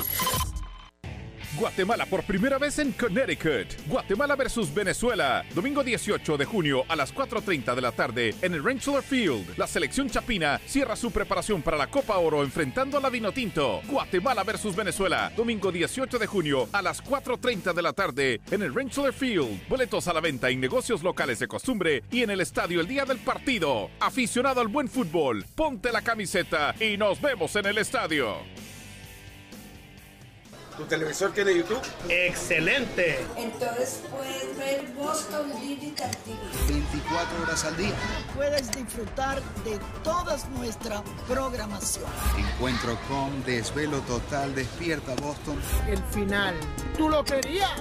[1.58, 3.68] Guatemala por primera vez en Connecticut.
[3.88, 5.46] Guatemala versus Venezuela.
[5.54, 9.58] Domingo 18 de junio a las 4.30 de la tarde en el Rentschler Field.
[9.58, 13.82] La selección chapina cierra su preparación para la Copa Oro enfrentando a la Vinotinto.
[13.88, 15.32] Guatemala versus Venezuela.
[15.36, 19.68] Domingo 18 de junio a las 4.30 de la tarde en el Rentschler Field.
[19.70, 23.06] Boletos a la venta en negocios locales de costumbre y en el estadio el día
[23.06, 23.90] del partido.
[24.02, 28.40] Aficionado al buen fútbol, ponte la camiseta y nos vemos en el estadio.
[30.78, 31.82] ¿Tu televisor tiene YouTube?
[32.10, 33.26] ¡Excelente!
[33.38, 36.38] Entonces puedes ver Boston Digital TV.
[36.68, 37.94] 24 horas al día.
[38.36, 42.06] Puedes disfrutar de toda nuestra programación.
[42.38, 45.58] Encuentro con Desvelo Total Despierta Boston.
[45.88, 46.56] El final.
[46.98, 47.72] ¿Tú lo querías?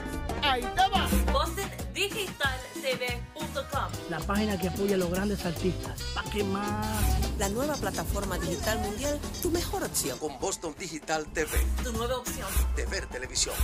[0.42, 1.08] Ahí te va.
[2.84, 6.02] BostonDigitalTV.com La página que apoya a los grandes artistas.
[6.14, 6.86] ¿Para qué más?
[7.38, 10.18] La nueva plataforma digital mundial, tu mejor opción.
[10.18, 11.50] Con Boston Digital TV.
[11.82, 12.48] Tu nueva opción.
[12.76, 13.54] De ver televisión.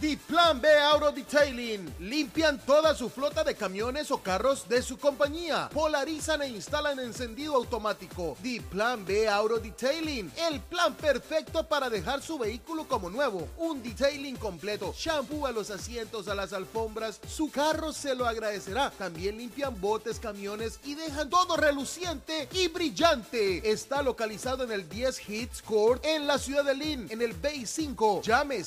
[0.00, 1.92] Diplan B Auto Detailing.
[1.98, 5.68] Limpian toda su flota de camiones o carros de su compañía.
[5.72, 8.36] Polarizan e instalan encendido automático.
[8.40, 10.30] Diplan B Auto Detailing.
[10.36, 13.48] El plan perfecto para dejar su vehículo como nuevo.
[13.58, 14.94] Un detailing completo.
[14.96, 17.20] Shampoo a los asientos, a las alfombras.
[17.28, 18.90] Su carro se lo agradecerá.
[18.90, 23.68] También limpian botes, camiones y dejan todo reluciente y brillante.
[23.68, 27.66] Está localizado en el 10 Hits Court en la ciudad de Lynn, en el Bay
[27.66, 28.22] 5.
[28.22, 28.62] Llame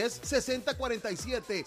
[0.00, 1.64] 617-610-6047.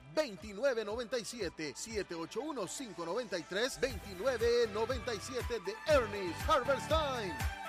[0.13, 7.60] 2997 781 593 2997 de Ernest Harvest Time.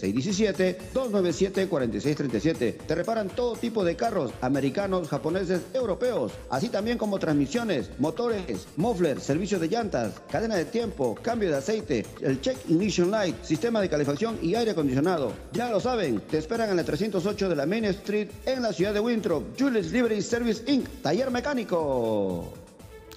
[0.92, 2.76] 617-297-4637.
[2.86, 9.22] Te reparan todo tipo de carros americanos, japoneses, europeos, así también como transmisiones, motores, mufflers,
[9.22, 13.88] servicio de llantas, cadena de tiempo, cambio de aceite, el check ignition light, sistema de
[13.88, 15.05] calefacción y aire acondicionado.
[15.52, 18.92] Ya lo saben, te esperan en la 308 de la Main Street en la ciudad
[18.92, 19.56] de Winthrop.
[19.56, 20.88] Julius Livery Service Inc.
[21.00, 22.52] Taller Mecánico.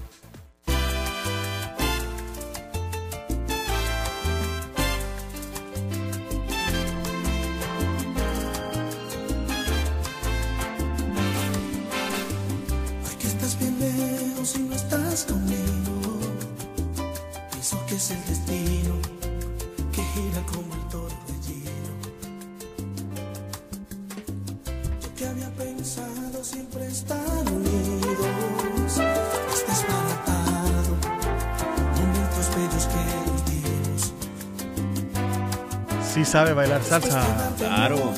[36.13, 37.23] Sí sabe bailar salsa.
[37.57, 38.13] Claro.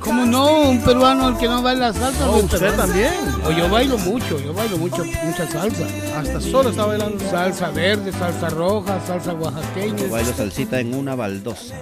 [0.00, 0.70] ¿Cómo no?
[0.70, 2.24] Un peruano el que no baila salsa.
[2.24, 2.82] No, no, usted peruano.
[2.84, 3.12] también.
[3.44, 5.84] O yo bailo mucho, yo bailo mucho, mucha salsa.
[6.18, 7.18] Hasta solo está bailando.
[7.30, 9.96] Salsa verde, salsa roja, salsa oaxaqueña.
[9.98, 11.74] Yo bailo salsita en una baldosa.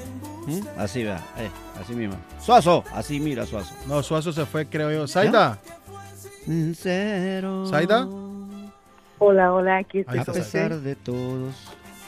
[0.47, 0.61] ¿Mm?
[0.79, 1.49] Así vea, eh,
[1.81, 2.17] así mismo.
[2.45, 3.73] Suazo, así mira Suazo.
[3.87, 5.07] No, Suazo se fue, creo yo.
[5.07, 5.59] Zaida.
[6.75, 7.67] Cero.
[7.71, 8.09] Zaida.
[9.19, 10.19] Hola, hola, aquí Ahí estoy.
[10.19, 11.55] A está, pesar de todos,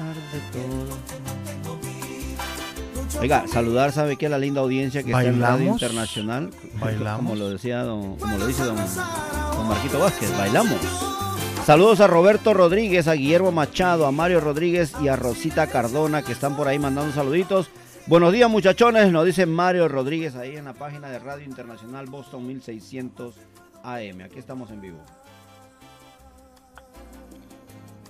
[0.01, 1.92] a pesar de todo.
[3.21, 4.29] Oiga, saludar, ¿sabe qué?
[4.29, 5.73] La linda audiencia que está en Radio.
[5.73, 6.51] Internacional.
[6.81, 7.17] ¿Bailamos?
[7.17, 10.79] Como lo decía don, como lo dice don, don Marquito Vázquez, bailamos.
[11.65, 16.33] Saludos a Roberto Rodríguez, a Guillermo Machado, a Mario Rodríguez y a Rosita Cardona que
[16.33, 17.71] están por ahí mandando saluditos.
[18.07, 22.47] Buenos días muchachones, nos dice Mario Rodríguez ahí en la página de Radio Internacional Boston
[22.49, 23.37] 1600
[23.85, 24.23] AM.
[24.25, 24.99] Aquí estamos en vivo.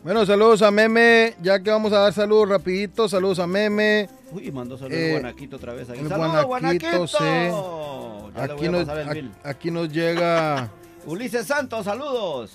[0.03, 4.09] Bueno, saludos a Meme, ya que vamos a dar saludos rapidito, saludos a Meme.
[4.33, 5.89] Uy, mandó saludos Eh, Guanaquito otra vez.
[5.91, 6.01] Aquí.
[6.01, 7.07] el ¡Saludos, Guanaquito, Guanaquito!
[7.07, 8.35] sí.
[8.35, 10.71] Ya le voy Aquí a nos, el a- aquí nos llega,
[11.07, 12.51] Ulises Santos, saludos.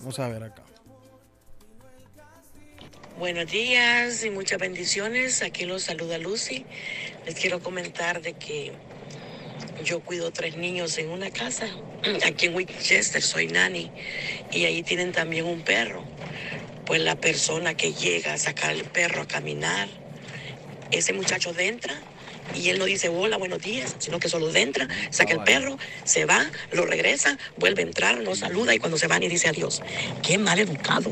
[0.00, 0.62] vamos a ver acá.
[3.18, 5.42] Buenos días y muchas bendiciones.
[5.42, 6.64] Aquí los saluda Lucy.
[7.26, 8.72] Les quiero comentar de que
[9.84, 11.66] yo cuido tres niños en una casa.
[12.24, 13.92] Aquí en Winchester soy nani
[14.50, 16.06] y ahí tienen también un perro.
[16.84, 19.90] Pues la persona que llega a sacar el perro a caminar,
[20.90, 21.94] ese muchacho entra
[22.54, 26.24] y él no dice hola, buenos días, sino que solo entra, saca el perro, se
[26.24, 29.82] va, lo regresa, vuelve a entrar, nos saluda y cuando se va ni dice adiós.
[30.22, 31.10] Qué mal educado.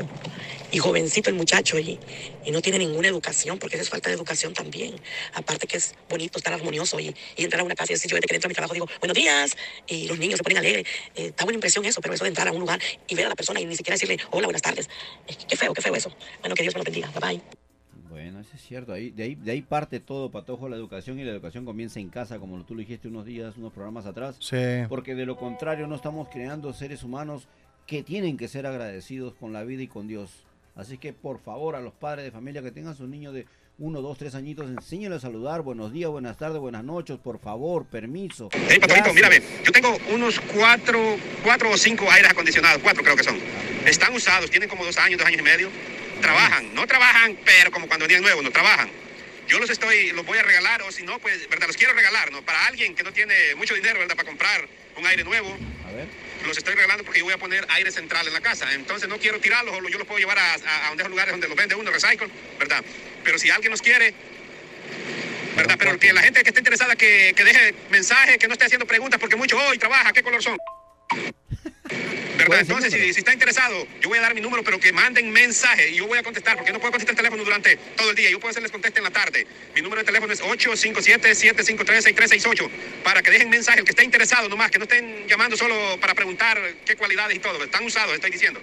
[0.69, 1.97] Y jovencito el muchacho y,
[2.43, 4.99] y no tiene ninguna educación, porque eso es falta de educación también.
[5.33, 8.15] Aparte que es bonito estar armonioso y, y entrar a una casa y decir, yo
[8.15, 9.55] desde que entro a mi trabajo digo, buenos días,
[9.87, 10.85] y los niños se ponen alegres.
[11.15, 13.29] Eh, da buena impresión eso, pero eso de entrar a un lugar y ver a
[13.29, 14.89] la persona y ni siquiera decirle, hola, buenas tardes.
[15.27, 16.11] Eh, qué feo, qué feo eso.
[16.41, 17.09] Bueno, que Dios me lo bendiga.
[17.11, 17.66] Bye bye.
[18.17, 18.93] Bueno, eso es cierto.
[18.93, 22.09] Ahí, de, ahí, de ahí parte todo, Patojo, la educación y la educación comienza en
[22.09, 24.37] casa, como tú lo dijiste unos días, unos programas atrás.
[24.39, 24.57] Sí.
[24.89, 27.47] Porque de lo contrario no estamos creando seres humanos
[27.85, 30.31] que tienen que ser agradecidos con la vida y con Dios.
[30.75, 33.45] Así que por favor a los padres de familia que tengan sus niños de
[33.77, 37.85] uno, dos, tres añitos, enséñenles a saludar, buenos días, buenas tardes, buenas noches, por favor,
[37.85, 38.49] permiso.
[38.51, 39.13] Hey, Gracias.
[39.13, 40.99] mírame, yo tengo unos cuatro,
[41.43, 43.37] cuatro o cinco aires acondicionados, cuatro creo que son.
[43.85, 45.69] Están usados, tienen como dos años, dos años y medio.
[46.21, 48.89] Trabajan, no trabajan, pero como cuando venían nuevos, no trabajan.
[49.47, 51.67] Yo los estoy, los voy a regalar, o si no, pues, ¿verdad?
[51.67, 52.41] Los quiero regalar, ¿no?
[52.41, 54.15] Para alguien que no tiene mucho dinero, ¿verdad?
[54.15, 54.67] Para comprar
[54.97, 55.57] un aire nuevo.
[55.87, 56.07] A ver.
[56.45, 58.73] Los estoy regalando porque yo voy a poner aire central en la casa.
[58.73, 61.47] Entonces no quiero tirarlos, o yo los puedo llevar a, a, a unos lugares donde
[61.47, 62.29] los vende uno, recycle,
[62.59, 62.83] ¿verdad?
[63.23, 64.13] Pero si alguien los quiere,
[65.55, 65.75] ¿verdad?
[65.79, 68.85] Pero que la gente que esté interesada que, que deje mensaje, que no esté haciendo
[68.85, 70.57] preguntas, porque mucho hoy trabaja, ¿qué color son?
[72.37, 72.61] ¿Verdad?
[72.61, 75.89] Entonces, si, si está interesado, yo voy a dar mi número, pero que manden mensaje
[75.89, 78.15] y yo voy a contestar, porque yo no puedo contestar el teléfono durante todo el
[78.15, 78.29] día.
[78.29, 79.47] Yo puedo hacerles conteste en la tarde.
[79.75, 82.69] Mi número de teléfono es 857-753-6368,
[83.03, 86.13] para que dejen mensaje, el que esté interesado nomás, que no estén llamando solo para
[86.13, 87.63] preguntar qué cualidades y todo.
[87.63, 88.59] Están usados, estoy diciendo.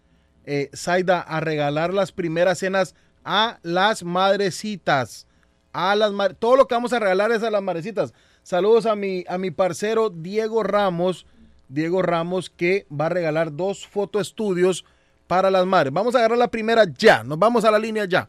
[0.46, 2.94] Eh, Zaida, a regalar las primeras cenas
[3.24, 5.26] a las madrecitas.
[5.72, 8.14] A las ma- todo lo que vamos a regalar es a las madrecitas.
[8.42, 11.26] Saludos a mi, a mi parcero Diego Ramos.
[11.70, 14.84] Diego Ramos que va a regalar dos fotoestudios
[15.26, 15.92] para las madres.
[15.92, 17.22] Vamos a agarrar la primera ya.
[17.22, 18.28] Nos vamos a la línea ya.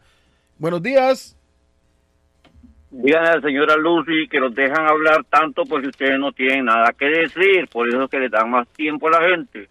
[0.56, 1.36] Buenos días.
[2.90, 6.92] Díganle a la señora Lucy que los dejan hablar tanto porque ustedes no tienen nada
[6.96, 9.68] que decir, por eso es que le dan más tiempo a la gente.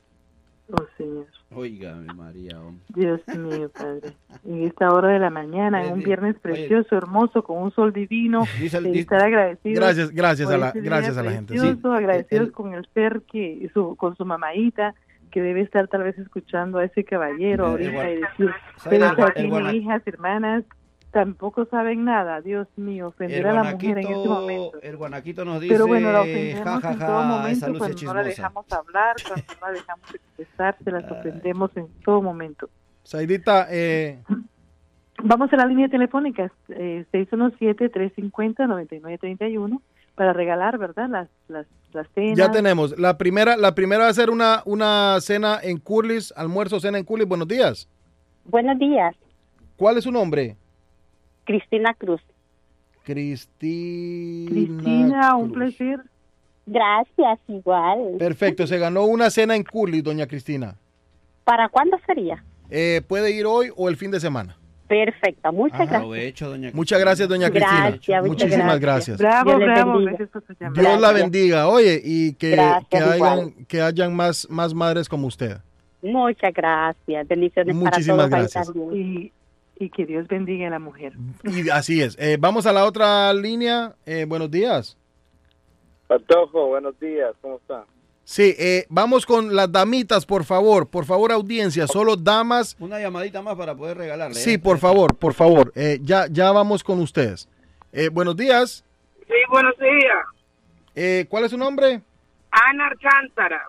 [0.71, 1.27] Oh, Señor.
[1.53, 2.57] Oiga, María.
[2.89, 4.13] Dios mío, Padre.
[4.45, 8.43] En esta hora de la mañana, en un viernes precioso, hermoso, con un sol divino,
[8.59, 9.79] de estar agradecidos.
[9.79, 11.59] Gracias, gracias a la- este gracias a la gente, sí.
[11.59, 14.95] precioso, agradecidos El- con el ser que, su, con su mamaita,
[15.29, 18.99] que debe estar tal vez escuchando a ese caballero El- el ahorita y decir, ¿sabe
[18.99, 20.63] pero hijas, hermanas,
[21.11, 22.41] tampoco saben nada.
[22.41, 24.81] Dios mío, ofender a la mujer en este momento.
[24.81, 28.13] el guanaquito nos dice, Pero bueno, la ofendemos ja, ja, en todo momento cuando no
[28.13, 32.69] la dejamos hablar, cuando no la dejamos expresarse, las ofendemos en todo momento.
[33.03, 34.19] Saidita, eh,
[35.23, 39.79] Vamos a la línea telefónica eh, 617-350-9931
[40.15, 41.09] para regalar, ¿verdad?
[41.09, 42.37] Las, las, las cenas.
[42.37, 42.99] ya tenemos.
[42.99, 47.05] La primera, la primera va a ser una, una cena en Curlis, almuerzo, cena en
[47.05, 47.27] Curlis.
[47.27, 47.87] Buenos días.
[48.45, 49.15] Buenos días,
[49.77, 50.57] ¿Cuál es su nombre?
[51.51, 52.21] Cristina Cruz.
[53.03, 54.49] Cristina.
[54.49, 55.75] Cristina, un Cruz.
[55.75, 55.99] placer.
[56.65, 58.15] Gracias, igual.
[58.17, 60.75] Perfecto, se ganó una cena en Curly, doña Cristina.
[61.43, 62.41] ¿Para cuándo sería?
[62.69, 64.55] Eh, puede ir hoy o el fin de semana.
[64.87, 65.97] Perfecto, muchas gracias.
[65.99, 67.89] Aprovecho, doña Muchas gracias, doña Cristina.
[67.89, 69.17] Gracias, muchas Muchísimas gracias.
[69.19, 69.43] gracias.
[69.43, 70.81] Bravo, Dios bravo, gracias por su llamada.
[70.81, 71.67] Dios la bendiga.
[71.67, 75.57] Oye, y que, Gracias, que hayan, que hayan más, más madres como usted.
[76.01, 77.27] Muchas gracias.
[77.27, 78.53] Bendiciones Muchísimas para todos.
[78.53, 78.71] gracias.
[78.93, 79.31] Y,
[79.81, 81.13] y que Dios bendiga a la mujer.
[81.43, 82.15] Y así es.
[82.19, 83.95] Eh, vamos a la otra línea.
[84.05, 84.97] Eh, buenos días.
[86.07, 87.85] Patojo, buenos días, ¿cómo está?
[88.23, 90.87] Sí, eh, vamos con las damitas, por favor.
[90.87, 92.77] Por favor, audiencia, solo damas.
[92.79, 94.35] Una llamadita más para poder regalarle.
[94.35, 94.59] Sí, ¿eh?
[94.59, 95.71] por favor, por favor.
[95.75, 97.49] Eh, ya, ya vamos con ustedes.
[97.91, 98.85] Eh, buenos días.
[99.27, 100.25] Sí, buenos días.
[100.95, 102.01] Eh, ¿Cuál es su nombre?
[102.51, 103.63] Ana Alcántara.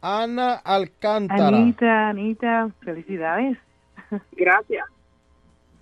[0.00, 1.48] Ana Alcántara.
[1.48, 3.58] Anita, Anita, felicidades.
[4.32, 4.86] Gracias.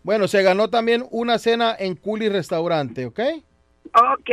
[0.02, 3.20] Bueno, se ganó también una cena en Culi Restaurante, ¿ok?
[3.94, 4.30] Ok.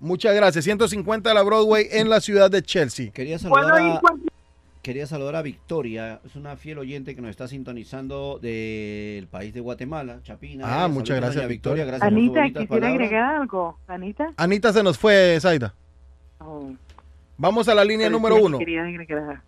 [0.00, 0.64] Muchas gracias.
[0.64, 3.10] 150 de la Broadway en la ciudad de Chelsea.
[3.12, 4.32] Quería ¿Puedo saludar a,
[4.82, 9.60] quería saludar a Victoria, es una fiel oyente que nos está sintonizando del país de
[9.60, 10.64] Guatemala, Chapina.
[10.66, 11.84] Ah, muchas saludos, gracias, Victoria.
[11.84, 12.94] Gracias Anita, quisiera palabras.
[12.94, 13.78] agregar algo.
[13.86, 14.32] Anita.
[14.36, 15.72] Anita se nos fue, Zaida.
[16.40, 16.72] Oh,
[17.38, 18.58] Vamos a la línea pero número uno.
[18.58, 19.42] Quería agregar.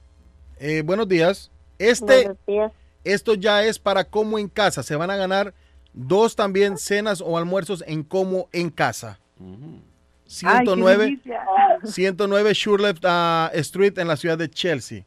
[0.58, 1.50] Eh, buenos días.
[1.78, 2.72] Este, Buenos días.
[3.04, 4.82] Esto ya es para como en casa.
[4.82, 5.54] Se van a ganar
[5.92, 9.20] dos también cenas o almuerzos en como en casa.
[9.40, 9.80] Ay,
[10.24, 11.46] qué 109, delicia.
[11.84, 15.04] 109 Shurleft ah, Street en la ciudad de Chelsea.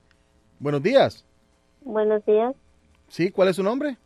[0.59, 1.25] Buenos días.
[1.81, 2.55] Buenos días.
[3.07, 3.31] ¿Sí?
[3.31, 3.97] ¿Cuál es su nombre?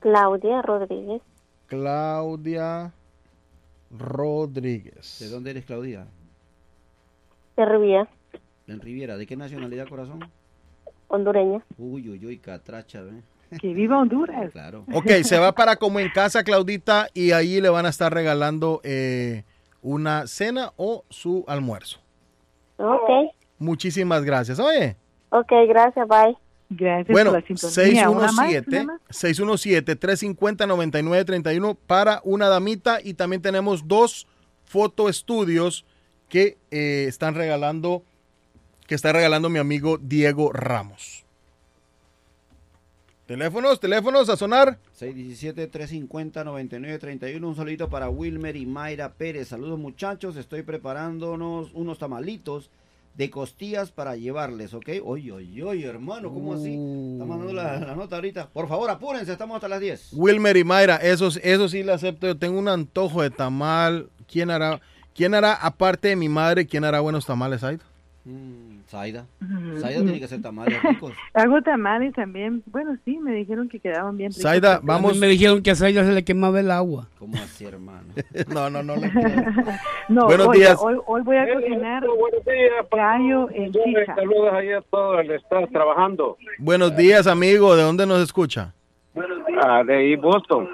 [0.00, 1.22] Claudia Rodríguez.
[1.66, 2.92] Claudia
[3.90, 5.18] Rodríguez.
[5.20, 6.06] ¿De dónde eres, Claudia?
[7.56, 8.08] De Rubia,
[8.66, 9.16] En Riviera.
[9.16, 10.20] ¿De qué nacionalidad, corazón?
[11.08, 11.64] Hondureña.
[11.78, 13.22] Uy, uy, uy, catracha, ¿ve?
[13.60, 14.50] Que viva Honduras.
[14.52, 14.84] Claro.
[14.92, 18.80] Ok, se va para como en casa, Claudita, y ahí le van a estar regalando
[18.82, 19.44] eh,
[19.82, 22.00] una cena o su almuerzo.
[22.78, 23.30] Ok.
[23.58, 24.58] Muchísimas gracias.
[24.58, 24.96] Oye,
[25.30, 26.36] Ok, gracias, bye.
[26.68, 28.10] Gracias bueno, por la sintonía.
[28.10, 29.00] ¿Una más, 617 una más?
[29.10, 34.26] 617-350-9931 para una damita y también tenemos dos
[34.64, 35.84] fotoestudios
[36.28, 38.02] que eh, están regalando,
[38.86, 41.24] que está regalando mi amigo Diego Ramos.
[43.26, 44.78] Teléfonos, teléfonos a sonar.
[45.00, 47.44] 617-350-9931.
[47.44, 49.48] Un saludito para Wilmer y Mayra Pérez.
[49.48, 50.36] Saludos muchachos.
[50.36, 52.70] Estoy preparándonos unos tamalitos
[53.16, 54.88] de costillas para llevarles, ¿ok?
[55.02, 56.74] Oye, oye, oye, hermano, ¿cómo así?
[57.14, 58.48] Está mandando la, la nota ahorita.
[58.50, 60.10] Por favor, apúrense, estamos hasta las 10.
[60.12, 62.26] Wilmer y Mayra, eso, eso sí le acepto.
[62.26, 64.10] Yo tengo un antojo de tamal.
[64.30, 64.80] ¿Quién hará,
[65.14, 67.78] quién hará aparte de mi madre, quién hará buenos tamales ahí?
[68.24, 69.26] Mm, Zaida.
[69.80, 71.12] Zaida tiene que hacer tamales ricos.
[71.34, 72.62] Hago tamales también.
[72.66, 74.42] Bueno, sí, me dijeron que quedaban bien ricos.
[74.42, 75.16] Zaida, vamos.
[75.18, 77.08] Me dijeron que a Zayda se le quemaba el agua.
[77.18, 78.06] ¿Cómo así, hermano?
[78.48, 78.94] no, no, no.
[80.08, 80.78] No, Buenos oiga, días.
[80.80, 82.04] Hoy, hoy voy a cocinar
[82.92, 84.14] gallo en chicha.
[84.14, 86.36] Saludos ahí a todo el estado trabajando.
[86.58, 87.76] Buenos días, amigo.
[87.76, 88.72] ¿De dónde nos escucha?
[89.62, 90.68] Ah, de ahí Boston.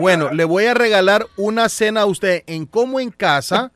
[0.00, 3.72] Bueno, le voy a regalar una cena a usted en como en casa,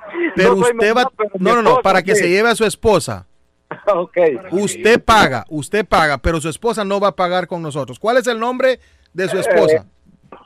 [0.36, 2.22] pero No usted va, mamá, pero mi no, no, no, para que sí.
[2.22, 3.26] se lleve a su esposa.
[3.94, 4.16] ok.
[4.52, 7.98] Usted paga, usted paga, pero su esposa no va a pagar con nosotros.
[7.98, 8.80] ¿Cuál es el nombre
[9.12, 9.86] de su esposa?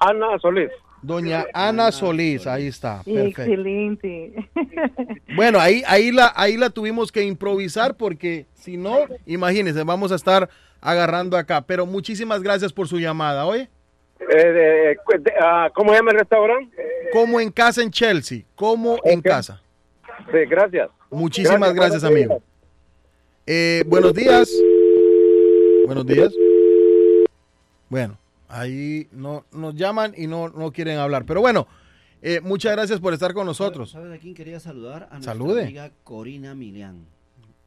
[0.01, 0.71] Ana Solís.
[1.01, 3.43] Doña Ana Solís, ahí está, perfecto.
[3.43, 4.51] Excelente.
[5.37, 10.17] Bueno, ahí, ahí, la, ahí la tuvimos que improvisar porque si no, imagínense, vamos a
[10.17, 10.49] estar
[10.81, 11.61] agarrando acá.
[11.61, 13.69] Pero muchísimas gracias por su llamada, ¿oye?
[14.21, 16.77] Eh, de- de- ah, ¿Cómo se llama el restaurante?
[17.13, 19.63] Como en casa en Chelsea, como en casa.
[20.31, 20.91] Sí, gracias.
[21.11, 22.43] Muchísimas gracias, amigo.
[23.47, 24.51] Eh, buenos días.
[25.87, 26.35] Buenos días.
[27.89, 28.19] Bueno,
[28.49, 31.25] ahí no nos llaman y no, no quieren hablar.
[31.25, 31.67] Pero bueno,
[32.21, 33.93] eh, muchas gracias por estar con nosotros.
[33.93, 35.05] ¿Sabes a quién quería saludar?
[35.11, 35.63] A nuestra Salude.
[35.63, 37.07] amiga Corina Milian.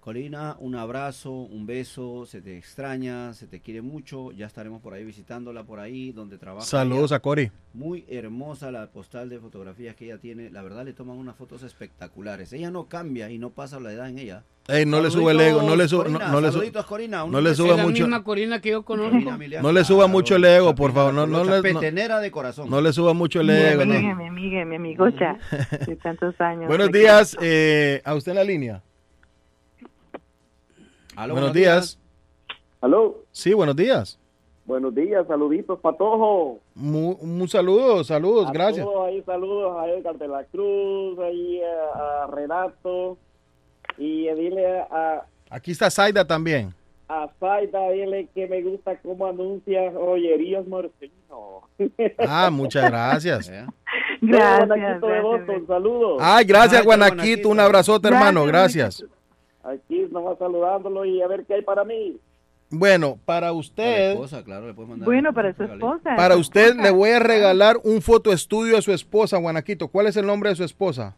[0.01, 4.95] Corina, un abrazo, un beso, se te extraña, se te quiere mucho, ya estaremos por
[4.95, 6.65] ahí visitándola por ahí donde trabaja.
[6.65, 7.17] Saludos ella.
[7.17, 7.51] a Cori.
[7.75, 11.61] Muy hermosa la postal de fotografías que ella tiene, la verdad le toman unas fotos
[11.61, 12.51] espectaculares.
[12.51, 14.43] Ella no cambia y no pasa la edad en ella.
[14.67, 16.51] Ey, no le sube el ego, no le sube, Corina, no le
[16.83, 19.11] Corina, no le suba la mucho, misma Corina que yo conozco.
[19.11, 22.31] Corina no le suba mucho el ego, por favor, no, no le, no, petenera de
[22.31, 22.71] corazón.
[22.71, 23.85] no le suba mucho el ego.
[23.85, 25.37] mi amiga, mi amigocha
[25.85, 26.65] de tantos años.
[26.67, 28.81] Buenos días, eh, a usted en la línea.
[31.15, 31.99] Aló, buenos días.
[32.81, 34.17] Aló, Sí, buenos días.
[34.65, 36.59] buenos días, saluditos, Patojo.
[36.75, 38.85] Mu- un saludo, saludos, A gracias.
[38.85, 43.17] todos ahí, saludos a Edgar de la Cruz, ahí a, a Renato.
[43.97, 46.73] Y dile a, Aquí está Zaida también.
[47.09, 51.61] a Zaida, dile que me gusta cómo anuncia joyerías Marcelino.
[52.19, 53.51] Ah, muchas gracias.
[54.21, 55.21] Gracias, de.
[55.21, 56.17] Boston, saludos.
[56.21, 57.49] Ay, gracias, Ay, Guanaquito.
[57.49, 58.45] Un abrazote, hermano.
[58.45, 59.03] Gracias.
[59.63, 62.17] Aquí nomás saludándolo y a ver qué hay para mí.
[62.69, 66.15] Bueno, para usted, claro, le mandar Bueno, para su esposa.
[66.15, 69.89] para usted le voy a regalar un fotoestudio a su esposa, Guanaquito.
[69.89, 71.15] ¿Cuál es el nombre de su esposa?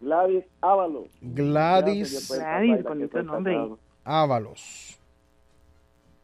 [0.00, 1.06] Gladys Ávalo.
[1.22, 3.56] Gladys Gladys, bonito nombre.
[4.02, 4.98] Ábalos.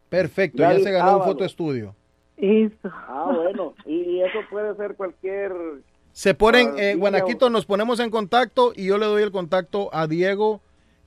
[0.09, 1.27] Perfecto, ya se ganó un Ábalos.
[1.27, 1.95] fotoestudio.
[2.35, 2.89] Eso.
[2.91, 3.73] Ah, bueno.
[3.85, 5.53] Y, eso puede ser cualquier...
[6.11, 9.89] Se ponen, Ah, eh, Guanaquito, nos ponemos en contacto y yo le doy el contacto
[9.93, 10.59] a Diego,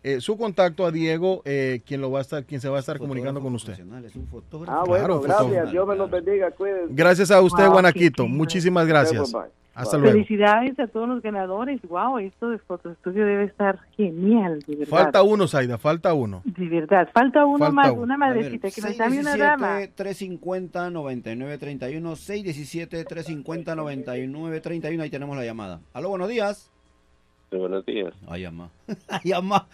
[0.05, 2.81] eh, su contacto a Diego, eh, quien lo va a estar, quien se va a
[2.81, 3.73] estar comunicando con usted.
[4.05, 4.79] Es un fotógrafo.
[4.79, 5.43] Ah, bueno, Claro, gracias.
[5.43, 5.71] fotógrafo.
[5.73, 6.51] Dios me los bendiga.
[6.53, 6.95] Cuídense.
[6.95, 8.23] Gracias a usted, Wow, Guanaquito.
[8.23, 8.37] qué chido.
[8.39, 9.33] Muchísimas gracias.
[9.33, 9.51] Bye, bye.
[9.77, 10.13] Hasta luego.
[10.13, 11.81] Felicidades a todos los ganadores.
[11.89, 14.89] Wow, esto de fotoestudio debe estar genial, de verdad.
[14.91, 16.43] Falta uno, Zaida, falta uno.
[16.45, 17.09] De verdad.
[17.13, 18.03] Falta uno Falta más, uno.
[18.03, 19.81] una A ver, madrecita que nos llame una dama.
[19.81, 25.81] 617-350-9931, 617-350-9931, ahí tenemos la llamada.
[25.93, 26.71] Aló, buenos días.
[27.59, 28.13] Buenos días.
[28.37, 28.71] Llama.
[29.09, 29.67] Ahí llama.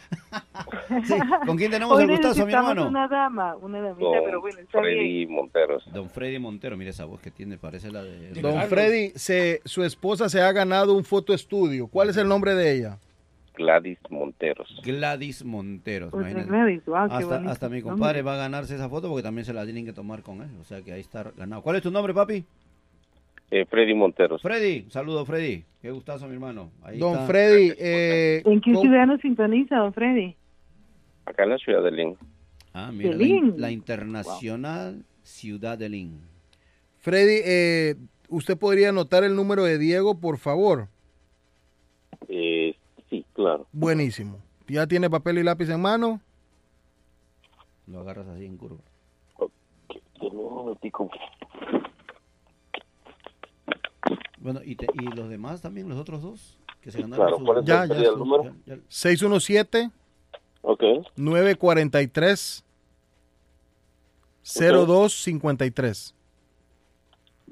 [1.05, 1.15] Sí,
[1.47, 2.89] ¿Con quién tenemos Hoy el gustazo, mi hermano?
[2.89, 4.99] una dama, una damita, Don pero bueno, está bien.
[4.99, 5.93] Freddy Monteros.
[5.93, 8.41] Don Freddy Montero, mire esa voz que tiene, parece la de...
[8.41, 11.89] Don Freddy, se, su esposa se ha ganado un fotoestudio.
[11.89, 12.99] ¿Cuál es el nombre de ella?
[13.55, 14.81] Gladys Monteros.
[14.83, 16.11] Gladys Monteros.
[16.13, 17.83] Gladys, wow, qué hasta, mi nombre.
[17.83, 20.51] compadre va a ganarse esa foto porque también se la tienen que tomar con él.
[20.61, 21.63] O sea que ahí está ganado.
[21.63, 22.45] ¿Cuál es tu nombre, papi?
[23.51, 24.41] Eh, Freddy Monteros.
[24.43, 25.65] Freddy, saludo Freddy.
[25.83, 26.71] Qué gustazo, mi hermano.
[26.83, 27.27] Ahí Don está.
[27.27, 30.37] Freddy, eh, ¿En qué ciudad nos sintoniza, don Freddy?
[31.27, 32.17] Acá en la ciudad de Lynn.
[32.73, 36.21] Ah, mira, la, in- la internacional ciudad de Lynn.
[36.99, 37.97] Freddy, eh,
[38.29, 40.89] ¿usted podría anotar el número de Diego, por favor?
[42.29, 42.77] Eh,
[43.09, 43.67] sí, claro.
[43.73, 44.39] Buenísimo.
[44.69, 46.21] ¿Ya tiene papel y lápiz en mano?
[47.89, 48.79] Lo agarras así en curva.
[50.21, 51.11] Denme un momentico.
[54.41, 57.45] Bueno, y, te- y los demás también, los otros dos, que se ganaron Claro, su-
[57.45, 58.45] ¿cuál es Ya, el, ya, el su- número?
[58.45, 59.91] ya- ya- 617
[60.63, 60.83] Ok.
[61.17, 62.65] 943
[64.43, 66.15] 0253.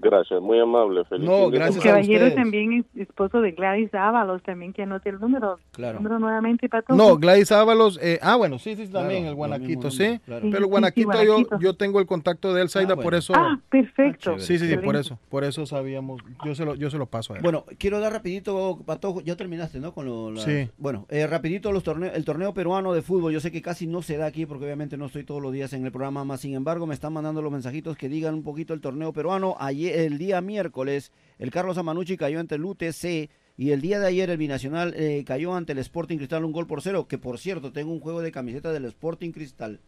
[0.00, 1.04] Gracias, muy amable.
[1.06, 2.34] Feliz No, gracias a Caballero ustedes.
[2.36, 5.58] también es esposo de Gladys Ábalos, también que anote el número.
[5.72, 5.98] Claro.
[5.98, 6.96] Número nuevamente para todos.
[6.96, 7.98] No, Gladys Ábalos.
[8.00, 10.20] eh, ah, bueno, sí, sí, también Claro, el Guanaquito, mismo sí.
[10.24, 10.42] claro.
[10.42, 11.58] Pero el sí, Guanaquito, sí, yo, Guanaquito.
[11.60, 13.18] yo tengo el contacto de él, Zaida, por bueno.
[13.18, 13.32] eso.
[13.36, 14.38] Ah, perfecto.
[14.38, 15.18] sí, sí, sí, por eso.
[15.28, 16.20] Por eso sabíamos.
[16.44, 17.42] Yo se lo, yo se lo paso a él.
[17.42, 19.92] Bueno, quiero dar rapidito, Patojo, ya terminaste, ¿no?
[19.92, 20.68] Con lo, la- Sí.
[20.78, 24.02] Bueno, eh, rapidito los torneos, el torneo peruano de fútbol, yo sé que casi no
[24.02, 26.54] se da aquí porque obviamente no estoy todos los días en el programa, más sin
[26.54, 29.56] embargo me están mandando los mensajitos que digan un poquito el torneo peruano.
[29.58, 34.06] Ayer, el día miércoles, el Carlos Amanucci cayó ante el UTC y el día de
[34.06, 37.38] ayer el Binacional eh, cayó ante el Sporting Cristal un gol por cero, que por
[37.38, 39.80] cierto tengo un juego de camiseta del Sporting Cristal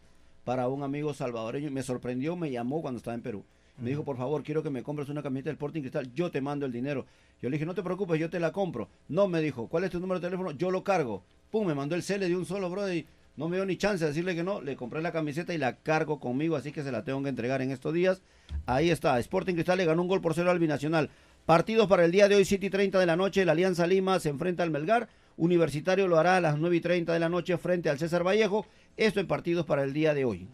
[0.43, 3.43] para un amigo salvadoreño y me sorprendió, me llamó cuando estaba en Perú.
[3.77, 6.41] Me dijo, por favor, quiero que me compres una camiseta del Sporting Cristal, yo te
[6.41, 7.05] mando el dinero.
[7.41, 8.89] Yo le dije, no te preocupes, yo te la compro.
[9.07, 10.51] No, me dijo, ¿cuál es tu número de teléfono?
[10.51, 11.23] Yo lo cargo.
[11.49, 13.05] Pum, me mandó el cele de un solo, brother, y
[13.41, 14.61] no me dio ni chance de decirle que no.
[14.61, 17.63] Le compré la camiseta y la cargo conmigo, así que se la tengo que entregar
[17.63, 18.21] en estos días.
[18.67, 21.09] Ahí está, Sporting Cristal le ganó un gol por cero al Binacional.
[21.47, 24.19] Partidos para el día de hoy, 7 y 30 de la noche, la Alianza Lima
[24.19, 25.09] se enfrenta al Melgar.
[25.37, 28.67] Universitario lo hará a las 9 y 30 de la noche frente al César Vallejo.
[28.95, 30.47] Esto en partidos para el día de hoy.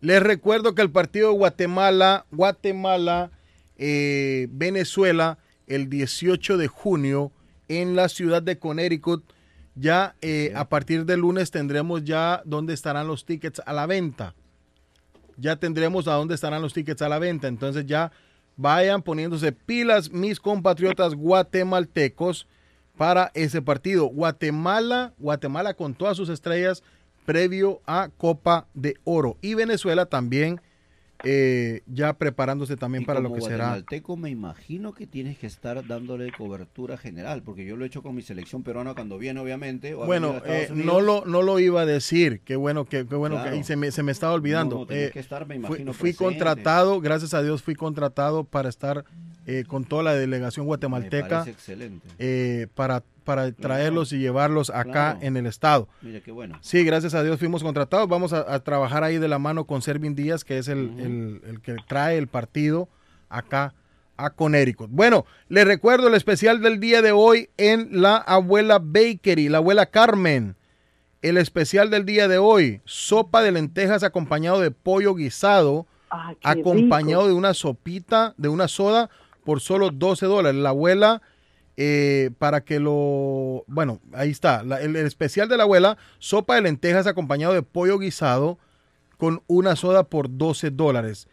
[0.00, 3.30] Les recuerdo que el partido Guatemala, Guatemala,
[3.78, 5.38] eh, Venezuela,
[5.68, 7.30] el 18 de junio
[7.68, 9.22] en la ciudad de Connecticut,
[9.74, 14.34] ya eh, a partir del lunes tendremos ya dónde estarán los tickets a la venta.
[15.36, 17.48] Ya tendremos a dónde estarán los tickets a la venta.
[17.48, 18.12] Entonces ya
[18.56, 22.46] vayan poniéndose pilas mis compatriotas guatemaltecos
[22.96, 24.06] para ese partido.
[24.06, 26.82] Guatemala, Guatemala con todas sus estrellas
[27.24, 29.38] previo a Copa de Oro.
[29.40, 30.60] Y Venezuela también
[31.24, 33.56] eh, ya preparándose también Y para lo que será.
[33.66, 38.02] guatemalteco me imagino que tienes que estar dándole cobertura general, porque yo lo he hecho
[38.02, 39.94] con mi selección peruana cuando viene, obviamente.
[39.94, 42.40] o Bueno, eh, no lo no lo iba a decir.
[42.44, 43.50] Qué bueno que qué bueno Claro.
[43.52, 44.86] que y se me, se me estaba olvidando.
[44.88, 46.24] No, Eh, que estar, me fui- imagino, fui, presente.
[46.24, 49.04] contratado, gracias a Dios fui contratado para estar
[49.66, 52.68] con toda la delegación guatemalteca excelente.
[52.74, 55.18] para para traerlos y llevarlos acá Claro.
[55.22, 55.88] en el estado.
[56.02, 56.58] Mira qué bueno.
[56.62, 58.08] Sí, gracias a Dios fuimos contratados.
[58.08, 61.40] Vamos a, a trabajar ahí de la mano con Servin Díaz, que es el, el-
[61.46, 62.88] el que trae el partido
[63.28, 63.72] acá
[64.16, 64.90] a Connecticut.
[64.90, 69.86] Bueno, les recuerdo el especial del día de hoy en la abuela Bakery, la abuela
[69.86, 70.56] Carmen.
[71.22, 77.22] El especial del día de hoy, sopa de lentejas acompañado de pollo guisado, qué acompañado
[77.22, 77.28] rico.
[77.28, 79.08] de una sopita, de una soda,
[79.44, 80.60] por solo 12 dólares.
[80.60, 81.22] La abuela,
[81.82, 83.64] eh, para que lo...
[83.66, 84.62] Bueno, ahí está.
[84.62, 88.58] La- el, el especial de la abuela, sopa de lentejas acompañado de pollo guisado
[89.16, 91.26] con una soda por 12 dólares.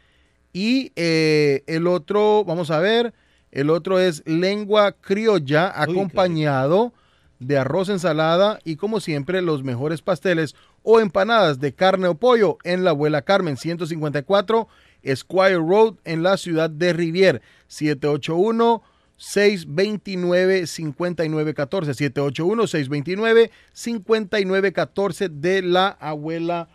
[0.53, 3.13] Y eh, el otro, vamos a ver,
[3.51, 6.93] El otro es lengua criolla acompañado
[7.39, 12.57] de arroz, ensalada y como siempre los mejores pasteles o empanadas de carne o pollo
[12.63, 14.67] en la abuela Carmen 154
[15.15, 18.81] Squire Road en la ciudad de Rivier 781
[19.17, 26.69] 629 5914 781 629 5914 de la abuela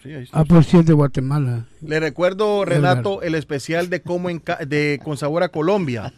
[0.02, 0.38] sí, ahí está.
[0.40, 1.66] Ah, pues sí, es de Guatemala.
[1.80, 6.12] Le recuerdo, Renato, el especial de cómo en de con sabor a Colombia.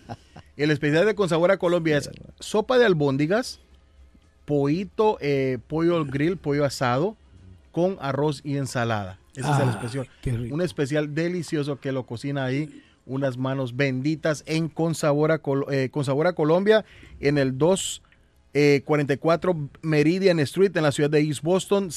[0.57, 3.61] El especial de con sabor a Colombia es sopa de albóndigas,
[4.45, 7.17] pollito, eh, pollo al grill, pollo asado,
[7.73, 9.19] con arroz y ensalada.
[9.35, 10.09] Ese es el Ah, especial.
[10.23, 10.55] qué rico.
[10.55, 12.83] Un especial delicioso que lo cocina ahí.
[13.07, 16.85] Unas manos benditas en con sabor a, Col- eh, con sabor a Colombia
[17.21, 17.57] en el
[18.53, 21.91] 244 Meridian Street en la ciudad de East Boston,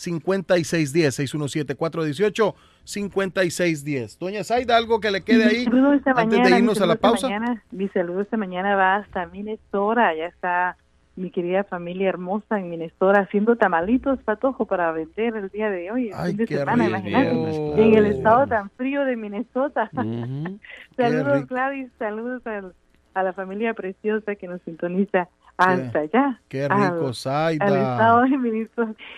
[0.00, 2.54] 617-418-5610.
[2.86, 4.18] 617-418-5610.
[4.18, 6.86] Doña Zaida, algo que le quede ahí Mi saludo esta antes mañana, de irnos a
[6.86, 7.28] la pausa.
[7.28, 10.08] mañana- mi saludo esta mañana va hasta Minnesota.
[10.08, 10.76] Allá está
[11.16, 16.08] mi querida familia hermosa en Minnesota haciendo tamalitos patojo para vender el día de hoy,
[16.08, 17.82] el Ay, fin de qué semana, imagínate.
[17.82, 19.90] En el estado tan frío de Minnesota.
[20.96, 21.46] saludos.
[21.46, 22.74] Gladys, saludos al-
[23.12, 25.28] a la familia preciosa que nos sintoniza
[25.64, 26.40] hasta allá.
[26.48, 27.66] qué al- rico, Zaida.
[27.66, 28.68] Al estado de.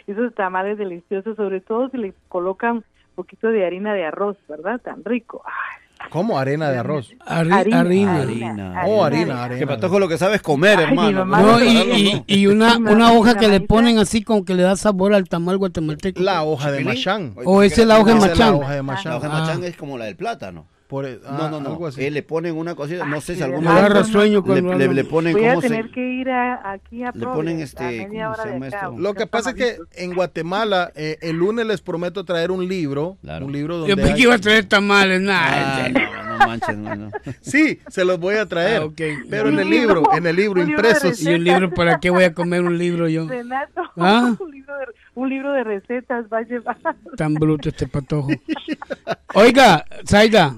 [0.07, 4.81] Esos tamales deliciosos, sobre todo si le colocan un poquito de harina de arroz, ¿verdad?
[4.81, 5.43] Tan rico.
[5.47, 6.37] Ay, ¿Cómo?
[6.39, 7.15] Arena de arroz.
[7.25, 7.79] Harina.
[7.81, 8.83] Harina.
[8.87, 9.67] Oh, harina, Que harina.
[9.69, 11.25] Patojo lo que sabe es comer, Ay, hermano.
[11.25, 14.63] mamá No, y, y- y una, una hoja que le ponen así como que le
[14.65, 16.21] da sabor al tamal guatemalteco.
[16.21, 17.35] La hoja de machán.
[17.45, 18.55] O esa es la hoja de es la machán.
[18.55, 19.13] hoja de machán.
[19.13, 19.39] La hoja de Ah.
[19.41, 20.67] machán es como la del plátano.
[20.93, 21.71] Por, ah, no, no, no.
[21.71, 22.05] algo así.
[22.05, 24.93] Eh, le ponen una cosita, no sé si Me agarra sueño le, cuando le, hablo.
[24.95, 27.63] le ponen Voy a cómo se tener que ir a, aquí a le ponen Providence,
[27.65, 28.95] este, a media ¿cómo hora se de llama esto?
[28.99, 33.17] Lo que pasa es que en Guatemala, eh, el lunes les prometo traer un libro.
[33.23, 33.47] Claro.
[33.47, 33.97] Un libro Yo donde.
[33.97, 35.89] pensé hay- que iba a traer tamales, Ah, nada.
[35.89, 37.11] no, no manches, no, no.
[37.41, 38.83] Sí, se los voy a traer.
[38.83, 39.01] Ah, ok.
[39.31, 41.23] Pero en el libro, en el libro, impresos.
[41.23, 43.27] ¿Y un libro para qué voy a comer un libro yo?
[43.27, 44.35] Renato, ¿Ah?
[44.39, 44.85] un, libro de,
[45.15, 46.77] un libro de recetas va a llevar.
[47.17, 48.29] Tan bruto este patojo.
[49.35, 50.55] Oiga, Zaida,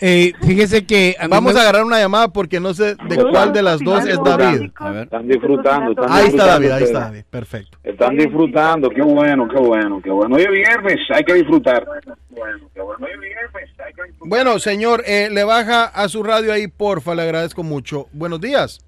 [0.00, 1.16] eh, fíjese que...
[1.18, 4.04] a Vamos me- a agarrar una llamada porque no sé de cuál de las dos
[4.06, 4.70] es David.
[4.76, 5.04] A ver.
[5.04, 5.90] Están disfrutando.
[5.92, 7.00] Están Ahí está David, ahí está.
[7.00, 7.24] David.
[7.30, 7.78] Perfecto.
[7.82, 10.36] Están disfrutando, qué bueno, qué bueno, qué bueno.
[10.36, 11.84] Hoy es viernes, hay que disfrutar.
[12.30, 13.06] Bueno, qué bueno.
[13.06, 14.28] Hoy es viernes, hay que disfrutar.
[14.28, 18.06] Bueno, señor, eh, le baja a su radio ahí, porfa, le agradezco mucho.
[18.12, 18.80] Buenos días.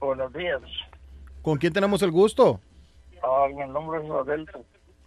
[0.00, 0.60] Buenos días.
[1.42, 2.60] ¿Con quién tenemos el gusto?
[3.22, 4.64] Ah, mi nombre es Adelfo.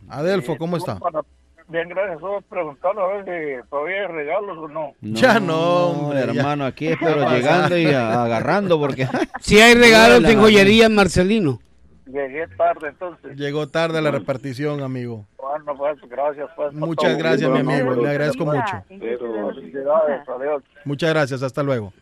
[0.09, 0.97] Adelfo, ¿cómo está?
[0.99, 1.21] Para-
[1.67, 2.19] Bien, gracias.
[2.19, 3.25] Solo preguntarle a ver
[3.61, 4.93] si todavía hay regalos o no.
[5.01, 6.23] Ya no, hombre, ya.
[6.41, 9.05] hermano, aquí es pero llegando y a- agarrando porque
[9.39, 11.59] Si hay regalos en joyería Marcelino.
[12.07, 13.38] Llegué tarde, entonces.
[13.38, 15.27] Llegó tarde la repartición, amigo.
[15.38, 16.49] Bueno, pues gracias.
[16.55, 17.93] Pues, Muchas gracias, mi amigo.
[17.93, 18.83] Le agradezco mucho.
[18.88, 20.63] Felicidades, adiós.
[20.85, 21.43] Muchas gracias.
[21.43, 21.93] Hasta luego.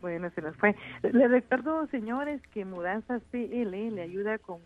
[0.00, 0.76] Bueno, se nos fue.
[1.02, 4.58] Le recuerdo, señores, que Mudanzas CL le ayuda con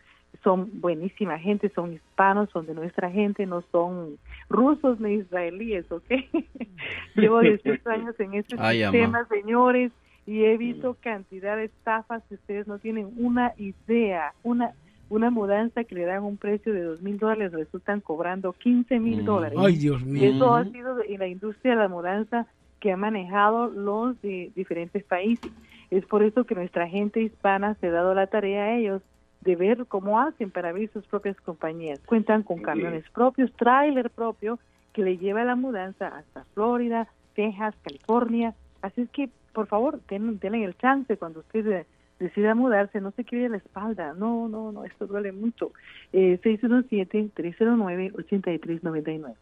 [0.44, 6.04] Son buenísima gente, son hispanos, son de nuestra gente, no son rusos ni israelíes, ¿ok?
[7.16, 8.92] Llevo 18 años en este Ay, ama.
[8.92, 9.92] sistema, señores,
[10.26, 14.72] y he visto cantidad de estafas que ustedes no tienen una idea, una
[15.08, 19.24] una mudanza que le dan un precio de dos mil dólares resultan cobrando 15 mil
[19.24, 19.56] dólares.
[19.60, 20.30] Ay, Dios Y mío.
[20.34, 22.46] eso ha sido en la industria de la mudanza
[22.80, 25.50] que ha manejado los de diferentes países.
[25.90, 29.02] Es por eso que nuestra gente hispana se ha dado la tarea a ellos
[29.42, 32.00] de ver cómo hacen para abrir sus propias compañías.
[32.06, 34.58] Cuentan con camiones propios, tráiler propio,
[34.92, 38.54] que le lleva la mudanza hasta Florida, Texas, California.
[38.82, 41.84] Así es que, por favor, ten- tienen el chance cuando usted
[42.18, 44.14] decida mudarse, no se quede la espalda.
[44.14, 45.70] No, no, no, esto duele mucho.
[46.12, 49.34] Eh, 617-309-8399.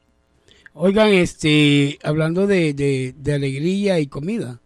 [0.75, 4.59] Oigan, este, hablando de, de, de alegría y comida.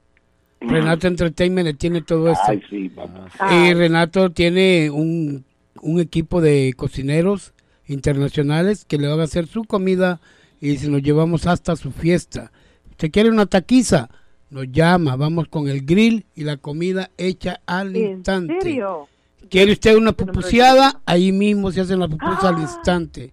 [0.61, 2.45] Renato Entertainment le tiene todo esto.
[2.49, 3.28] Ay, sí, papá.
[3.55, 5.45] Y Renato tiene un,
[5.81, 7.53] un equipo de cocineros
[7.87, 10.20] internacionales que le van a hacer su comida
[10.61, 12.51] y se nos llevamos hasta su fiesta.
[12.91, 14.09] ¿Usted quiere una taquiza?
[14.51, 18.59] Nos llama, vamos con el grill y la comida hecha al ¿En instante.
[18.61, 19.09] serio?
[19.51, 21.01] ¿Quiere usted una pupuseada?
[21.07, 23.33] Ahí mismo se hacen la pupusa al instante.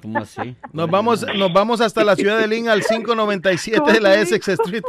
[0.00, 0.54] ¿Cómo así?
[0.72, 4.84] nos vamos, nos vamos hasta la ciudad de Lynn al 597 de la Essex Street.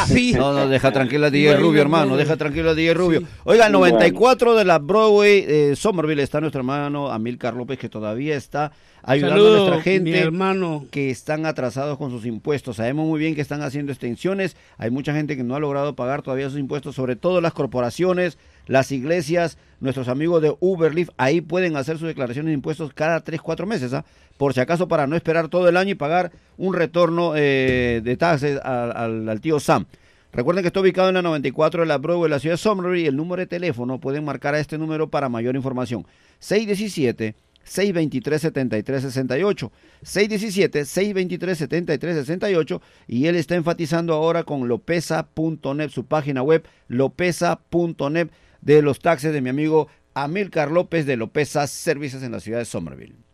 [0.09, 0.33] Sí.
[0.33, 3.23] No, no, deja tranquila a DJ Rubio, hermano, deja tranquilo a DJ Rubio.
[3.45, 8.37] Oiga, el 94 de la Broadway, eh, Somerville, está nuestro hermano Amilcar López, que todavía
[8.37, 10.87] está ayudando Saludo, a nuestra gente mi hermano.
[10.91, 12.77] que están atrasados con sus impuestos.
[12.77, 14.57] Sabemos muy bien que están haciendo extensiones.
[14.79, 18.39] Hay mucha gente que no ha logrado pagar todavía sus impuestos, sobre todo las corporaciones,
[18.67, 21.11] las iglesias, nuestros amigos de Uberlift.
[21.17, 24.05] Ahí pueden hacer sus declaraciones de impuestos cada 3, 4 meses, ¿ah?
[24.37, 28.17] por si acaso para no esperar todo el año y pagar un retorno eh, de
[28.17, 29.87] taxes al, al- tío Sam.
[30.33, 33.05] Recuerden que está ubicado en la 94 de la Broadway de la ciudad de Somerville
[33.05, 36.07] y el número de teléfono pueden marcar a este número para mayor información.
[36.41, 37.35] 617
[37.67, 39.71] 623-7368.
[40.05, 42.81] 617-623-7368.
[43.07, 48.29] Y él está enfatizando ahora con lopeza.net, su página web, lopeza.net,
[48.67, 52.65] de los taxes de mi amigo Amilcar López de Lopeza Services en la ciudad de
[52.65, 53.26] Somerville.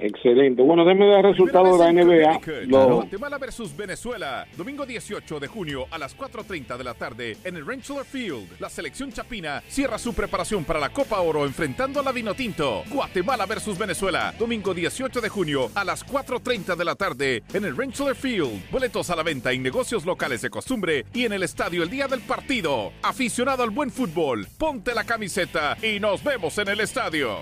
[0.00, 0.62] Excelente.
[0.62, 2.40] Bueno, déme dar resultados de la NBA.
[2.66, 7.66] Guatemala versus Venezuela, domingo 18 de junio a las 4.30 de la tarde en el
[7.66, 8.60] Rentschler Field.
[8.60, 12.82] La selección chapina cierra su preparación para la Copa Oro enfrentando a la Vinotinto.
[12.90, 17.76] Guatemala versus Venezuela, domingo 18 de junio a las 4.30 de la tarde en el
[17.76, 18.70] Rentschler Field.
[18.70, 22.08] Boletos a la venta en negocios locales de costumbre y en el estadio el día
[22.08, 22.92] del partido.
[23.02, 27.38] Aficionado al buen fútbol, ponte la camiseta y nos vemos en el estadio.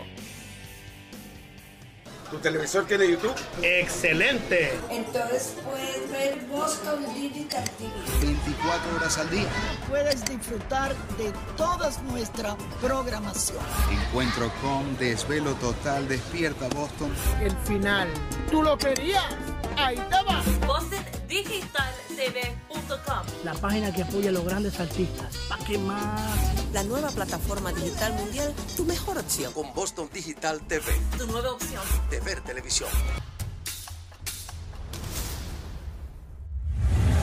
[2.30, 3.34] ¿Tu televisor tiene YouTube?
[3.62, 4.78] Excelente.
[4.90, 7.90] Entonces puedes ver Boston Digital TV.
[8.20, 9.48] 24 horas al día.
[9.88, 13.62] Puedes disfrutar de toda nuestra programación.
[13.90, 17.10] Encuentro con Desvelo Total Despierta Boston.
[17.40, 18.08] El final.
[18.50, 19.24] ¿Tú lo querías?
[19.76, 20.42] Ahí te va.
[22.18, 25.36] BostonDigitalTV.com La página que apoya a los grandes artistas.
[25.48, 26.20] ¿Para qué más?
[26.72, 29.52] La nueva plataforma digital mundial, tu mejor opción.
[29.52, 30.84] Con Boston Digital TV.
[31.16, 31.82] Tu nueva opción.
[32.10, 32.90] De ver televisión.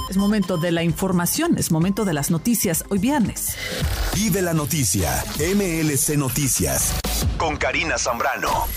[0.09, 3.56] Es momento de la información, es momento de las noticias hoy viernes.
[4.14, 6.95] Vive la noticia, MLC Noticias,
[7.38, 8.67] con Karina Zambrano.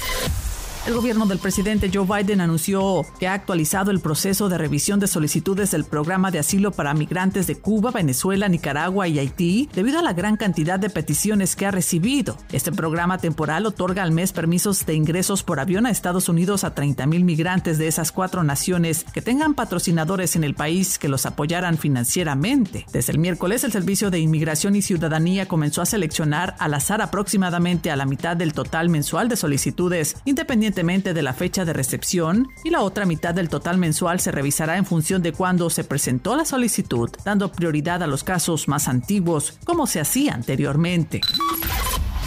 [0.87, 5.07] El gobierno del presidente Joe Biden anunció que ha actualizado el proceso de revisión de
[5.07, 10.03] solicitudes del programa de asilo para migrantes de Cuba, Venezuela, Nicaragua y Haití debido a
[10.03, 12.37] la gran cantidad de peticiones que ha recibido.
[12.53, 16.75] Este programa temporal otorga al mes permisos de ingresos por avión a Estados Unidos a
[16.75, 21.25] 30 mil migrantes de esas cuatro naciones que tengan patrocinadores en el país que los
[21.25, 22.85] apoyaran financieramente.
[22.93, 27.91] Desde el miércoles, el Servicio de Inmigración y Ciudadanía comenzó a seleccionar al azar aproximadamente
[27.91, 30.19] a la mitad del total mensual de solicitudes,
[30.75, 34.85] de la fecha de recepción, y la otra mitad del total mensual se revisará en
[34.85, 39.87] función de cuándo se presentó la solicitud, dando prioridad a los casos más antiguos, como
[39.87, 41.21] se hacía anteriormente.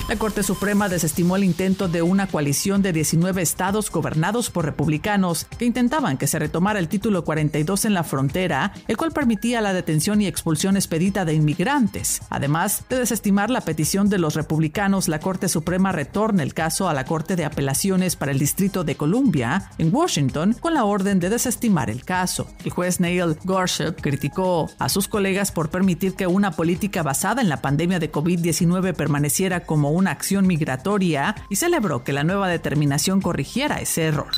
[0.07, 5.45] La Corte Suprema desestimó el intento de una coalición de 19 estados gobernados por republicanos
[5.59, 9.73] que intentaban que se retomara el título 42 en la frontera, el cual permitía la
[9.73, 12.21] detención y expulsión expedita de inmigrantes.
[12.29, 16.93] Además de desestimar la petición de los republicanos, la Corte Suprema retorna el caso a
[16.93, 21.29] la Corte de Apelaciones para el Distrito de Columbia, en Washington, con la orden de
[21.29, 22.49] desestimar el caso.
[22.63, 27.49] El juez Neil Gorsuch criticó a sus colegas por permitir que una política basada en
[27.49, 33.21] la pandemia de COVID-19 permaneciera como una acción migratoria y celebró que la nueva determinación
[33.21, 34.31] corrigiera ese error.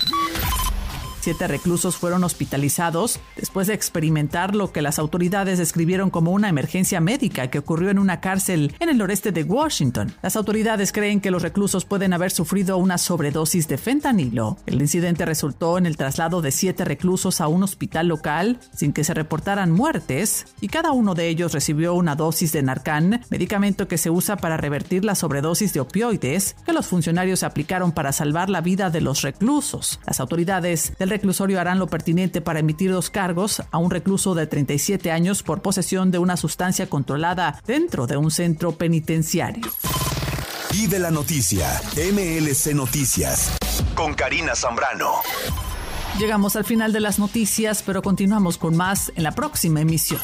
[1.22, 7.02] Siete reclusos fueron hospitalizados después de experimentar lo que las autoridades describieron como una emergencia
[7.02, 10.14] médica que ocurrió en una cárcel en el noreste de Washington.
[10.22, 14.58] Las autoridades creen que los reclusos pueden haber sufrido una sobredosis de fentanilo.
[14.66, 19.04] El incidente resultó en el traslado de siete reclusos a un hospital local sin que
[19.04, 23.98] se reportaran muertes y cada uno de ellos recibió una dosis de Narcan, medicamento que
[23.98, 28.62] se usa para revertir la sobredosis de opioides que los funcionarios aplicaron para salvar la
[28.62, 30.00] vida de los reclusos.
[30.06, 34.48] Las autoridades del reclusorio harán lo pertinente para emitir dos cargos a un recluso de
[34.48, 39.66] 37 años por posesión de una sustancia controlada dentro de un centro penitenciario.
[40.72, 43.58] Vive la noticia, MLC Noticias,
[43.96, 45.14] con Karina Zambrano.
[46.20, 50.20] Llegamos al final de las noticias, pero continuamos con más en la próxima emisión.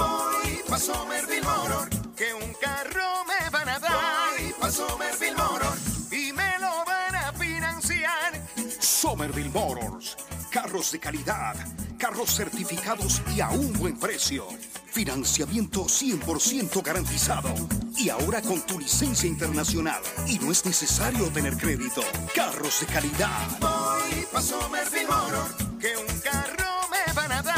[0.00, 4.30] Voy pa' Somerville Motor, que un carro me van a dar.
[4.38, 5.76] Voy pa' Somerville Motor
[6.10, 8.32] y me lo van a financiar.
[8.80, 10.16] Somerville Motors.
[10.50, 11.54] Carros de calidad,
[11.98, 14.46] carros certificados y a un buen precio.
[14.86, 17.54] Financiamiento 100% garantizado.
[17.96, 20.00] Y ahora con tu licencia internacional.
[20.26, 22.00] Y no es necesario tener crédito.
[22.34, 23.58] Carros de calidad.
[23.60, 27.56] Voy pa' Somerville Motor, que un carro me van a dar.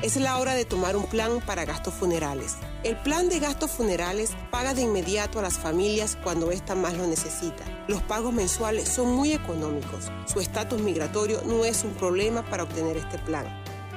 [0.02, 2.56] Es la hora de tomar un plan para gastos funerales.
[2.84, 7.06] El plan de gastos funerales paga de inmediato a las familias cuando ésta más lo
[7.06, 7.66] necesita.
[7.90, 10.10] Los pagos mensuales son muy económicos.
[10.26, 13.46] Su estatus migratorio no es un problema para obtener este plan.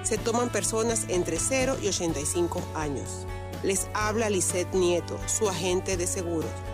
[0.02, 3.24] Se toman personas entre 0 y 85 años.
[3.62, 6.50] Les habla Lisette Nieto, su agente de seguros.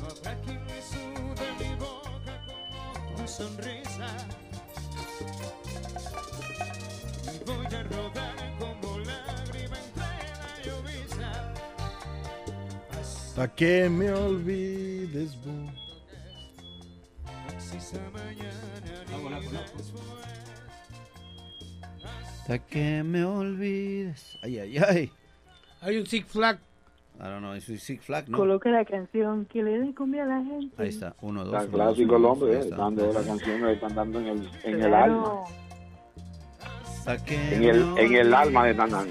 [0.00, 4.08] No habrá quien me sude mi boca como una sonrisa.
[7.34, 11.54] Y voy a rodar como lágrima entre la llovizna.
[13.00, 15.36] Hasta que me olvides.
[15.44, 15.86] No
[18.12, 18.25] mañana
[19.52, 19.92] después.
[22.40, 24.38] Hasta que me olvides.
[24.42, 25.12] Ay, ay, ay.
[25.80, 26.58] Hay un Six Flag.
[27.18, 28.36] I don't know, es un Six Flag, ¿no?
[28.38, 30.80] Coloca la canción que le den cumbia a la gente.
[30.80, 31.52] Ahí está, uno, dos.
[31.52, 32.76] Dos, clásico el hombre, eh, está.
[32.76, 35.14] dando la canción, le están dando en el, en el Claro.
[35.14, 35.42] alma.
[36.84, 39.06] Hasta que En el, en el alma de dando.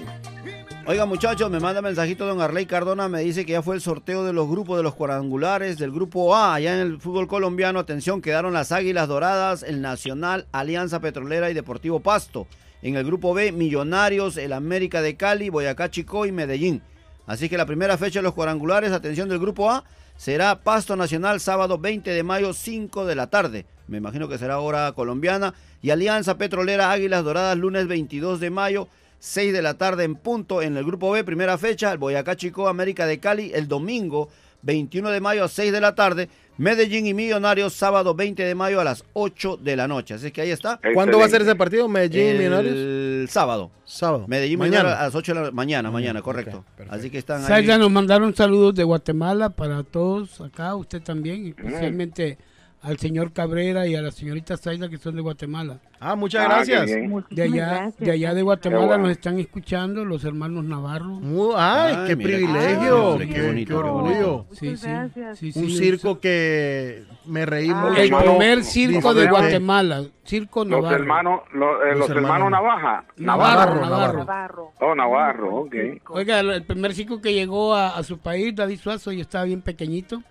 [0.88, 4.22] Oiga, muchachos, me manda mensajito don Arley Cardona, me dice que ya fue el sorteo
[4.24, 7.80] de los grupos de los cuadrangulares del grupo A, allá en el fútbol colombiano.
[7.80, 12.46] Atención, quedaron las Águilas Doradas, el Nacional, Alianza Petrolera y Deportivo Pasto.
[12.82, 16.82] En el grupo B, Millonarios, el América de Cali, Boyacá Chicó y Medellín.
[17.26, 19.82] Así que la primera fecha de los cuadrangulares, atención del grupo A,
[20.16, 23.66] será Pasto Nacional sábado 20 de mayo 5 de la tarde.
[23.88, 25.52] Me imagino que será hora colombiana.
[25.82, 30.62] Y Alianza Petrolera Águilas Doradas lunes 22 de mayo 6 de la tarde en punto
[30.62, 34.28] en el grupo B, primera fecha, el Boyacá Chico América de Cali el domingo
[34.62, 36.28] 21 de mayo a 6 de la tarde,
[36.58, 40.14] Medellín y Millonarios sábado 20 de mayo a las 8 de la noche.
[40.14, 40.80] Así que ahí está.
[40.94, 41.88] ¿Cuándo va a ser ese partido?
[41.88, 43.30] Medellín, el Millonarios.
[43.30, 43.70] sábado.
[43.84, 44.24] Sábado.
[44.26, 44.82] Medellín Mañana.
[44.84, 46.64] mañana a las 8 de la mañana, mañana, correcto.
[46.88, 47.66] Así que están ahí.
[47.66, 52.38] Nos mandaron saludos de Guatemala para todos acá, usted también, especialmente
[52.86, 55.78] al señor Cabrera y a la señorita Zayda que son de Guatemala.
[55.98, 56.86] Ah, muchas Ah, gracias.
[56.86, 56.94] qué.
[56.94, 58.44] De allá, Muchísimas de allá de gracias.
[58.44, 59.02] Guatemala Qué bueno.
[59.04, 61.18] nos están escuchando los hermanos Navarro.
[61.56, 63.04] ay, qué mira, privilegio.
[63.08, 64.46] hombre, qué, qué bonito, qué qué orgullo.
[64.52, 64.88] Sí, sí,
[65.34, 65.76] sí, sí, un sí.
[65.78, 68.00] circo que me reí Ah, mucho.
[68.00, 69.26] El primer circo de.
[69.28, 70.96] Guatemala, Circo Los Navarro.
[70.96, 73.04] hermanos, lo- eh, los, hermanos Navaja.
[73.16, 74.72] Navarro, Navarro.
[74.80, 75.74] Oh, Navarro, ok.
[76.10, 79.62] Oiga, el primer circo que llegó a, a su país, David Suazo, y estaba bien
[79.62, 80.22] pequeñito.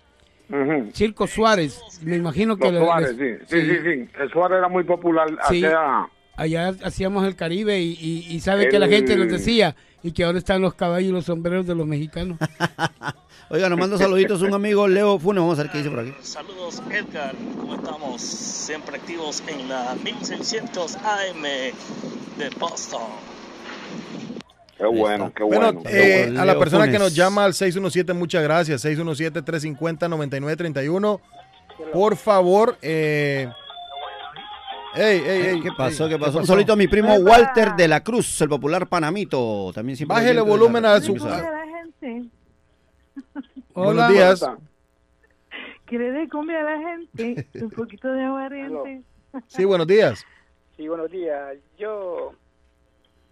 [0.92, 2.70] Circo Suárez, me imagino que...
[2.70, 3.60] Los Suárez, les- sí.
[3.60, 4.08] Sí, sí, sí.
[4.20, 5.28] El Suárez era muy popular.
[5.48, 5.64] Sí.
[6.38, 10.22] Allá hacíamos el Caribe y, y- y sabe que la gente nos decía y que
[10.24, 12.38] ahora están los caballos y los sombreros de los mexicanos.
[13.48, 15.40] Oiga, nos manda saluditos un amigo Leo Funes.
[15.42, 16.12] Vamos a ver qué dice por aquí.
[16.20, 18.20] Saludos Edgar, ¿cómo estamos?
[18.20, 23.00] Siempre activos en la 1600 AM de Boston.
[24.78, 25.88] Qué bueno, qué Bueno, bueno.
[25.90, 28.84] eh, a la persona que nos llama al 617, muchas gracias.
[28.84, 31.20] 617-350-9931.
[31.92, 33.48] Por favor, eh...
[34.94, 36.08] Ey, ey, ey, ¿Qué pasó?
[36.08, 36.38] ¿Qué pasó?
[36.38, 39.70] Un solito a mi primo Walter de la Cruz, el popular Panamito.
[39.74, 42.30] También siempre Bájele de volumen la- a su- gente.
[43.74, 44.42] Buenos días.
[45.84, 47.46] Que le dé cumbia a la gente.
[47.62, 49.02] Un poquito de aguardiente.
[49.48, 50.24] Sí, buenos días.
[50.78, 51.56] Sí, buenos días.
[51.78, 52.32] Yo,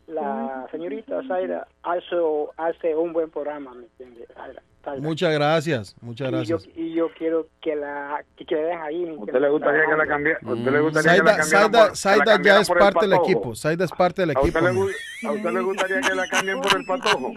[0.07, 2.17] la señorita Zaira hace,
[2.57, 4.27] hace un buen programa, ¿me entiende?
[4.35, 5.01] Zaira, Zaira.
[5.03, 6.69] Muchas gracias, muchas Y yo, gracias.
[6.77, 9.05] y yo quiero que la que, que ahí.
[9.05, 9.41] ¿me ¿A usted entiende?
[9.41, 10.33] le gustaría que la cambie?
[10.35, 13.01] ¿A usted le gustaría que la Saida, cambiaran Saida, por- que la ya es parte
[13.07, 13.55] del equipo.
[13.55, 14.47] Saida es parte del ¿A equipo.
[14.59, 17.33] usted, le, ¿A usted le gustaría que la cambien por el patojo?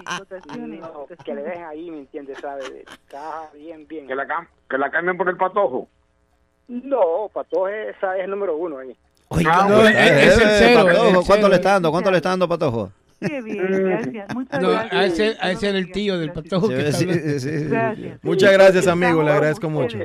[0.57, 2.35] No, que le dejen ahí, ¿me entiende?
[2.35, 2.81] ¿Sabe?
[2.81, 4.07] Está bien, bien.
[4.07, 5.87] ¿Que la, cam- que la cambien por el patojo?
[6.67, 8.93] No, Patojo es, esa es el número uno ahí.
[9.29, 9.91] Oiga, No, eh,
[10.27, 11.49] es el eh, cero, Patojo, es el ¿Cuánto cero.
[11.49, 11.91] le está dando?
[11.91, 12.91] ¿Cuánto le está dando Patojo?
[13.19, 14.35] Qué bien, gracias.
[14.35, 14.93] Muchas No, gracias.
[14.93, 17.23] a ese, a ese era el tío del patojo que está Sí, hablando.
[17.31, 17.65] sí, sí, sí.
[17.65, 18.19] Gracias.
[18.23, 19.23] Muchas gracias, amigo.
[19.23, 19.97] Le agradezco mucho.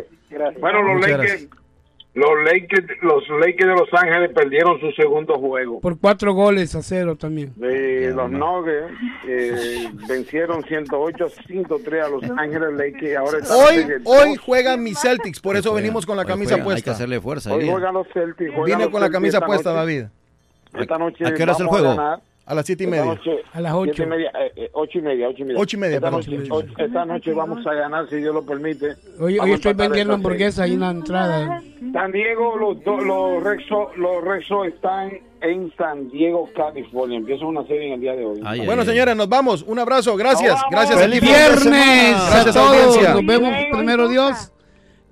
[0.60, 1.49] Bueno, los Muchas Lakers,
[2.15, 5.81] los Lakers, los Lakers de Los Ángeles perdieron su segundo juego.
[5.81, 7.52] Por cuatro goles a cero también.
[7.57, 8.92] De los Nuggets
[9.26, 13.16] eh, vencieron 108-103 a Los Ángeles Lakers.
[13.16, 16.78] Ahora están Hoy, hoy juegan mis Celtics, por eso venimos con la camisa juegan, puesta.
[16.78, 17.55] Hay que hacerle fuerza.
[17.55, 18.50] Hoy juegan los Celtics.
[18.55, 19.81] juegan Vine los con la camisa esta puesta, noche.
[19.81, 20.05] David.
[20.74, 21.97] Esta noche ¿A qué hora es el juego?
[22.44, 23.04] A las siete y media.
[23.04, 24.02] noche, A las siete ocho.
[24.02, 25.60] y media, eh, eh, ocho y media, ocho y media.
[25.60, 26.20] Ocho y media, Esta perdón.
[26.30, 28.96] noche, ocho- esta noche vamos a ganar, si Dios lo permite.
[29.20, 31.62] Hoy, estoy vendiendo hamburguesas ahí en la entrada.
[31.92, 37.18] San Diego, los, do- los Rexo, los Rexo están en San Diego, California.
[37.18, 38.40] Empieza una serie en el día de hoy.
[38.44, 38.88] Ay, Bueno, ay.
[38.88, 39.62] señores, nos vamos.
[39.62, 40.16] Un abrazo.
[40.16, 40.52] Gracias.
[40.62, 41.00] Nos Gracias.
[41.00, 41.20] Feliz.
[41.20, 42.68] Viernes Gracias, a todos.
[42.76, 43.14] audiencia.
[43.14, 44.52] Nos vemos primero Dios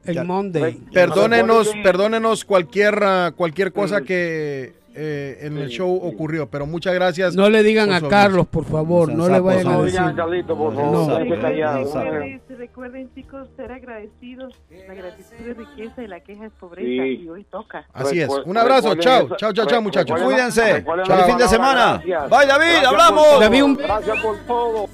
[0.04, 0.80] el Monday.
[0.92, 6.48] Perdónenos, perdónenos cualquier, ah, cualquier cosa que eh, en el Sí, show ocurrió.
[6.50, 7.34] Pero muchas gracias.
[7.34, 10.00] No le digan por a Carlos, por favor, no le vayan a decir.
[10.00, 11.18] No.
[11.18, 14.54] Recuerden, recuerden, chicos, ser agradecidos.
[14.88, 16.86] La gratitud es riqueza y la queja es pobreza.
[17.04, 17.20] Sí.
[17.24, 17.86] Y hoy toca.
[17.92, 18.28] Así es.
[18.44, 18.94] Un abrazo.
[18.96, 20.20] Chao, chao, chao, chao, muchachos.
[20.20, 20.82] Cuídense.
[20.82, 22.02] Feliz fin de semana.
[22.04, 22.84] Bye, David.
[22.86, 23.40] Hablamos.
[23.40, 24.86] David, un- Gracias por todo.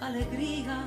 [0.00, 0.84] alegría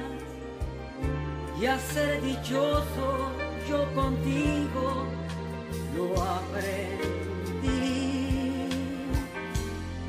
[1.62, 3.32] y a ser dichoso
[3.70, 5.06] yo contigo
[5.96, 7.93] lo aprendí.